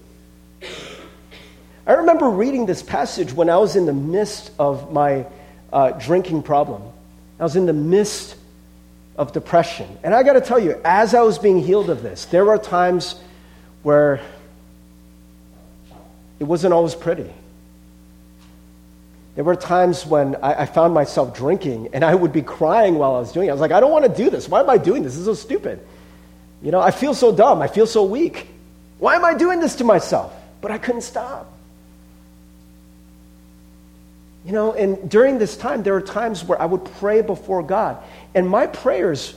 I 1.86 1.93
remember 1.93 2.29
reading 2.29 2.65
this 2.65 2.81
passage 2.81 3.34
when 3.34 3.49
I 3.49 3.57
was 3.57 3.75
in 3.75 3.86
the 3.86 3.93
midst 3.93 4.51
of 4.57 4.93
my 4.93 5.25
uh, 5.71 5.91
drinking 5.91 6.43
problem. 6.43 6.81
I 7.39 7.43
was 7.43 7.57
in 7.57 7.65
the 7.65 7.73
midst 7.73 8.36
of 9.17 9.34
depression. 9.34 9.97
And 10.01 10.13
I 10.13 10.23
got 10.23 10.34
to 10.34 10.41
tell 10.41 10.59
you, 10.59 10.79
as 10.86 11.13
I 11.13 11.21
was 11.21 11.38
being 11.38 11.59
healed 11.59 11.89
of 11.89 12.01
this, 12.01 12.25
there 12.25 12.45
were 12.45 12.57
times 12.57 13.15
where 13.84 14.21
it 16.39 16.45
wasn't 16.45 16.73
always 16.73 16.95
pretty. 16.95 17.29
There 19.36 19.43
were 19.43 19.55
times 19.55 20.05
when 20.05 20.36
I, 20.38 20.61
I, 20.61 20.65
found 20.67 20.93
myself 20.93 21.36
drinking 21.36 21.89
and 21.93 22.05
I 22.05 22.13
would 22.13 22.31
be 22.31 22.43
crying 22.43 22.95
while 22.95 23.15
I 23.15 23.19
was 23.19 23.31
doing 23.31 23.47
it. 23.47 23.49
I 23.49 23.53
was 23.53 23.61
like, 23.61 23.71
I 23.71 23.79
don't 23.79 23.91
want 23.91 24.05
to 24.05 24.23
do 24.23 24.29
this. 24.29 24.47
Why 24.47 24.59
am 24.59 24.69
I 24.69 24.77
doing 24.77 25.03
this? 25.03 25.13
This 25.13 25.21
is 25.21 25.25
so 25.25 25.34
stupid. 25.34 25.79
You 26.61 26.71
know, 26.71 26.79
I 26.79 26.91
feel 26.91 27.13
so 27.13 27.36
dumb. 27.36 27.61
I 27.61 27.67
feel 27.67 27.88
so 27.88 28.03
weak. 28.03 28.47
Why 28.99 29.15
am 29.15 29.25
I 29.25 29.34
doing 29.34 29.59
this 29.59 29.75
to 29.77 29.84
myself? 29.84 30.34
But 30.61 30.71
I 30.71 30.77
couldn't 30.77 31.01
stop. 31.01 31.53
You 34.46 34.52
know, 34.52 34.74
and 34.74 35.10
during 35.10 35.38
this 35.38 35.56
time, 35.56 35.84
there 35.84 35.94
were 35.94 36.02
times 36.02 36.44
where 36.44 36.62
I 36.62 36.66
would 36.66 36.84
pray 37.00 37.22
before 37.22 37.64
God, 37.64 37.98
and 38.36 38.50
my 38.50 38.68
prayers 38.68 39.36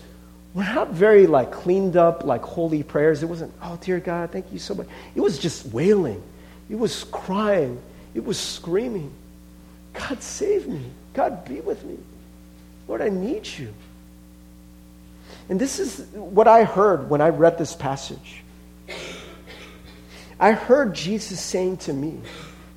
were 0.53 0.65
not 0.65 0.91
very 0.91 1.27
like 1.27 1.53
cleaned 1.53 1.97
up, 1.97 2.25
like 2.25 2.43
holy 2.43 2.83
prayers. 2.83 3.23
It 3.23 3.27
wasn't, 3.27 3.53
oh, 3.63 3.79
dear 3.81 4.01
God, 4.01 4.33
thank 4.33 4.53
you 4.53 4.59
so 4.59 4.75
much. 4.75 4.89
It 5.15 5.21
was 5.21 5.39
just 5.39 5.67
wailing. 5.67 6.23
It 6.69 6.77
was 6.77 7.05
crying. 7.05 7.81
It 8.15 8.25
was 8.25 8.39
screaming. 8.39 9.13
God, 9.93 10.23
save 10.23 10.67
me. 10.67 10.83
God, 11.15 11.45
be 11.45 11.61
with 11.61 11.85
me. 11.85 11.99
Lord, 12.89 13.01
I 13.01 13.09
need 13.09 13.47
you. 13.47 13.73
And 15.49 15.61
this 15.61 15.79
is 15.79 16.01
what 16.15 16.49
I 16.49 16.65
heard 16.65 17.09
when 17.09 17.21
I 17.21 17.29
read 17.29 17.59
this 17.59 17.75
passage. 17.75 18.43
I 20.41 20.53
heard 20.53 20.95
Jesus 20.95 21.41
saying 21.41 21.79
to 21.79 21.93
me, 21.93 22.19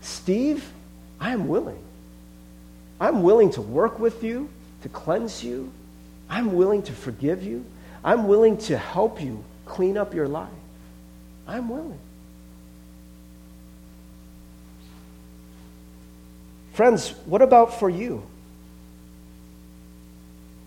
Steve, 0.02 0.72
I 1.20 1.32
am 1.32 1.48
willing. 1.48 1.84
I'm 3.00 3.24
willing 3.24 3.52
to 3.52 3.62
work 3.62 4.00
with 4.00 4.24
you, 4.24 4.50
to 4.84 4.90
cleanse 4.90 5.44
you. 5.44 5.72
I'm 6.30 6.54
willing 6.54 6.84
to 6.84 6.94
forgive 6.94 7.44
you. 7.44 7.66
I'm 8.04 8.28
willing 8.28 8.58
to 8.58 8.78
help 8.78 9.22
you 9.22 9.44
clean 9.66 9.98
up 9.98 10.14
your 10.14 10.28
life. 10.28 10.50
I'm 11.48 11.70
willing. 11.70 12.00
Friends, 16.74 17.10
what 17.26 17.42
about 17.42 17.80
for 17.80 17.90
you? 17.90 18.24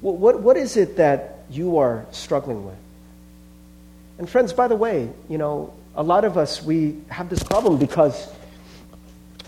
What, 0.01 0.16
what, 0.16 0.41
what 0.41 0.57
is 0.57 0.76
it 0.76 0.97
that 0.97 1.45
you 1.51 1.78
are 1.78 2.07
struggling 2.11 2.66
with? 2.66 2.76
And, 4.18 4.28
friends, 4.28 4.53
by 4.53 4.68
the 4.68 4.76
way, 4.76 5.11
you 5.28 5.39
know, 5.39 5.72
a 5.95 6.03
lot 6.03 6.24
of 6.24 6.37
us, 6.37 6.62
we 6.62 6.99
have 7.09 7.30
this 7.30 7.43
problem 7.43 7.78
because 7.78 8.28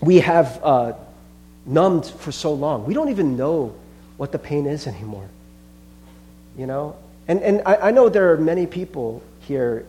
we 0.01 0.19
have 0.19 0.59
uh, 0.63 0.93
numbed 1.65 2.05
for 2.05 2.31
so 2.31 2.53
long. 2.53 2.85
We 2.85 2.93
don't 2.93 3.09
even 3.09 3.37
know 3.37 3.75
what 4.17 4.31
the 4.31 4.39
pain 4.39 4.65
is 4.65 4.87
anymore. 4.87 5.29
You 6.57 6.67
know? 6.67 6.95
And, 7.27 7.41
and 7.41 7.61
I, 7.65 7.75
I 7.75 7.91
know 7.91 8.09
there 8.09 8.33
are 8.33 8.37
many 8.37 8.67
people 8.67 9.23
here. 9.41 9.85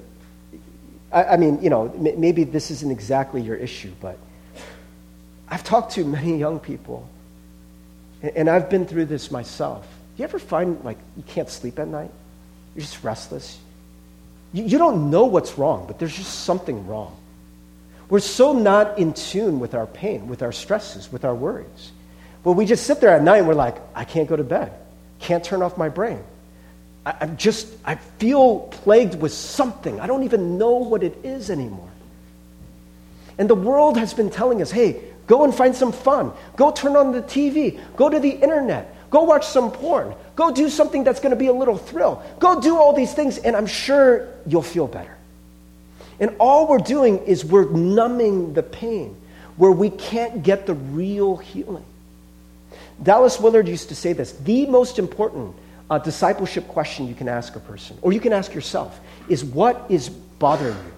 I, 1.12 1.24
I 1.24 1.37
mean, 1.37 1.62
you 1.62 1.70
know, 1.70 1.93
m- 1.93 2.20
maybe 2.20 2.45
this 2.45 2.70
isn't 2.70 2.91
exactly 2.91 3.41
your 3.43 3.57
issue, 3.57 3.93
but 4.01 4.18
I've 5.49 5.62
talked 5.62 5.93
to 5.93 6.05
many 6.05 6.39
young 6.39 6.59
people, 6.59 7.09
and, 8.22 8.37
and 8.37 8.51
I've 8.51 8.70
been 8.70 8.87
through 8.87 9.05
this 9.07 9.31
myself. 9.31 9.83
Do 10.16 10.22
You 10.22 10.24
ever 10.24 10.39
find 10.39 10.83
like 10.83 10.99
you 11.16 11.22
can't 11.24 11.49
sleep 11.51 11.79
at 11.79 11.89
night? 11.89 12.11
You're 12.74 12.83
just 12.83 13.05
restless. 13.05 13.59
You, 14.53 14.64
you 14.64 14.79
don't 14.79 15.11
know 15.11 15.27
what's 15.27 15.59
wrong, 15.59 15.87
but 15.87 15.99
there's 15.99 16.16
just 16.16 16.45
something 16.45 16.87
wrong. 16.87 17.16
We're 18.09 18.20
so 18.20 18.52
not 18.52 18.98
in 18.98 19.14
tune 19.14 19.59
with 19.59 19.74
our 19.74 19.86
pain, 19.86 20.28
with 20.28 20.42
our 20.42 20.52
stresses, 20.52 21.11
with 21.11 21.24
our 21.24 21.34
worries. 21.34 21.92
But 22.44 22.52
we 22.52 22.64
just 22.64 22.86
sit 22.86 23.00
there 23.00 23.11
at 23.11 23.22
night 23.22 23.38
and 23.38 23.48
we're 23.48 23.54
like, 23.54 23.76
I 23.94 24.04
can't 24.04 24.28
go 24.28 24.36
to 24.36 24.44
bed. 24.44 24.72
Can't 25.18 25.42
turn 25.42 25.62
off 25.62 25.76
my 25.76 25.88
brain. 25.88 26.22
I, 27.04 27.16
I'm 27.22 27.36
just, 27.36 27.66
I 27.84 27.96
feel 27.96 28.61
plagued 28.61 29.16
with 29.20 29.32
something. 29.32 29.98
I 29.98 30.07
don't 30.07 30.22
even 30.22 30.57
know 30.57 30.76
what 30.76 31.02
it 31.02 31.18
is 31.24 31.50
anymore. 31.50 31.90
And 33.38 33.50
the 33.50 33.57
world 33.57 33.96
has 33.98 34.14
been 34.14 34.30
telling 34.30 34.62
us, 34.62 34.70
hey, 34.70 35.02
go 35.26 35.42
and 35.44 35.54
find 35.54 35.74
some 35.74 35.90
fun. 35.90 36.32
Go 36.57 36.70
turn 36.70 36.94
on 36.96 37.12
the 37.12 37.22
TV. 37.22 37.80
Go 37.96 38.09
to 38.09 38.20
the 38.20 38.30
internet. 38.30 38.94
Go 39.11 39.24
watch 39.24 39.46
some 39.46 39.70
porn. 39.72 40.14
Go 40.36 40.52
do 40.52 40.68
something 40.68 41.04
that's 41.04 41.20
going 41.20 41.30
to 41.30 41.36
be 41.36 41.46
a 41.46 41.52
little 41.52 41.76
thrill. 41.76 42.22
Go 42.38 42.61
do 42.61 42.76
all 42.76 42.92
these 42.92 43.12
things, 43.12 43.38
and 43.38 43.57
I'm 43.57 43.66
sure 43.66 44.28
you'll 44.46 44.62
feel 44.62 44.86
better. 44.86 45.16
And 46.20 46.34
all 46.38 46.66
we're 46.68 46.78
doing 46.78 47.18
is 47.18 47.44
we're 47.44 47.70
numbing 47.70 48.54
the 48.54 48.62
pain 48.62 49.16
where 49.56 49.70
we 49.70 49.90
can't 49.90 50.42
get 50.42 50.66
the 50.66 50.74
real 50.74 51.36
healing. 51.36 51.84
Dallas 53.02 53.38
Willard 53.38 53.68
used 53.68 53.88
to 53.90 53.94
say 53.94 54.12
this 54.12 54.32
the 54.32 54.66
most 54.66 54.98
important 54.98 55.54
uh, 55.90 55.98
discipleship 55.98 56.66
question 56.68 57.06
you 57.06 57.14
can 57.14 57.28
ask 57.28 57.54
a 57.56 57.60
person, 57.60 57.98
or 58.02 58.12
you 58.12 58.20
can 58.20 58.32
ask 58.32 58.54
yourself, 58.54 58.98
is 59.28 59.44
what 59.44 59.86
is 59.88 60.08
bothering 60.08 60.76
you? 60.76 60.92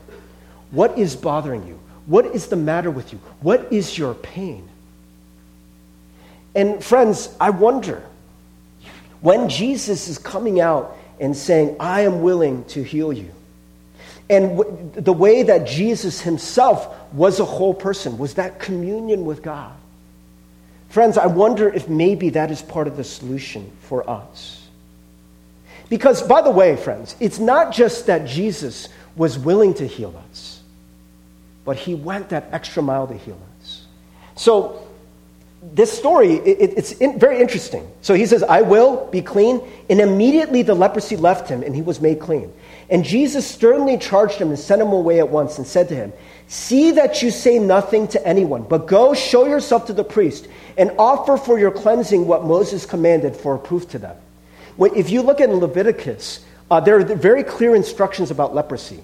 What 0.70 0.98
is 0.98 1.16
bothering 1.16 1.66
you? 1.66 1.78
What 2.06 2.26
is 2.26 2.46
the 2.46 2.56
matter 2.56 2.90
with 2.90 3.12
you? 3.12 3.18
What 3.40 3.72
is 3.72 3.98
your 3.98 4.14
pain? 4.14 4.68
And 6.54 6.82
friends, 6.82 7.34
I 7.40 7.50
wonder 7.50 8.02
when 9.20 9.48
Jesus 9.48 10.08
is 10.08 10.16
coming 10.16 10.60
out 10.60 10.96
and 11.20 11.36
saying, 11.36 11.76
I 11.78 12.02
am 12.02 12.22
willing 12.22 12.64
to 12.66 12.82
heal 12.82 13.12
you, 13.12 13.30
and 14.30 14.58
w- 14.58 14.90
the 14.94 15.12
way 15.12 15.42
that 15.44 15.66
Jesus 15.66 16.20
himself 16.20 16.94
was 17.12 17.40
a 17.40 17.44
whole 17.44 17.74
person 17.74 18.18
was 18.18 18.34
that 18.34 18.58
communion 18.58 19.24
with 19.24 19.42
God. 19.42 19.72
Friends, 20.90 21.18
I 21.18 21.26
wonder 21.26 21.68
if 21.68 21.88
maybe 21.88 22.30
that 22.30 22.50
is 22.50 22.62
part 22.62 22.88
of 22.88 22.96
the 22.96 23.04
solution 23.04 23.70
for 23.80 24.08
us. 24.08 24.66
Because, 25.88 26.22
by 26.22 26.42
the 26.42 26.50
way, 26.50 26.76
friends, 26.76 27.16
it's 27.20 27.38
not 27.38 27.72
just 27.72 28.06
that 28.06 28.26
Jesus 28.26 28.88
was 29.16 29.38
willing 29.38 29.74
to 29.74 29.86
heal 29.86 30.14
us, 30.30 30.60
but 31.64 31.76
he 31.76 31.94
went 31.94 32.30
that 32.30 32.48
extra 32.52 32.82
mile 32.82 33.06
to 33.06 33.14
heal 33.14 33.38
us. 33.60 33.86
So, 34.36 34.86
this 35.62 35.96
story, 35.96 36.34
it, 36.34 36.74
it's 36.76 36.92
in, 36.92 37.18
very 37.18 37.40
interesting. 37.40 37.90
So 38.00 38.14
he 38.14 38.26
says, 38.26 38.42
I 38.42 38.62
will 38.62 39.06
be 39.06 39.22
clean. 39.22 39.60
And 39.90 40.00
immediately 40.00 40.62
the 40.62 40.74
leprosy 40.74 41.16
left 41.16 41.48
him 41.48 41.62
and 41.62 41.74
he 41.74 41.82
was 41.82 42.00
made 42.00 42.20
clean. 42.20 42.52
And 42.90 43.04
Jesus 43.04 43.46
sternly 43.46 43.98
charged 43.98 44.36
him 44.36 44.48
and 44.48 44.58
sent 44.58 44.80
him 44.80 44.92
away 44.92 45.18
at 45.18 45.28
once 45.28 45.58
and 45.58 45.66
said 45.66 45.88
to 45.88 45.94
him, 45.94 46.12
See 46.46 46.92
that 46.92 47.22
you 47.22 47.30
say 47.30 47.58
nothing 47.58 48.08
to 48.08 48.26
anyone, 48.26 48.62
but 48.62 48.86
go 48.86 49.12
show 49.12 49.46
yourself 49.46 49.86
to 49.86 49.92
the 49.92 50.04
priest 50.04 50.48
and 50.78 50.90
offer 50.98 51.36
for 51.36 51.58
your 51.58 51.70
cleansing 51.70 52.26
what 52.26 52.44
Moses 52.44 52.86
commanded 52.86 53.36
for 53.36 53.54
a 53.54 53.58
proof 53.58 53.88
to 53.90 53.98
them. 53.98 54.16
If 54.78 55.10
you 55.10 55.20
look 55.20 55.40
at 55.40 55.50
Leviticus, 55.50 56.40
uh, 56.70 56.80
there 56.80 56.96
are 56.96 57.04
very 57.04 57.42
clear 57.42 57.74
instructions 57.74 58.30
about 58.30 58.54
leprosy. 58.54 59.00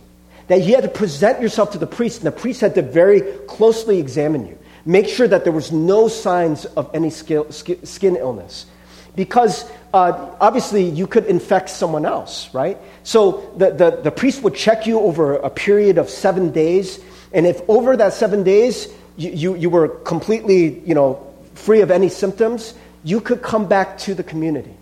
That 0.49 0.63
you 0.63 0.75
had 0.75 0.85
to 0.85 0.91
present 0.91 1.41
yourself 1.41 1.73
to 1.73 1.79
the 1.79 1.87
priest, 1.87 2.19
and 2.19 2.27
the 2.27 2.39
priest 2.39 2.61
had 2.61 2.75
to 2.77 2.83
very 2.83 3.23
closely 3.47 3.99
examine 3.99 4.47
you. 4.47 4.59
Make 4.87 5.09
sure 5.09 5.27
that 5.27 5.45
there 5.45 5.53
was 5.53 5.73
no 5.73 6.09
signs 6.09 6.65
of 6.67 6.91
any 6.95 7.11
skin 7.11 8.17
illness. 8.17 8.67
Because 9.17 9.71
uh, 9.93 10.35
obviously 10.41 10.85
you 10.85 11.07
could 11.07 11.27
infect 11.27 11.71
someone 11.71 12.05
else, 12.05 12.53
right? 12.53 12.79
So 13.05 13.53
the, 13.57 13.71
the, 13.71 14.01
the 14.03 14.11
priest 14.11 14.43
would 14.43 14.55
check 14.55 14.87
you 14.87 15.01
over 15.01 15.35
a 15.35 15.51
period 15.51 15.99
of 15.99 16.11
seven 16.11 16.51
days. 16.51 16.99
And 17.33 17.47
if 17.47 17.61
over 17.69 17.97
that 17.97 18.13
seven 18.13 18.43
days 18.43 18.89
you, 19.17 19.31
you, 19.31 19.55
you 19.55 19.71
were 19.71 19.89
completely 19.89 20.81
you 20.81 20.95
know, 20.95 21.35
free 21.55 21.81
of 21.81 21.91
any 21.91 22.09
symptoms, 22.09 22.75
you 23.05 23.21
could 23.21 23.43
come 23.43 23.69
back 23.69 23.99
to 23.99 24.15
the 24.15 24.25
community. 24.25 24.75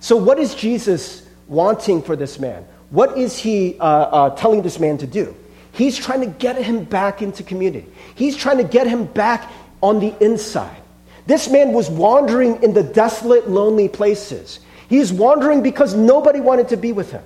So, 0.00 0.16
what 0.16 0.38
is 0.38 0.54
Jesus 0.54 1.26
wanting 1.48 2.02
for 2.02 2.14
this 2.14 2.38
man? 2.38 2.64
What 2.90 3.18
is 3.18 3.36
he 3.36 3.78
uh, 3.78 3.84
uh, 3.84 4.36
telling 4.36 4.62
this 4.62 4.78
man 4.78 4.98
to 4.98 5.06
do? 5.06 5.34
He's 5.72 5.98
trying 5.98 6.20
to 6.20 6.26
get 6.26 6.56
him 6.56 6.84
back 6.84 7.20
into 7.20 7.42
community. 7.42 7.86
He's 8.14 8.36
trying 8.36 8.58
to 8.58 8.64
get 8.64 8.86
him 8.86 9.04
back 9.04 9.50
on 9.82 10.00
the 10.00 10.14
inside. 10.24 10.80
This 11.28 11.50
man 11.50 11.74
was 11.74 11.90
wandering 11.90 12.62
in 12.62 12.72
the 12.72 12.82
desolate, 12.82 13.50
lonely 13.50 13.86
places. 13.86 14.60
He's 14.88 15.12
wandering 15.12 15.62
because 15.62 15.94
nobody 15.94 16.40
wanted 16.40 16.68
to 16.68 16.78
be 16.78 16.92
with 16.92 17.12
him. 17.12 17.22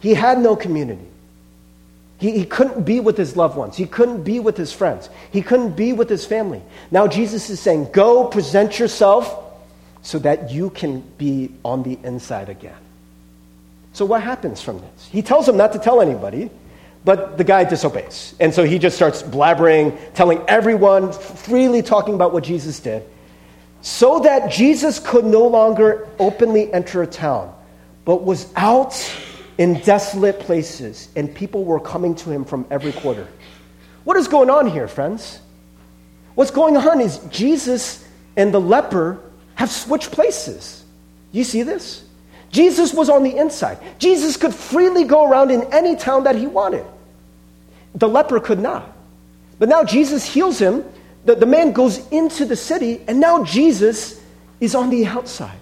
He 0.00 0.14
had 0.14 0.40
no 0.40 0.56
community. 0.56 1.06
He, 2.16 2.30
he 2.30 2.46
couldn't 2.46 2.84
be 2.84 2.98
with 2.98 3.18
his 3.18 3.36
loved 3.36 3.58
ones. 3.58 3.76
He 3.76 3.84
couldn't 3.84 4.22
be 4.22 4.40
with 4.40 4.56
his 4.56 4.72
friends. 4.72 5.10
He 5.32 5.42
couldn't 5.42 5.72
be 5.72 5.92
with 5.92 6.08
his 6.08 6.24
family. 6.24 6.62
Now 6.90 7.06
Jesus 7.06 7.50
is 7.50 7.60
saying, 7.60 7.92
Go 7.92 8.24
present 8.24 8.78
yourself 8.78 9.52
so 10.00 10.18
that 10.20 10.50
you 10.50 10.70
can 10.70 11.02
be 11.18 11.50
on 11.62 11.82
the 11.82 11.98
inside 12.02 12.48
again. 12.48 12.78
So, 13.92 14.06
what 14.06 14.22
happens 14.22 14.62
from 14.62 14.80
this? 14.80 15.08
He 15.12 15.20
tells 15.20 15.46
him 15.46 15.58
not 15.58 15.74
to 15.74 15.78
tell 15.78 16.00
anybody. 16.00 16.48
But 17.04 17.38
the 17.38 17.44
guy 17.44 17.64
disobeys. 17.64 18.34
And 18.40 18.52
so 18.52 18.64
he 18.64 18.78
just 18.78 18.94
starts 18.94 19.22
blabbering, 19.22 19.98
telling 20.14 20.42
everyone, 20.46 21.12
freely 21.12 21.82
talking 21.82 22.14
about 22.14 22.32
what 22.32 22.44
Jesus 22.44 22.78
did. 22.80 23.02
so 23.82 24.20
that 24.20 24.50
Jesus 24.50 24.98
could 24.98 25.24
no 25.24 25.46
longer 25.46 26.08
openly 26.18 26.72
enter 26.72 27.02
a 27.02 27.06
town, 27.06 27.54
but 28.04 28.24
was 28.24 28.52
out 28.56 28.94
in 29.58 29.80
desolate 29.80 30.40
places, 30.40 31.08
and 31.16 31.34
people 31.34 31.64
were 31.64 31.80
coming 31.80 32.14
to 32.16 32.30
him 32.30 32.44
from 32.44 32.66
every 32.70 32.92
quarter. 32.92 33.26
What 34.04 34.16
is 34.16 34.28
going 34.28 34.50
on 34.50 34.68
here, 34.68 34.88
friends? 34.88 35.40
What's 36.34 36.50
going 36.50 36.76
on 36.76 37.00
is 37.00 37.18
Jesus 37.30 38.06
and 38.36 38.54
the 38.54 38.60
leper 38.60 39.20
have 39.56 39.70
switched 39.70 40.12
places. 40.12 40.84
You 41.32 41.44
see 41.44 41.62
this? 41.62 42.04
Jesus 42.50 42.92
was 42.92 43.08
on 43.08 43.22
the 43.22 43.36
inside. 43.36 43.78
Jesus 43.98 44.36
could 44.36 44.54
freely 44.54 45.04
go 45.04 45.28
around 45.28 45.50
in 45.50 45.62
any 45.72 45.96
town 45.96 46.24
that 46.24 46.36
he 46.36 46.46
wanted. 46.46 46.84
The 47.94 48.08
leper 48.08 48.40
could 48.40 48.58
not. 48.58 48.90
But 49.58 49.68
now 49.68 49.84
Jesus 49.84 50.24
heals 50.24 50.58
him. 50.58 50.84
The, 51.24 51.34
the 51.34 51.46
man 51.46 51.72
goes 51.72 52.06
into 52.08 52.44
the 52.44 52.56
city, 52.56 53.02
and 53.06 53.20
now 53.20 53.44
Jesus 53.44 54.20
is 54.58 54.74
on 54.74 54.90
the 54.90 55.06
outside. 55.06 55.58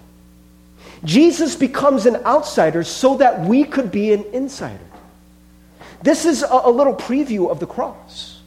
Jesus 1.03 1.55
becomes 1.55 2.05
an 2.05 2.17
outsider 2.25 2.83
so 2.83 3.17
that 3.17 3.41
we 3.41 3.63
could 3.63 3.91
be 3.91 4.13
an 4.13 4.23
insider. 4.33 4.79
This 6.01 6.25
is 6.25 6.43
a, 6.43 6.61
a 6.63 6.71
little 6.71 6.95
preview 6.95 7.49
of 7.49 7.59
the 7.59 7.67
cross. 7.67 8.41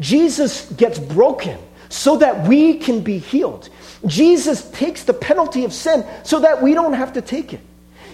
Jesus 0.00 0.70
gets 0.72 0.98
broken 0.98 1.58
so 1.88 2.16
that 2.18 2.48
we 2.48 2.78
can 2.78 3.00
be 3.00 3.18
healed. 3.18 3.68
Jesus 4.06 4.70
takes 4.70 5.04
the 5.04 5.14
penalty 5.14 5.64
of 5.64 5.72
sin 5.72 6.04
so 6.24 6.40
that 6.40 6.62
we 6.62 6.74
don't 6.74 6.92
have 6.92 7.14
to 7.14 7.22
take 7.22 7.52
it. 7.52 7.60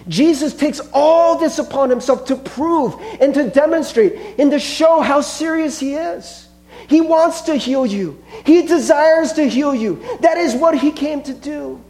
Jesus 0.07 0.53
takes 0.53 0.79
all 0.93 1.37
this 1.37 1.59
upon 1.59 1.89
himself 1.89 2.25
to 2.25 2.35
prove 2.35 2.95
and 3.19 3.33
to 3.33 3.49
demonstrate 3.49 4.39
and 4.39 4.51
to 4.51 4.59
show 4.59 5.01
how 5.01 5.21
serious 5.21 5.79
he 5.79 5.95
is. 5.95 6.47
He 6.87 7.01
wants 7.01 7.41
to 7.41 7.55
heal 7.55 7.85
you, 7.85 8.21
he 8.45 8.65
desires 8.65 9.33
to 9.33 9.47
heal 9.47 9.73
you. 9.75 10.03
That 10.21 10.37
is 10.37 10.55
what 10.55 10.77
he 10.77 10.91
came 10.91 11.21
to 11.23 11.33
do. 11.33 11.81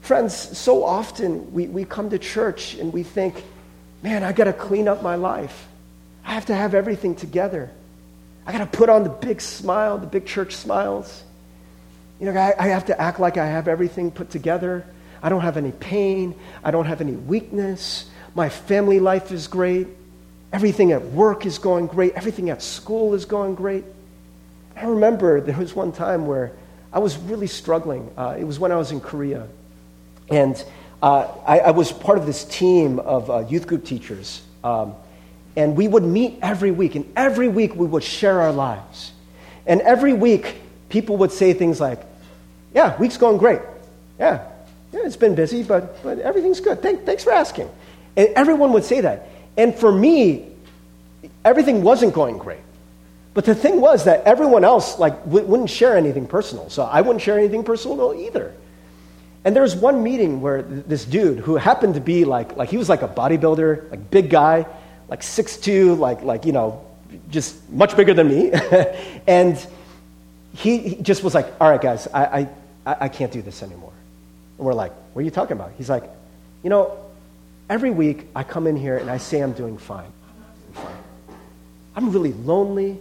Friends, 0.00 0.36
so 0.56 0.84
often 0.84 1.52
we, 1.52 1.66
we 1.66 1.84
come 1.84 2.10
to 2.10 2.18
church 2.18 2.74
and 2.74 2.92
we 2.92 3.02
think, 3.02 3.42
man, 4.02 4.22
I 4.22 4.32
got 4.32 4.44
to 4.44 4.52
clean 4.52 4.86
up 4.86 5.02
my 5.02 5.16
life. 5.16 5.66
I 6.24 6.32
have 6.32 6.46
to 6.46 6.54
have 6.54 6.74
everything 6.74 7.16
together. 7.16 7.72
I 8.46 8.52
got 8.52 8.58
to 8.58 8.66
put 8.66 8.88
on 8.88 9.02
the 9.02 9.10
big 9.10 9.40
smile, 9.40 9.98
the 9.98 10.06
big 10.06 10.24
church 10.24 10.54
smiles. 10.54 11.24
You 12.20 12.32
know, 12.32 12.40
I, 12.40 12.54
I 12.58 12.68
have 12.68 12.86
to 12.86 13.00
act 13.00 13.18
like 13.18 13.36
I 13.36 13.46
have 13.46 13.68
everything 13.68 14.10
put 14.10 14.30
together. 14.30 14.86
I 15.22 15.28
don't 15.28 15.40
have 15.40 15.56
any 15.56 15.72
pain. 15.72 16.34
I 16.62 16.70
don't 16.70 16.86
have 16.86 17.00
any 17.00 17.12
weakness. 17.12 18.08
My 18.34 18.48
family 18.48 19.00
life 19.00 19.32
is 19.32 19.48
great. 19.48 19.88
Everything 20.52 20.92
at 20.92 21.04
work 21.06 21.44
is 21.44 21.58
going 21.58 21.88
great. 21.88 22.14
Everything 22.14 22.50
at 22.50 22.62
school 22.62 23.14
is 23.14 23.24
going 23.24 23.56
great. 23.56 23.84
I 24.76 24.84
remember 24.84 25.40
there 25.40 25.56
was 25.56 25.74
one 25.74 25.92
time 25.92 26.26
where 26.26 26.52
I 26.92 26.98
was 27.00 27.16
really 27.16 27.46
struggling. 27.46 28.10
Uh, 28.16 28.36
it 28.38 28.44
was 28.44 28.58
when 28.58 28.72
I 28.72 28.76
was 28.76 28.92
in 28.92 29.00
Korea. 29.00 29.48
And 30.30 30.62
uh, 31.02 31.28
I, 31.46 31.58
I, 31.60 31.70
was 31.72 31.92
part 31.92 32.18
of 32.18 32.26
this 32.26 32.44
team 32.44 32.98
of 32.98 33.30
uh, 33.30 33.38
youth 33.40 33.66
group 33.66 33.84
teachers. 33.84 34.42
Um, 34.64 34.94
and 35.56 35.76
we 35.76 35.88
would 35.88 36.04
meet 36.04 36.38
every 36.42 36.70
week. 36.70 36.94
And 36.94 37.10
every 37.16 37.48
week 37.48 37.74
we 37.74 37.86
would 37.86 38.04
share 38.04 38.40
our 38.42 38.52
lives. 38.52 39.12
And 39.66 39.80
every 39.80 40.12
week 40.12 40.56
people 40.88 41.16
would 41.18 41.32
say 41.32 41.54
things 41.54 41.80
like, 41.80 42.00
Yeah, 42.74 42.96
week's 42.98 43.16
going 43.16 43.38
great. 43.38 43.60
Yeah, 44.18 44.46
yeah 44.92 45.00
it's 45.04 45.16
been 45.16 45.34
busy, 45.34 45.62
but, 45.62 46.02
but 46.02 46.18
everything's 46.20 46.60
good. 46.60 46.82
Thank, 46.82 47.04
thanks 47.04 47.24
for 47.24 47.32
asking. 47.32 47.70
And 48.16 48.28
everyone 48.36 48.72
would 48.72 48.84
say 48.84 49.00
that. 49.00 49.28
And 49.56 49.74
for 49.74 49.90
me, 49.90 50.48
everything 51.44 51.82
wasn't 51.82 52.14
going 52.14 52.38
great. 52.38 52.60
But 53.34 53.44
the 53.44 53.54
thing 53.54 53.80
was 53.80 54.04
that 54.04 54.24
everyone 54.24 54.64
else 54.64 54.98
like 54.98 55.24
w- 55.24 55.44
wouldn't 55.44 55.70
share 55.70 55.96
anything 55.96 56.26
personal. 56.26 56.70
So 56.70 56.84
I 56.84 57.00
wouldn't 57.02 57.22
share 57.22 57.38
anything 57.38 57.64
personal 57.64 58.14
either. 58.14 58.54
And 59.44 59.54
there 59.54 59.62
was 59.62 59.76
one 59.76 60.02
meeting 60.02 60.40
where 60.40 60.62
this 60.62 61.04
dude 61.04 61.38
who 61.38 61.56
happened 61.56 61.94
to 61.94 62.00
be 62.00 62.24
like, 62.24 62.56
like 62.56 62.68
he 62.70 62.78
was 62.78 62.88
like 62.88 63.02
a 63.02 63.08
bodybuilder, 63.08 63.90
like 63.90 64.10
big 64.10 64.30
guy, 64.30 64.66
like 65.08 65.20
6'2", 65.20 65.98
like, 65.98 66.22
like, 66.22 66.44
you 66.44 66.52
know, 66.52 66.84
just 67.30 67.68
much 67.70 67.96
bigger 67.96 68.14
than 68.14 68.28
me. 68.28 68.50
and 69.26 69.64
he, 70.54 70.78
he, 70.78 70.94
just 70.96 71.22
was 71.22 71.34
like, 71.34 71.52
all 71.60 71.70
right, 71.70 71.80
guys, 71.80 72.08
I, 72.12 72.48
I, 72.86 72.96
I 73.02 73.08
can't 73.08 73.32
do 73.32 73.42
this 73.42 73.62
anymore. 73.62 73.92
And 74.58 74.66
we're 74.66 74.74
like, 74.74 74.92
what 75.12 75.20
are 75.20 75.24
you 75.24 75.30
talking 75.30 75.56
about? 75.56 75.72
He's 75.76 75.90
like, 75.90 76.04
you 76.62 76.70
know, 76.70 76.96
every 77.68 77.90
week 77.90 78.26
I 78.34 78.42
come 78.42 78.66
in 78.66 78.76
here 78.76 78.96
and 78.96 79.10
I 79.10 79.18
say 79.18 79.40
I'm 79.40 79.52
doing 79.52 79.78
fine. 79.78 80.06
I'm 80.06 80.82
fine. 80.82 80.96
I'm 81.94 82.10
really 82.10 82.32
lonely. 82.32 82.98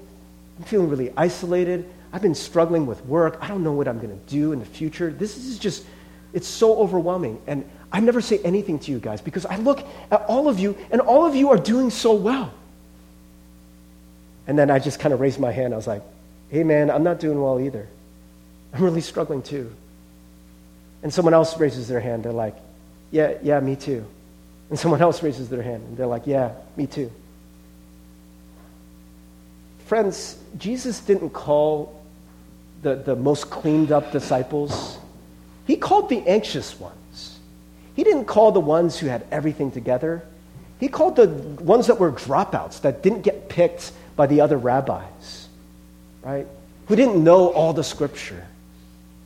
I'm 0.57 0.63
feeling 0.65 0.89
really 0.89 1.11
isolated. 1.15 1.89
I've 2.13 2.21
been 2.21 2.35
struggling 2.35 2.85
with 2.85 3.05
work. 3.05 3.37
I 3.41 3.47
don't 3.47 3.63
know 3.63 3.73
what 3.73 3.87
I'm 3.87 3.99
going 3.99 4.17
to 4.17 4.25
do 4.29 4.53
in 4.53 4.59
the 4.59 4.65
future. 4.65 5.11
This 5.11 5.37
is 5.37 5.59
just, 5.59 5.85
it's 6.33 6.47
so 6.47 6.77
overwhelming. 6.77 7.41
And 7.47 7.69
I 7.91 7.99
never 7.99 8.21
say 8.21 8.39
anything 8.39 8.79
to 8.79 8.91
you 8.91 8.99
guys 8.99 9.21
because 9.21 9.45
I 9.45 9.57
look 9.57 9.85
at 10.11 10.21
all 10.23 10.49
of 10.49 10.59
you 10.59 10.77
and 10.91 11.01
all 11.01 11.25
of 11.25 11.35
you 11.35 11.49
are 11.49 11.57
doing 11.57 11.89
so 11.89 12.13
well. 12.13 12.53
And 14.47 14.57
then 14.57 14.69
I 14.69 14.79
just 14.79 14.99
kind 14.99 15.13
of 15.13 15.19
raised 15.19 15.39
my 15.39 15.51
hand. 15.51 15.73
I 15.73 15.77
was 15.77 15.87
like, 15.87 16.03
hey, 16.49 16.63
man, 16.63 16.91
I'm 16.91 17.03
not 17.03 17.19
doing 17.19 17.41
well 17.41 17.59
either. 17.59 17.87
I'm 18.73 18.83
really 18.83 19.01
struggling 19.01 19.41
too. 19.41 19.71
And 21.03 21.13
someone 21.13 21.33
else 21.33 21.57
raises 21.59 21.87
their 21.87 21.99
hand. 21.99 22.23
They're 22.23 22.31
like, 22.31 22.55
yeah, 23.11 23.35
yeah, 23.41 23.59
me 23.59 23.75
too. 23.75 24.05
And 24.69 24.79
someone 24.79 25.01
else 25.01 25.21
raises 25.21 25.49
their 25.49 25.61
hand 25.61 25.83
and 25.83 25.97
they're 25.97 26.07
like, 26.07 26.25
yeah, 26.25 26.51
me 26.75 26.87
too. 26.87 27.11
Friends, 29.85 30.37
Jesus 30.57 30.99
didn't 30.99 31.29
call 31.29 32.01
the, 32.81 32.95
the 32.95 33.15
most 33.15 33.49
cleaned 33.49 33.91
up 33.91 34.11
disciples, 34.11 34.97
He 35.65 35.75
called 35.75 36.09
the 36.09 36.19
anxious 36.27 36.79
ones. 36.79 36.95
He 37.95 38.03
didn't 38.03 38.25
call 38.25 38.51
the 38.51 38.59
ones 38.59 38.99
who 38.99 39.07
had 39.07 39.25
everything 39.31 39.71
together. 39.71 40.23
He 40.79 40.89
called 40.89 41.15
the 41.15 41.27
ones 41.27 41.87
that 41.87 41.99
were 41.99 42.11
dropouts, 42.11 42.81
that 42.81 43.01
didn't 43.01 43.21
get 43.21 43.49
picked 43.49 43.91
by 44.15 44.27
the 44.27 44.41
other 44.41 44.57
rabbis, 44.57 45.47
right? 46.21 46.47
Who 46.87 46.95
didn't 46.95 47.23
know 47.23 47.49
all 47.49 47.73
the 47.73 47.83
scripture. 47.83 48.45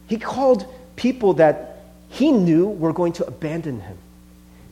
He 0.07 0.17
called 0.17 0.65
people 0.95 1.34
that 1.34 1.84
he 2.09 2.32
knew 2.32 2.67
were 2.67 2.93
going 2.93 3.13
to 3.13 3.26
abandon 3.26 3.82
him, 3.82 3.97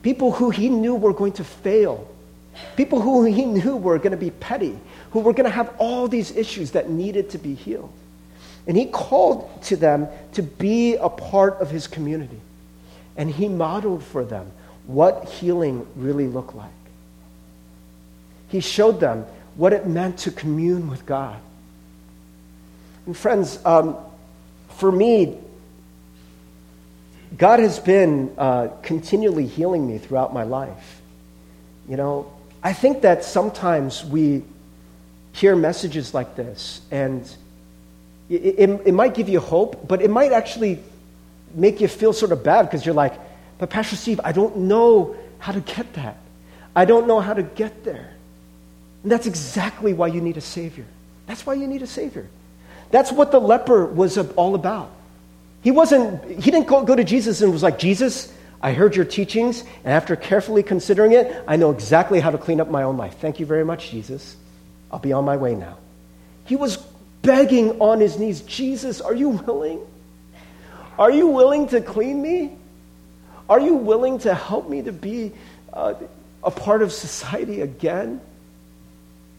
people 0.01 0.31
who 0.31 0.49
he 0.49 0.69
knew 0.69 0.95
were 0.95 1.13
going 1.13 1.33
to 1.33 1.43
fail, 1.43 2.07
people 2.75 3.01
who 3.01 3.25
he 3.25 3.45
knew 3.45 3.75
were 3.75 3.97
going 3.97 4.11
to 4.11 4.17
be 4.17 4.31
petty, 4.31 4.77
who 5.11 5.19
were 5.19 5.33
going 5.33 5.45
to 5.45 5.55
have 5.55 5.73
all 5.77 6.07
these 6.07 6.35
issues 6.35 6.71
that 6.71 6.89
needed 6.89 7.31
to 7.31 7.37
be 7.37 7.55
healed. 7.55 7.91
And 8.67 8.75
he 8.75 8.85
called 8.85 9.63
to 9.63 9.77
them 9.77 10.07
to 10.33 10.43
be 10.43 10.95
a 10.95 11.09
part 11.09 11.61
of 11.61 11.69
his 11.71 11.87
community. 11.87 12.41
And 13.17 13.29
he 13.29 13.47
modeled 13.49 14.03
for 14.03 14.23
them 14.23 14.51
what 14.85 15.25
healing 15.25 15.85
really 15.95 16.27
looked 16.27 16.55
like. 16.55 16.69
He 18.47 18.61
showed 18.61 18.99
them 18.99 19.25
what 19.55 19.73
it 19.73 19.87
meant 19.87 20.19
to 20.19 20.31
commune 20.31 20.89
with 20.89 21.05
God. 21.05 21.39
And 23.05 23.17
friends, 23.17 23.59
um, 23.65 23.97
for 24.69 24.91
me, 24.91 25.37
God 27.35 27.59
has 27.59 27.79
been 27.79 28.33
uh, 28.37 28.67
continually 28.83 29.47
healing 29.47 29.87
me 29.87 29.97
throughout 29.97 30.33
my 30.33 30.43
life. 30.43 31.01
You 31.89 31.97
know, 31.97 32.31
I 32.63 32.73
think 32.73 33.01
that 33.01 33.23
sometimes 33.23 34.05
we 34.05 34.43
hear 35.33 35.55
messages 35.55 36.13
like 36.13 36.35
this, 36.35 36.81
and 36.91 37.21
it, 38.29 38.33
it, 38.33 38.81
it, 38.87 38.91
might 38.93 39.13
give 39.13 39.29
you 39.29 39.39
hope, 39.39 39.87
but 39.87 40.01
it 40.01 40.09
might 40.09 40.31
actually 40.31 40.79
make 41.57 41.81
you 41.81 41.87
feel 41.87 42.13
sort 42.13 42.31
of 42.31 42.43
bad 42.43 42.63
because 42.63 42.85
you're 42.85 42.95
like, 42.95 43.13
but 43.57 43.69
Pastor 43.69 43.95
Steve, 43.95 44.21
I 44.23 44.31
don't 44.31 44.55
know 44.57 45.15
how 45.39 45.51
to 45.51 45.59
get 45.59 45.93
that. 45.93 46.17
I 46.75 46.85
don't 46.85 47.07
know 47.07 47.19
how 47.19 47.33
to 47.33 47.43
get 47.43 47.83
there. 47.83 48.13
And 49.03 49.11
that's 49.11 49.25
exactly 49.25 49.93
why 49.93 50.07
you 50.07 50.21
need 50.21 50.37
a 50.37 50.41
Savior. 50.41 50.85
That's 51.25 51.45
why 51.45 51.55
you 51.55 51.67
need 51.67 51.81
a 51.81 51.87
Savior. 51.87 52.27
That's 52.91 53.11
what 53.11 53.31
the 53.31 53.41
leper 53.41 53.85
was 53.85 54.17
all 54.17 54.55
about. 54.55 54.91
He 55.63 55.71
wasn't, 55.71 56.23
he 56.23 56.51
didn't 56.51 56.67
go, 56.67 56.83
go 56.83 56.95
to 56.95 57.03
Jesus 57.03 57.41
and 57.41 57.51
was 57.51 57.63
like, 57.63 57.79
Jesus, 57.79 58.31
I 58.61 58.73
heard 58.73 58.95
your 58.95 59.05
teachings, 59.05 59.61
and 59.83 59.93
after 59.93 60.15
carefully 60.15 60.63
considering 60.63 61.11
it, 61.11 61.43
I 61.47 61.57
know 61.57 61.71
exactly 61.71 62.19
how 62.19 62.31
to 62.31 62.37
clean 62.37 62.61
up 62.61 62.69
my 62.69 62.83
own 62.83 62.97
life. 62.97 63.17
Thank 63.19 63.39
you 63.39 63.45
very 63.45 63.65
much, 63.65 63.89
Jesus. 63.89 64.37
I'll 64.91 64.99
be 64.99 65.13
on 65.13 65.25
my 65.25 65.37
way 65.37 65.55
now. 65.55 65.77
He 66.45 66.55
was 66.55 66.77
begging 67.21 67.81
on 67.81 67.99
his 67.99 68.17
knees, 68.17 68.41
Jesus, 68.41 69.01
are 69.01 69.13
you 69.13 69.29
willing? 69.29 69.79
Are 70.97 71.11
you 71.11 71.27
willing 71.27 71.67
to 71.69 71.81
clean 71.81 72.21
me? 72.21 72.55
Are 73.49 73.59
you 73.59 73.75
willing 73.75 74.19
to 74.19 74.33
help 74.33 74.69
me 74.69 74.81
to 74.81 74.91
be 74.91 75.31
uh, 75.71 75.93
a 76.43 76.51
part 76.51 76.81
of 76.81 76.91
society 76.91 77.61
again? 77.61 78.19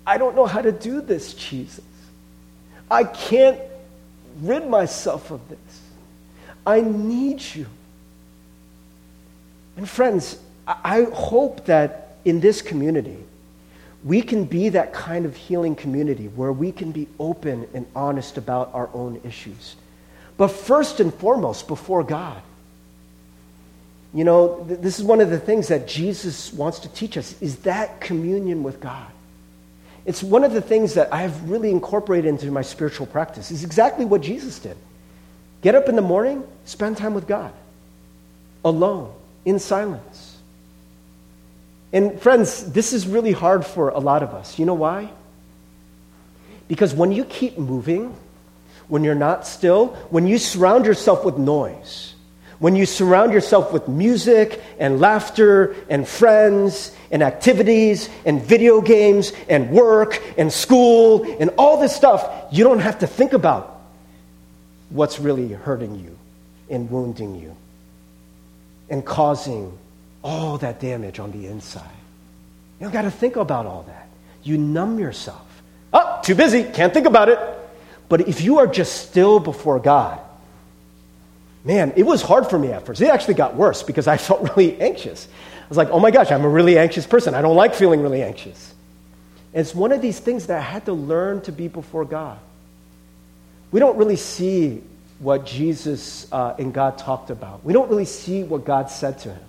I 0.06 0.16
don't 0.16 0.34
know 0.34 0.46
how 0.46 0.62
to 0.62 0.72
do 0.72 1.00
this, 1.00 1.34
Jesus. 1.34 1.84
I 2.90 3.04
can't 3.04 3.60
rid 4.40 4.66
myself 4.66 5.30
of 5.30 5.46
this. 5.48 5.58
I 6.66 6.80
need 6.80 7.42
you. 7.54 7.66
And 9.76 9.88
friends, 9.88 10.38
I 10.66 11.02
hope 11.12 11.66
that 11.66 12.16
in 12.24 12.40
this 12.40 12.62
community, 12.62 13.18
we 14.04 14.22
can 14.22 14.44
be 14.44 14.68
that 14.70 14.92
kind 14.92 15.24
of 15.24 15.36
healing 15.36 15.74
community 15.74 16.28
where 16.28 16.52
we 16.52 16.72
can 16.72 16.92
be 16.92 17.08
open 17.18 17.68
and 17.74 17.86
honest 17.94 18.38
about 18.38 18.70
our 18.74 18.88
own 18.94 19.20
issues. 19.24 19.76
But 20.38 20.48
first 20.48 21.00
and 21.00 21.12
foremost, 21.12 21.68
before 21.68 22.02
God. 22.02 22.40
You 24.14 24.24
know, 24.24 24.64
th- 24.66 24.80
this 24.80 24.98
is 24.98 25.04
one 25.04 25.20
of 25.20 25.28
the 25.28 25.38
things 25.38 25.68
that 25.68 25.86
Jesus 25.86 26.52
wants 26.52 26.78
to 26.80 26.88
teach 26.88 27.18
us 27.18 27.34
is 27.42 27.56
that 27.58 28.00
communion 28.00 28.62
with 28.62 28.80
God. 28.80 29.06
It's 30.06 30.22
one 30.22 30.44
of 30.44 30.52
the 30.54 30.62
things 30.62 30.94
that 30.94 31.12
I've 31.12 31.50
really 31.50 31.70
incorporated 31.70 32.26
into 32.26 32.50
my 32.50 32.62
spiritual 32.62 33.04
practice. 33.06 33.50
Is 33.50 33.64
exactly 33.64 34.06
what 34.06 34.22
Jesus 34.22 34.58
did. 34.58 34.76
Get 35.60 35.74
up 35.74 35.88
in 35.88 35.96
the 35.96 36.02
morning, 36.02 36.44
spend 36.64 36.96
time 36.96 37.12
with 37.12 37.26
God. 37.26 37.52
Alone, 38.64 39.12
in 39.44 39.58
silence. 39.58 40.36
And 41.92 42.20
friends, 42.20 42.72
this 42.72 42.92
is 42.92 43.06
really 43.06 43.32
hard 43.32 43.66
for 43.66 43.90
a 43.90 43.98
lot 43.98 44.22
of 44.22 44.30
us. 44.34 44.58
You 44.58 44.66
know 44.66 44.74
why? 44.74 45.10
Because 46.68 46.94
when 46.94 47.12
you 47.12 47.24
keep 47.24 47.58
moving, 47.58 48.14
when 48.88 49.04
you're 49.04 49.14
not 49.14 49.46
still, 49.46 49.88
when 50.10 50.26
you 50.26 50.38
surround 50.38 50.86
yourself 50.86 51.24
with 51.24 51.38
noise, 51.38 52.14
when 52.58 52.74
you 52.74 52.86
surround 52.86 53.32
yourself 53.32 53.72
with 53.72 53.86
music 53.86 54.60
and 54.78 54.98
laughter 54.98 55.76
and 55.88 56.08
friends 56.08 56.94
and 57.10 57.22
activities 57.22 58.08
and 58.24 58.42
video 58.42 58.80
games 58.80 59.32
and 59.48 59.70
work 59.70 60.20
and 60.36 60.52
school 60.52 61.24
and 61.40 61.50
all 61.56 61.80
this 61.80 61.94
stuff, 61.94 62.28
you 62.50 62.64
don't 62.64 62.80
have 62.80 62.98
to 62.98 63.06
think 63.06 63.32
about 63.32 63.80
what's 64.90 65.20
really 65.20 65.52
hurting 65.52 66.00
you 66.00 66.18
and 66.68 66.90
wounding 66.90 67.36
you 67.36 67.54
and 68.90 69.04
causing 69.04 69.76
all 70.24 70.58
that 70.58 70.80
damage 70.80 71.20
on 71.20 71.30
the 71.30 71.46
inside. 71.46 71.84
You 72.80 72.84
don't 72.84 72.92
got 72.92 73.02
to 73.02 73.10
think 73.10 73.36
about 73.36 73.66
all 73.66 73.82
that. 73.84 74.08
You 74.42 74.58
numb 74.58 74.98
yourself. 74.98 75.62
Oh, 75.92 76.20
too 76.24 76.34
busy, 76.34 76.64
can't 76.64 76.92
think 76.92 77.06
about 77.06 77.28
it. 77.28 77.57
But 78.08 78.28
if 78.28 78.40
you 78.40 78.58
are 78.58 78.66
just 78.66 79.08
still 79.08 79.38
before 79.40 79.78
God, 79.78 80.20
man, 81.64 81.92
it 81.96 82.04
was 82.04 82.22
hard 82.22 82.48
for 82.48 82.58
me 82.58 82.72
at 82.72 82.86
first. 82.86 83.00
It 83.00 83.08
actually 83.08 83.34
got 83.34 83.54
worse 83.54 83.82
because 83.82 84.06
I 84.06 84.16
felt 84.28 84.56
really 84.56 84.80
anxious. 84.80 85.28
I 85.62 85.68
was 85.68 85.76
like, 85.76 85.90
oh 85.90 86.00
my 86.00 86.10
gosh, 86.10 86.30
I'm 86.30 86.44
a 86.44 86.48
really 86.48 86.78
anxious 86.78 87.06
person. 87.06 87.34
I 87.34 87.42
don't 87.42 87.56
like 87.56 87.74
feeling 87.74 88.00
really 88.00 88.22
anxious. 88.22 88.74
And 89.52 89.60
it's 89.60 89.74
one 89.74 89.92
of 89.92 90.00
these 90.00 90.18
things 90.18 90.46
that 90.46 90.58
I 90.58 90.62
had 90.62 90.86
to 90.86 90.92
learn 90.92 91.42
to 91.42 91.52
be 91.52 91.68
before 91.68 92.04
God. 92.04 92.38
We 93.70 93.80
don't 93.80 93.98
really 93.98 94.16
see 94.16 94.82
what 95.18 95.44
Jesus 95.44 96.30
uh, 96.32 96.54
and 96.58 96.72
God 96.72 96.96
talked 96.96 97.30
about. 97.30 97.64
We 97.64 97.72
don't 97.72 97.90
really 97.90 98.04
see 98.04 98.44
what 98.44 98.64
God 98.64 98.90
said 98.90 99.18
to 99.20 99.34
him. 99.34 99.42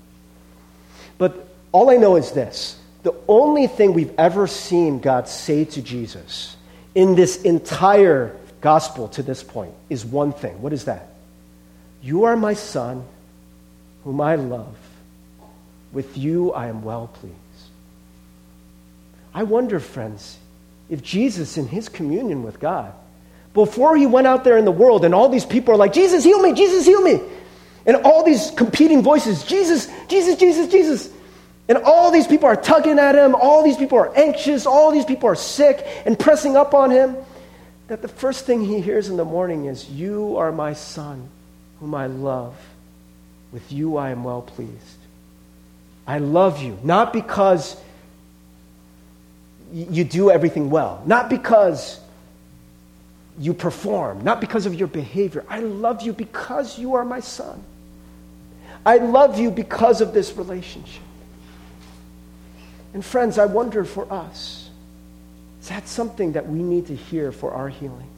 But 1.17 1.47
all 1.71 1.89
I 1.89 1.95
know 1.97 2.15
is 2.15 2.31
this 2.31 2.77
the 3.03 3.13
only 3.27 3.67
thing 3.67 3.93
we've 3.93 4.13
ever 4.17 4.47
seen 4.47 4.99
God 4.99 5.27
say 5.27 5.63
to 5.65 5.81
Jesus 5.81 6.57
in 6.95 7.15
this 7.15 7.43
entire 7.43 8.35
gospel 8.61 9.07
to 9.09 9.23
this 9.23 9.43
point 9.43 9.73
is 9.89 10.05
one 10.05 10.33
thing. 10.33 10.61
What 10.61 10.73
is 10.73 10.85
that? 10.85 11.09
You 12.01 12.25
are 12.25 12.35
my 12.35 12.53
son, 12.53 13.05
whom 14.03 14.21
I 14.21 14.35
love. 14.35 14.75
With 15.91 16.17
you 16.17 16.51
I 16.53 16.67
am 16.67 16.83
well 16.83 17.07
pleased. 17.07 17.35
I 19.33 19.43
wonder, 19.43 19.79
friends, 19.79 20.37
if 20.89 21.03
Jesus, 21.03 21.57
in 21.57 21.67
his 21.67 21.89
communion 21.89 22.43
with 22.43 22.59
God, 22.59 22.93
before 23.53 23.95
he 23.95 24.05
went 24.05 24.27
out 24.27 24.43
there 24.43 24.57
in 24.57 24.65
the 24.65 24.71
world 24.71 25.05
and 25.05 25.13
all 25.13 25.29
these 25.29 25.45
people 25.45 25.73
are 25.73 25.77
like, 25.77 25.93
Jesus, 25.93 26.23
heal 26.23 26.41
me, 26.41 26.53
Jesus, 26.53 26.85
heal 26.85 27.01
me. 27.01 27.19
And 27.85 27.97
all 27.97 28.23
these 28.23 28.51
competing 28.51 29.01
voices, 29.01 29.43
Jesus, 29.43 29.87
Jesus, 30.07 30.35
Jesus, 30.35 30.71
Jesus. 30.71 31.09
And 31.67 31.77
all 31.77 32.11
these 32.11 32.27
people 32.27 32.47
are 32.47 32.55
tugging 32.55 32.99
at 32.99 33.15
him. 33.15 33.35
All 33.35 33.63
these 33.63 33.77
people 33.77 33.97
are 33.97 34.15
anxious. 34.17 34.65
All 34.65 34.91
these 34.91 35.05
people 35.05 35.29
are 35.29 35.35
sick 35.35 35.85
and 36.05 36.17
pressing 36.17 36.55
up 36.55 36.73
on 36.73 36.89
him. 36.89 37.15
That 37.89 38.01
the 38.01 38.07
first 38.07 38.45
thing 38.45 38.63
he 38.63 38.81
hears 38.81 39.09
in 39.09 39.17
the 39.17 39.25
morning 39.25 39.65
is, 39.65 39.89
You 39.89 40.37
are 40.37 40.51
my 40.51 40.73
son, 40.73 41.27
whom 41.79 41.93
I 41.93 42.07
love. 42.07 42.55
With 43.51 43.71
you 43.71 43.97
I 43.97 44.11
am 44.11 44.23
well 44.23 44.43
pleased. 44.43 44.97
I 46.05 46.19
love 46.19 46.61
you, 46.61 46.77
not 46.83 47.13
because 47.13 47.79
you 49.71 50.03
do 50.03 50.31
everything 50.31 50.69
well, 50.69 51.01
not 51.05 51.29
because 51.29 51.99
you 53.39 53.53
perform, 53.53 54.23
not 54.23 54.41
because 54.41 54.65
of 54.65 54.75
your 54.75 54.87
behavior. 54.87 55.45
I 55.47 55.59
love 55.59 56.01
you 56.01 56.13
because 56.13 56.79
you 56.79 56.95
are 56.95 57.05
my 57.05 57.19
son. 57.19 57.63
I 58.85 58.97
love 58.97 59.39
you 59.39 59.51
because 59.51 60.01
of 60.01 60.13
this 60.13 60.35
relationship. 60.35 61.03
And 62.93 63.05
friends, 63.05 63.37
I 63.37 63.45
wonder 63.45 63.85
for 63.85 64.11
us, 64.11 64.58
is 65.61 65.69
that 65.69 65.87
something 65.87 66.33
that 66.33 66.47
we 66.47 66.59
need 66.59 66.87
to 66.87 66.95
hear 66.95 67.31
for 67.31 67.51
our 67.53 67.69
healing? 67.69 68.09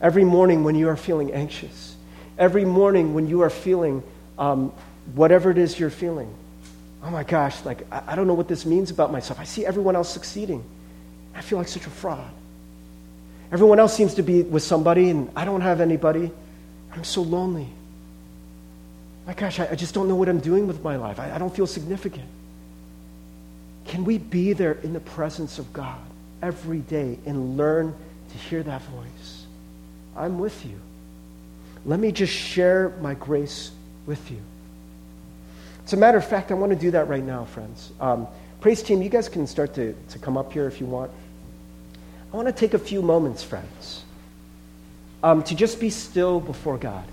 Every 0.00 0.24
morning 0.24 0.62
when 0.64 0.74
you 0.74 0.88
are 0.88 0.96
feeling 0.96 1.32
anxious, 1.32 1.96
every 2.38 2.64
morning 2.64 3.14
when 3.14 3.28
you 3.28 3.42
are 3.42 3.50
feeling 3.50 4.02
um, 4.38 4.72
whatever 5.14 5.50
it 5.50 5.58
is 5.58 5.78
you're 5.78 5.90
feeling, 5.90 6.32
oh 7.02 7.10
my 7.10 7.24
gosh, 7.24 7.64
like, 7.64 7.90
I, 7.90 8.02
I 8.08 8.14
don't 8.14 8.26
know 8.26 8.34
what 8.34 8.48
this 8.48 8.66
means 8.66 8.90
about 8.90 9.10
myself. 9.10 9.40
I 9.40 9.44
see 9.44 9.64
everyone 9.64 9.96
else 9.96 10.10
succeeding. 10.10 10.64
I 11.34 11.40
feel 11.40 11.58
like 11.58 11.68
such 11.68 11.86
a 11.86 11.90
fraud. 11.90 12.30
Everyone 13.50 13.78
else 13.80 13.94
seems 13.94 14.14
to 14.14 14.22
be 14.22 14.42
with 14.42 14.62
somebody, 14.62 15.08
and 15.08 15.30
I 15.34 15.44
don't 15.44 15.62
have 15.62 15.80
anybody. 15.80 16.30
I'm 16.92 17.04
so 17.04 17.22
lonely. 17.22 17.68
My 19.26 19.32
gosh, 19.32 19.58
I, 19.60 19.68
I 19.70 19.74
just 19.74 19.94
don't 19.94 20.08
know 20.08 20.16
what 20.16 20.28
I'm 20.28 20.40
doing 20.40 20.66
with 20.66 20.82
my 20.82 20.96
life. 20.96 21.18
I, 21.18 21.34
I 21.34 21.38
don't 21.38 21.54
feel 21.54 21.66
significant. 21.66 22.28
Can 23.86 24.04
we 24.04 24.18
be 24.18 24.52
there 24.52 24.72
in 24.72 24.92
the 24.92 25.00
presence 25.00 25.58
of 25.58 25.72
God 25.72 25.98
every 26.42 26.78
day 26.78 27.18
and 27.26 27.56
learn 27.56 27.94
to 28.30 28.38
hear 28.38 28.62
that 28.62 28.82
voice? 28.82 29.46
I'm 30.16 30.38
with 30.38 30.64
you. 30.64 30.78
Let 31.84 32.00
me 32.00 32.12
just 32.12 32.32
share 32.32 32.90
my 33.00 33.14
grace 33.14 33.70
with 34.06 34.30
you. 34.30 34.38
As 35.84 35.92
a 35.92 35.96
matter 35.96 36.18
of 36.18 36.26
fact, 36.26 36.50
I 36.50 36.54
want 36.54 36.72
to 36.72 36.78
do 36.78 36.90
that 36.90 37.08
right 37.08 37.24
now, 37.24 37.44
friends. 37.46 37.92
Um, 38.00 38.26
praise 38.60 38.82
team, 38.82 39.00
you 39.00 39.08
guys 39.08 39.28
can 39.28 39.46
start 39.46 39.74
to, 39.74 39.94
to 40.10 40.18
come 40.18 40.36
up 40.36 40.52
here 40.52 40.66
if 40.66 40.80
you 40.80 40.86
want. 40.86 41.10
I 42.32 42.36
want 42.36 42.46
to 42.48 42.52
take 42.52 42.74
a 42.74 42.78
few 42.78 43.00
moments, 43.00 43.42
friends, 43.42 44.04
um, 45.22 45.42
to 45.44 45.54
just 45.54 45.80
be 45.80 45.88
still 45.88 46.40
before 46.40 46.76
God. 46.76 47.04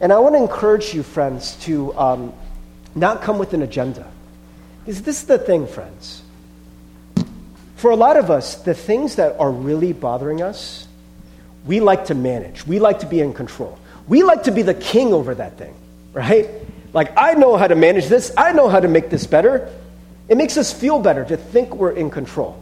And 0.00 0.12
I 0.12 0.18
want 0.18 0.34
to 0.34 0.40
encourage 0.40 0.92
you, 0.92 1.02
friends, 1.02 1.56
to 1.66 1.96
um, 1.96 2.32
not 2.94 3.22
come 3.22 3.38
with 3.38 3.52
an 3.54 3.62
agenda. 3.62 4.10
Because 4.84 5.02
this 5.02 5.20
is 5.20 5.26
the 5.26 5.38
thing, 5.38 5.66
friends. 5.66 6.22
For 7.78 7.92
a 7.92 7.96
lot 7.96 8.16
of 8.16 8.28
us, 8.28 8.56
the 8.56 8.74
things 8.74 9.14
that 9.16 9.38
are 9.38 9.50
really 9.52 9.92
bothering 9.92 10.42
us, 10.42 10.88
we 11.64 11.78
like 11.78 12.06
to 12.06 12.14
manage. 12.14 12.66
We 12.66 12.80
like 12.80 12.98
to 13.00 13.06
be 13.06 13.20
in 13.20 13.32
control. 13.32 13.78
We 14.08 14.24
like 14.24 14.42
to 14.44 14.50
be 14.50 14.62
the 14.62 14.74
king 14.74 15.12
over 15.12 15.32
that 15.34 15.58
thing, 15.58 15.74
right? 16.12 16.50
Like, 16.92 17.12
I 17.16 17.34
know 17.34 17.56
how 17.56 17.68
to 17.68 17.76
manage 17.76 18.08
this. 18.08 18.32
I 18.36 18.52
know 18.52 18.68
how 18.68 18.80
to 18.80 18.88
make 18.88 19.10
this 19.10 19.28
better. 19.28 19.72
It 20.28 20.36
makes 20.36 20.56
us 20.56 20.72
feel 20.72 20.98
better 20.98 21.24
to 21.24 21.36
think 21.36 21.76
we're 21.76 21.92
in 21.92 22.10
control. 22.10 22.60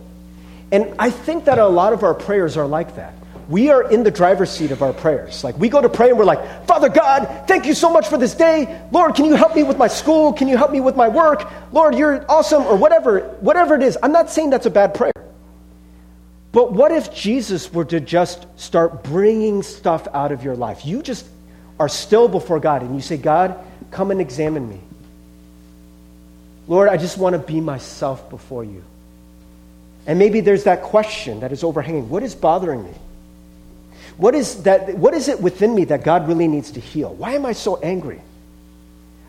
And 0.71 0.95
I 0.99 1.09
think 1.09 1.47
that 1.47 1.59
a 1.59 1.67
lot 1.67 1.95
of 1.95 2.03
our 2.03 2.13
prayers 2.13 2.59
are 2.59 2.67
like 2.67 2.97
that. 2.97 3.15
We 3.49 3.71
are 3.71 3.89
in 3.89 4.03
the 4.03 4.11
driver's 4.11 4.51
seat 4.51 4.73
of 4.73 4.83
our 4.83 4.93
prayers. 4.93 5.45
Like 5.45 5.57
we 5.57 5.69
go 5.69 5.81
to 5.81 5.89
pray 5.89 6.09
and 6.09 6.19
we're 6.19 6.25
like, 6.25 6.67
Father 6.67 6.89
God, 6.89 7.45
thank 7.47 7.67
you 7.67 7.75
so 7.75 7.91
much 7.91 8.09
for 8.09 8.19
this 8.19 8.35
day. 8.35 8.81
Lord, 8.91 9.15
can 9.15 9.25
you 9.25 9.35
help 9.35 9.55
me 9.55 9.63
with 9.63 9.79
my 9.79 9.87
school? 9.87 10.33
Can 10.33 10.49
you 10.49 10.57
help 10.57 10.73
me 10.73 10.81
with 10.81 10.97
my 10.97 11.07
work? 11.07 11.49
Lord, 11.73 11.95
you're 11.95 12.25
awesome, 12.29 12.65
or 12.65 12.77
whatever, 12.77 13.21
whatever 13.41 13.77
it 13.77 13.83
is. 13.83 13.97
I'm 14.03 14.13
not 14.13 14.31
saying 14.31 14.51
that's 14.51 14.67
a 14.67 14.71
bad 14.71 14.95
prayer. 14.95 15.13
But 16.51 16.73
what 16.73 16.91
if 16.91 17.15
Jesus 17.15 17.73
were 17.73 17.85
to 17.85 18.01
just 18.01 18.47
start 18.57 19.05
bringing 19.05 19.63
stuff 19.63 20.09
out 20.13 20.33
of 20.33 20.43
your 20.43 20.57
life? 20.57 20.85
You 20.85 21.03
just 21.03 21.27
are 21.79 21.89
still 21.89 22.29
before 22.29 22.59
God 22.59 22.83
and 22.83 22.95
you 22.95 23.01
say, 23.01 23.17
God, 23.17 23.63
come 23.91 24.11
and 24.11 24.21
examine 24.21 24.69
me. 24.69 24.81
Lord, 26.67 26.89
I 26.89 26.97
just 26.97 27.17
want 27.17 27.35
to 27.35 27.39
be 27.39 27.61
myself 27.61 28.29
before 28.29 28.65
you. 28.65 28.83
And 30.07 30.19
maybe 30.19 30.41
there's 30.41 30.65
that 30.65 30.83
question 30.83 31.41
that 31.41 31.53
is 31.53 31.63
overhanging 31.63 32.09
what 32.09 32.23
is 32.23 32.35
bothering 32.35 32.83
me? 32.83 32.93
What 34.17 34.35
is, 34.35 34.63
that, 34.63 34.97
what 34.97 35.15
is 35.15 35.29
it 35.29 35.41
within 35.41 35.75
me 35.75 35.85
that 35.85 36.03
God 36.03 36.27
really 36.27 36.49
needs 36.49 36.71
to 36.73 36.81
heal? 36.81 37.13
Why 37.15 37.33
am 37.33 37.45
I 37.45 37.53
so 37.53 37.77
angry? 37.77 38.21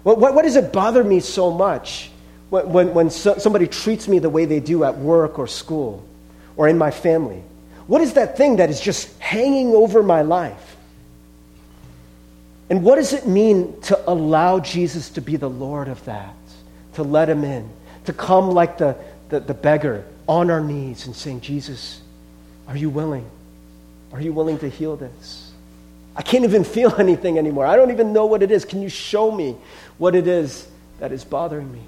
What, 0.04 0.18
what, 0.20 0.34
what 0.34 0.44
does 0.44 0.56
it 0.56 0.72
bother 0.72 1.04
me 1.04 1.20
so 1.20 1.52
much 1.52 2.10
when, 2.50 2.70
when, 2.72 2.94
when 2.94 3.10
so, 3.10 3.38
somebody 3.38 3.68
treats 3.68 4.08
me 4.08 4.20
the 4.20 4.30
way 4.30 4.46
they 4.46 4.62
do 4.62 4.86
at 4.86 4.98
work 4.98 5.38
or 5.40 5.48
school 5.48 6.08
or 6.56 6.70
in 6.70 6.78
my 6.78 6.92
family? 6.92 7.44
What 7.88 8.02
is 8.02 8.14
that 8.14 8.38
thing 8.38 8.58
that 8.58 8.70
is 8.70 8.80
just 8.80 9.20
hanging 9.20 9.74
over 9.74 10.02
my 10.02 10.22
life? 10.22 10.78
And 12.70 12.84
what 12.84 12.96
does 12.96 13.14
it 13.14 13.28
mean 13.28 13.80
to 13.82 14.10
allow 14.10 14.60
Jesus 14.60 15.10
to 15.12 15.22
be 15.22 15.36
the 15.36 15.50
Lord 15.50 15.88
of 15.88 16.04
that? 16.06 16.36
To 16.94 17.04
let 17.04 17.30
him 17.30 17.44
in, 17.44 17.70
to 18.06 18.14
come 18.14 18.52
like 18.52 18.78
the, 18.78 18.98
the, 19.30 19.40
the 19.40 19.54
beggar 19.54 20.06
on 20.28 20.50
our 20.50 20.62
knees 20.62 21.06
and 21.06 21.16
saying, 21.16 21.42
Jesus, 21.42 22.02
are 22.68 22.76
you 22.76 22.90
willing? 22.90 23.30
Are 24.14 24.22
you 24.22 24.34
willing 24.34 24.58
to 24.60 24.70
heal 24.70 24.96
this? 24.96 25.52
I 26.16 26.22
can't 26.22 26.44
even 26.44 26.64
feel 26.64 26.94
anything 27.00 27.38
anymore. 27.38 27.66
I 27.66 27.76
don't 27.76 27.92
even 27.92 28.14
know 28.14 28.26
what 28.26 28.44
it 28.44 28.52
is. 28.52 28.66
Can 28.66 28.82
you 28.82 28.90
show 28.90 29.32
me 29.32 29.58
what 29.98 30.16
it 30.16 30.28
is 30.28 30.68
that 31.00 31.12
is 31.12 31.24
bothering 31.24 31.72
me? 31.72 31.82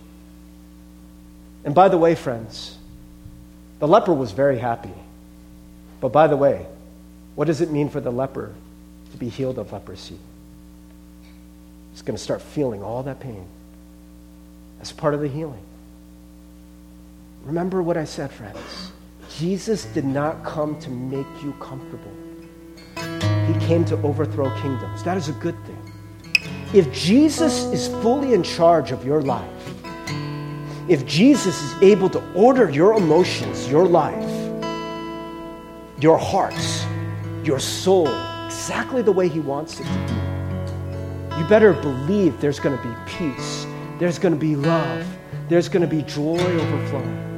And 1.66 1.76
by 1.76 1.90
the 1.90 1.98
way, 1.98 2.16
friends, 2.16 2.78
the 3.80 3.88
leper 3.88 4.14
was 4.14 4.32
very 4.32 4.58
happy. 4.58 4.94
But 6.02 6.10
by 6.10 6.28
the 6.28 6.38
way, 6.38 6.66
what 7.36 7.46
does 7.46 7.62
it 7.62 7.72
mean 7.72 7.90
for 7.90 8.00
the 8.00 8.12
leper 8.12 8.54
to 9.12 9.18
be 9.18 9.30
healed 9.30 9.58
of 9.58 9.72
leprosy. 9.72 10.18
He's 11.92 12.02
going 12.02 12.18
to 12.18 12.24
start 12.24 12.42
feeling 12.42 12.84
all 12.84 13.04
that 13.04 13.20
pain 13.20 13.46
as 14.82 14.92
part 14.92 15.14
of 15.14 15.22
the 15.22 15.28
healing. 15.28 15.64
Remember 17.44 17.82
what 17.82 17.98
I 17.98 18.06
said, 18.06 18.32
friends. 18.32 18.92
Jesus 19.40 19.86
did 19.86 20.04
not 20.04 20.44
come 20.44 20.78
to 20.82 20.90
make 20.90 21.26
you 21.42 21.54
comfortable. 21.62 22.12
He 23.48 23.58
came 23.66 23.86
to 23.86 23.96
overthrow 24.02 24.54
kingdoms. 24.60 25.02
That 25.04 25.16
is 25.16 25.30
a 25.30 25.32
good 25.32 25.56
thing. 25.66 25.94
If 26.74 26.92
Jesus 26.92 27.64
is 27.68 27.88
fully 27.88 28.34
in 28.34 28.44
charge 28.44 28.92
of 28.92 29.06
your 29.06 29.22
life, 29.22 29.50
if 30.90 31.06
Jesus 31.06 31.62
is 31.62 31.82
able 31.82 32.10
to 32.10 32.34
order 32.34 32.70
your 32.70 32.98
emotions, 32.98 33.70
your 33.70 33.88
life, 33.88 34.30
your 36.02 36.18
hearts, 36.18 36.84
your 37.46 37.60
soul, 37.60 38.10
exactly 38.46 39.02
the 39.02 39.14
way 39.14 39.30
He 39.30 39.40
wants 39.40 39.80
it 39.80 39.86
to 39.86 41.34
be, 41.34 41.40
you 41.40 41.48
better 41.48 41.72
believe 41.72 42.42
there's 42.42 42.60
going 42.60 42.78
to 42.78 42.84
be 42.84 42.94
peace, 43.06 43.66
there's 44.00 44.20
going 44.20 44.34
to 44.34 44.40
be 44.40 44.58
love, 44.58 45.08
there's 45.48 45.70
going 45.70 45.82
to 45.82 45.88
be 45.88 46.02
joy 46.02 46.40
overflowing. 46.40 47.29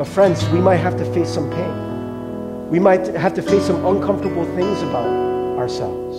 But, 0.00 0.08
friends, 0.08 0.48
we 0.48 0.62
might 0.62 0.78
have 0.78 0.96
to 0.96 1.04
face 1.12 1.28
some 1.28 1.50
pain. 1.50 2.70
We 2.70 2.78
might 2.78 3.06
have 3.08 3.34
to 3.34 3.42
face 3.42 3.66
some 3.66 3.84
uncomfortable 3.84 4.46
things 4.56 4.80
about 4.80 5.06
ourselves. 5.58 6.16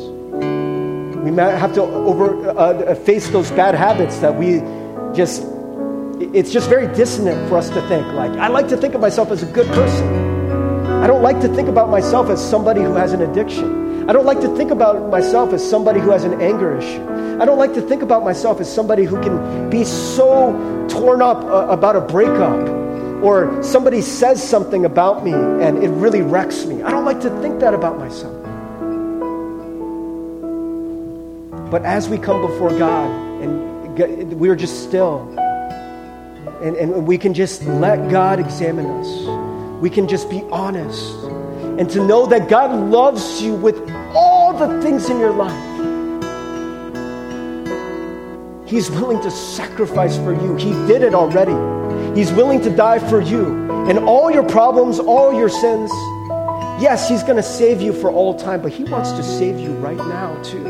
We 1.25 1.31
might 1.31 1.55
have 1.55 1.73
to 1.73 1.81
over, 1.81 2.47
uh, 2.51 2.93
face 2.93 3.29
those 3.29 3.49
bad 3.49 3.73
habits 3.73 4.19
that 4.19 4.35
we 4.37 4.59
just, 5.15 5.41
it's 6.19 6.51
just 6.51 6.69
very 6.69 6.93
dissonant 6.93 7.49
for 7.49 7.57
us 7.57 7.69
to 7.69 7.81
think. 7.87 8.05
Like, 8.13 8.33
I 8.33 8.49
like 8.49 8.67
to 8.67 8.77
think 8.77 8.93
of 8.93 9.01
myself 9.01 9.31
as 9.31 9.41
a 9.41 9.47
good 9.47 9.65
person. 9.69 10.07
I 11.01 11.07
don't 11.07 11.23
like 11.23 11.41
to 11.41 11.47
think 11.47 11.67
about 11.67 11.89
myself 11.89 12.29
as 12.29 12.39
somebody 12.39 12.81
who 12.81 12.93
has 12.93 13.13
an 13.13 13.23
addiction. 13.23 14.07
I 14.07 14.13
don't 14.13 14.27
like 14.27 14.41
to 14.41 14.55
think 14.55 14.69
about 14.69 15.09
myself 15.09 15.53
as 15.53 15.67
somebody 15.67 15.99
who 16.01 16.11
has 16.11 16.23
an 16.23 16.39
anger 16.39 16.77
issue. 16.77 17.03
I 17.41 17.45
don't 17.45 17.57
like 17.57 17.73
to 17.73 17.81
think 17.81 18.03
about 18.03 18.23
myself 18.23 18.61
as 18.61 18.71
somebody 18.71 19.05
who 19.05 19.19
can 19.23 19.71
be 19.71 19.85
so 19.85 20.53
torn 20.87 21.23
up 21.23 21.43
uh, 21.45 21.65
about 21.67 21.95
a 21.95 22.01
breakup 22.01 22.80
or 23.21 23.61
somebody 23.61 24.01
says 24.01 24.41
something 24.47 24.85
about 24.85 25.23
me 25.23 25.33
and 25.33 25.83
it 25.83 25.89
really 25.89 26.21
wrecks 26.21 26.65
me. 26.65 26.81
I 26.81 26.89
don't 26.91 27.05
like 27.05 27.21
to 27.21 27.29
think 27.41 27.59
that 27.59 27.73
about 27.73 27.99
myself. 27.99 28.35
But 31.69 31.83
as 31.85 32.09
we 32.09 32.17
come 32.17 32.41
before 32.41 32.69
God 32.77 33.09
and 33.41 34.39
we're 34.39 34.55
just 34.55 34.83
still, 34.83 35.29
and, 36.61 36.75
and 36.75 37.07
we 37.07 37.17
can 37.17 37.33
just 37.33 37.63
let 37.63 38.09
God 38.09 38.39
examine 38.39 38.85
us, 38.87 39.81
we 39.81 39.89
can 39.89 40.07
just 40.07 40.29
be 40.29 40.41
honest, 40.51 41.13
and 41.79 41.89
to 41.89 42.05
know 42.05 42.25
that 42.25 42.49
God 42.49 42.89
loves 42.91 43.41
you 43.41 43.53
with 43.53 43.89
all 44.13 44.53
the 44.53 44.81
things 44.81 45.09
in 45.09 45.19
your 45.19 45.31
life. 45.31 45.69
He's 48.67 48.91
willing 48.91 49.21
to 49.21 49.31
sacrifice 49.31 50.17
for 50.17 50.33
you. 50.33 50.55
He 50.55 50.71
did 50.87 51.01
it 51.01 51.13
already. 51.13 51.80
He's 52.15 52.31
willing 52.33 52.61
to 52.61 52.69
die 52.69 52.99
for 52.99 53.21
you. 53.21 53.71
And 53.87 53.99
all 53.99 54.29
your 54.29 54.43
problems, 54.43 54.99
all 54.99 55.33
your 55.33 55.49
sins, 55.49 55.89
yes, 56.81 57.07
He's 57.07 57.23
going 57.23 57.37
to 57.37 57.43
save 57.43 57.81
you 57.81 57.93
for 57.93 58.11
all 58.11 58.37
time, 58.37 58.61
but 58.61 58.71
He 58.73 58.83
wants 58.83 59.11
to 59.13 59.23
save 59.23 59.57
you 59.59 59.71
right 59.75 59.97
now, 59.97 60.35
too. 60.43 60.63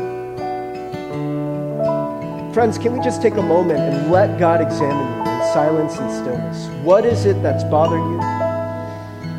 Friends, 2.54 2.78
can 2.78 2.92
we 2.92 3.00
just 3.00 3.20
take 3.20 3.34
a 3.34 3.42
moment 3.42 3.80
and 3.80 4.12
let 4.12 4.38
God 4.38 4.60
examine 4.60 5.26
you 5.26 5.32
in 5.32 5.52
silence 5.52 5.96
and 5.98 6.10
stillness? 6.12 6.84
What 6.84 7.04
is 7.04 7.24
it 7.24 7.42
that's 7.42 7.64
bothering 7.64 8.04
you? 8.12 8.20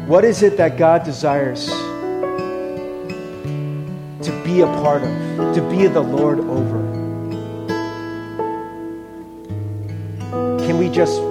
What 0.07 0.25
is 0.25 0.43
it 0.43 0.57
that 0.57 0.77
God 0.77 1.05
desires 1.05 1.67
to 4.25 4.41
be 4.43 4.59
a 4.61 4.67
part 4.67 5.03
of, 5.03 5.55
to 5.55 5.61
be 5.69 5.87
the 5.87 6.01
Lord 6.01 6.39
over? 6.39 6.81
Can 10.65 10.77
we 10.77 10.89
just 10.89 11.21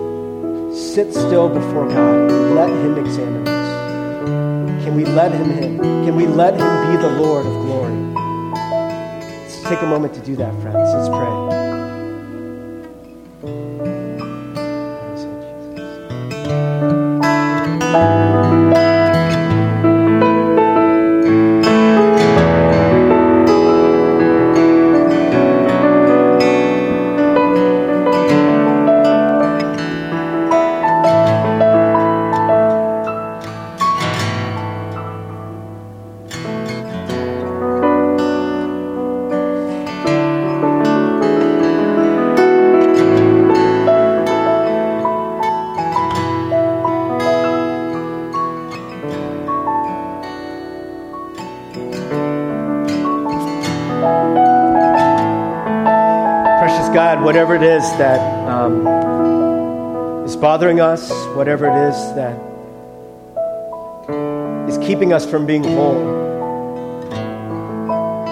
sit 0.93 1.11
still 1.11 1.49
before 1.49 1.88
God 1.88 2.30
and 2.30 2.55
let 2.55 2.68
Him 2.68 2.99
examine 2.99 3.49
us? 3.49 4.84
Can 4.84 4.95
we 4.95 5.07
let 5.07 5.32
Him 5.32 5.51
in? 5.53 5.78
Can 6.05 6.16
we 6.16 6.26
let 6.26 6.53
Him 6.53 6.90
be 6.90 7.01
the 7.01 7.09
Lord 7.18 7.47
of 7.47 7.53
glory? 7.62 7.97
Let's 9.40 9.62
take 9.62 9.80
a 9.80 9.86
moment 9.86 10.12
to 10.14 10.20
do 10.20 10.36
that, 10.36 10.53
friends. 10.61 10.93
Let's 10.93 11.09
pray. 11.09 11.51
Whatever 57.33 57.55
it 57.55 57.62
is 57.62 57.83
that 57.93 58.20
um, 58.47 58.87
is 60.26 60.37
bothering 60.37 60.83
us, 60.83 61.11
whatever 61.35 61.66
it 61.66 61.89
is 61.89 61.97
that 62.14 62.39
is 64.68 64.76
keeping 64.87 65.14
us 65.14 65.24
from 65.24 65.47
being 65.47 65.64
whole. 65.64 65.95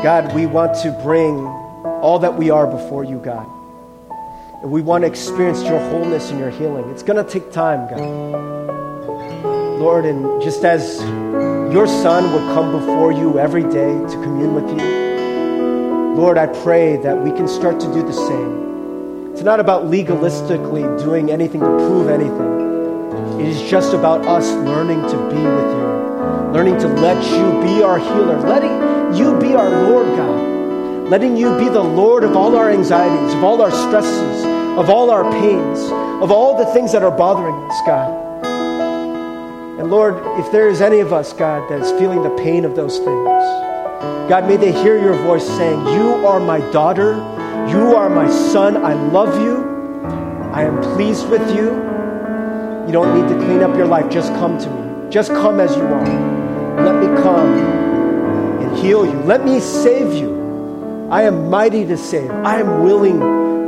God, 0.02 0.34
we 0.34 0.44
want 0.44 0.74
to 0.82 0.90
bring 1.02 1.34
all 2.02 2.18
that 2.18 2.36
we 2.36 2.50
are 2.50 2.66
before 2.66 3.02
you, 3.02 3.18
God. 3.20 3.46
And 4.60 4.70
we 4.70 4.82
want 4.82 5.04
to 5.04 5.08
experience 5.08 5.62
your 5.62 5.78
wholeness 5.78 6.30
and 6.30 6.38
your 6.38 6.50
healing. 6.50 6.90
It's 6.90 7.02
going 7.02 7.24
to 7.24 7.30
take 7.32 7.50
time, 7.52 7.88
God. 7.88 8.00
Lord, 9.80 10.04
and 10.04 10.42
just 10.42 10.62
as 10.62 11.00
your 11.72 11.86
son 11.86 12.34
would 12.34 12.52
come 12.52 12.70
before 12.70 13.12
you 13.12 13.38
every 13.38 13.62
day 13.62 13.98
to 13.98 14.22
commune 14.22 14.54
with 14.54 14.68
you, 14.68 16.14
Lord, 16.16 16.36
I 16.36 16.48
pray 16.48 16.98
that 16.98 17.16
we 17.16 17.30
can 17.30 17.48
start 17.48 17.80
to 17.80 17.86
do 17.94 18.02
the 18.02 18.12
same. 18.12 18.69
It's 19.40 19.46
not 19.46 19.58
about 19.58 19.84
legalistically 19.84 21.02
doing 21.02 21.30
anything 21.30 21.62
to 21.62 21.66
prove 21.66 22.10
anything. 22.10 23.40
It 23.40 23.48
is 23.48 23.70
just 23.70 23.94
about 23.94 24.26
us 24.26 24.46
learning 24.66 25.00
to 25.00 25.16
be 25.30 25.40
with 25.40 25.70
you, 25.72 26.52
learning 26.52 26.76
to 26.80 26.88
let 26.88 27.16
you 27.24 27.62
be 27.62 27.82
our 27.82 27.98
healer, 27.98 28.38
letting 28.40 29.16
you 29.16 29.38
be 29.38 29.54
our 29.54 29.70
Lord 29.88 30.14
God, 30.14 31.08
letting 31.08 31.38
you 31.38 31.56
be 31.56 31.70
the 31.70 31.80
Lord 31.80 32.22
of 32.22 32.36
all 32.36 32.54
our 32.54 32.68
anxieties, 32.70 33.34
of 33.34 33.42
all 33.42 33.62
our 33.62 33.70
stresses, 33.70 34.44
of 34.78 34.90
all 34.90 35.10
our 35.10 35.24
pains, 35.32 35.78
of 36.22 36.30
all 36.30 36.58
the 36.58 36.66
things 36.74 36.92
that 36.92 37.02
are 37.02 37.10
bothering 37.10 37.54
us, 37.54 37.80
God. 37.86 38.44
And 39.80 39.90
Lord, 39.90 40.16
if 40.38 40.52
there 40.52 40.68
is 40.68 40.82
any 40.82 41.00
of 41.00 41.14
us, 41.14 41.32
God, 41.32 41.66
that 41.70 41.80
is 41.80 41.90
feeling 41.98 42.22
the 42.22 42.36
pain 42.36 42.66
of 42.66 42.76
those 42.76 42.98
things, 42.98 43.08
God, 44.28 44.46
may 44.46 44.58
they 44.58 44.70
hear 44.70 45.02
your 45.02 45.14
voice 45.24 45.46
saying, 45.46 45.80
You 45.86 46.26
are 46.26 46.40
my 46.40 46.60
daughter 46.72 47.14
you 47.68 47.94
are 47.96 48.08
my 48.08 48.30
son. 48.30 48.76
I 48.84 48.94
love 48.94 49.40
you. 49.40 49.64
I 50.52 50.64
am 50.64 50.80
pleased 50.94 51.28
with 51.28 51.46
you. 51.54 51.66
You 52.86 52.92
don't 52.92 53.14
need 53.14 53.28
to 53.32 53.44
clean 53.44 53.62
up 53.62 53.76
your 53.76 53.86
life. 53.86 54.10
Just 54.10 54.32
come 54.34 54.58
to 54.58 54.70
me. 54.70 55.10
Just 55.10 55.30
come 55.30 55.60
as 55.60 55.76
you 55.76 55.82
are. 55.82 56.84
Let 56.84 56.96
me 56.96 57.22
come 57.22 57.58
and 58.62 58.78
heal 58.78 59.04
you. 59.04 59.18
Let 59.20 59.44
me 59.44 59.60
save 59.60 60.14
you. 60.14 61.08
I 61.10 61.22
am 61.22 61.50
mighty 61.50 61.84
to 61.86 61.96
save. 61.96 62.30
I 62.30 62.60
am 62.60 62.82
willing 62.82 63.20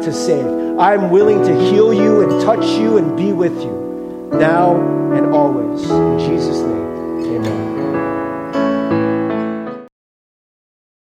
to 0.02 0.12
save. 0.12 0.46
I 0.78 0.94
am 0.94 1.10
willing 1.10 1.42
to 1.44 1.54
heal 1.70 1.92
you 1.92 2.22
and 2.22 2.42
touch 2.42 2.64
you 2.78 2.98
and 2.98 3.16
be 3.16 3.32
with 3.32 3.60
you 3.62 4.30
now 4.32 4.76
and 5.12 5.26
always. 5.34 5.82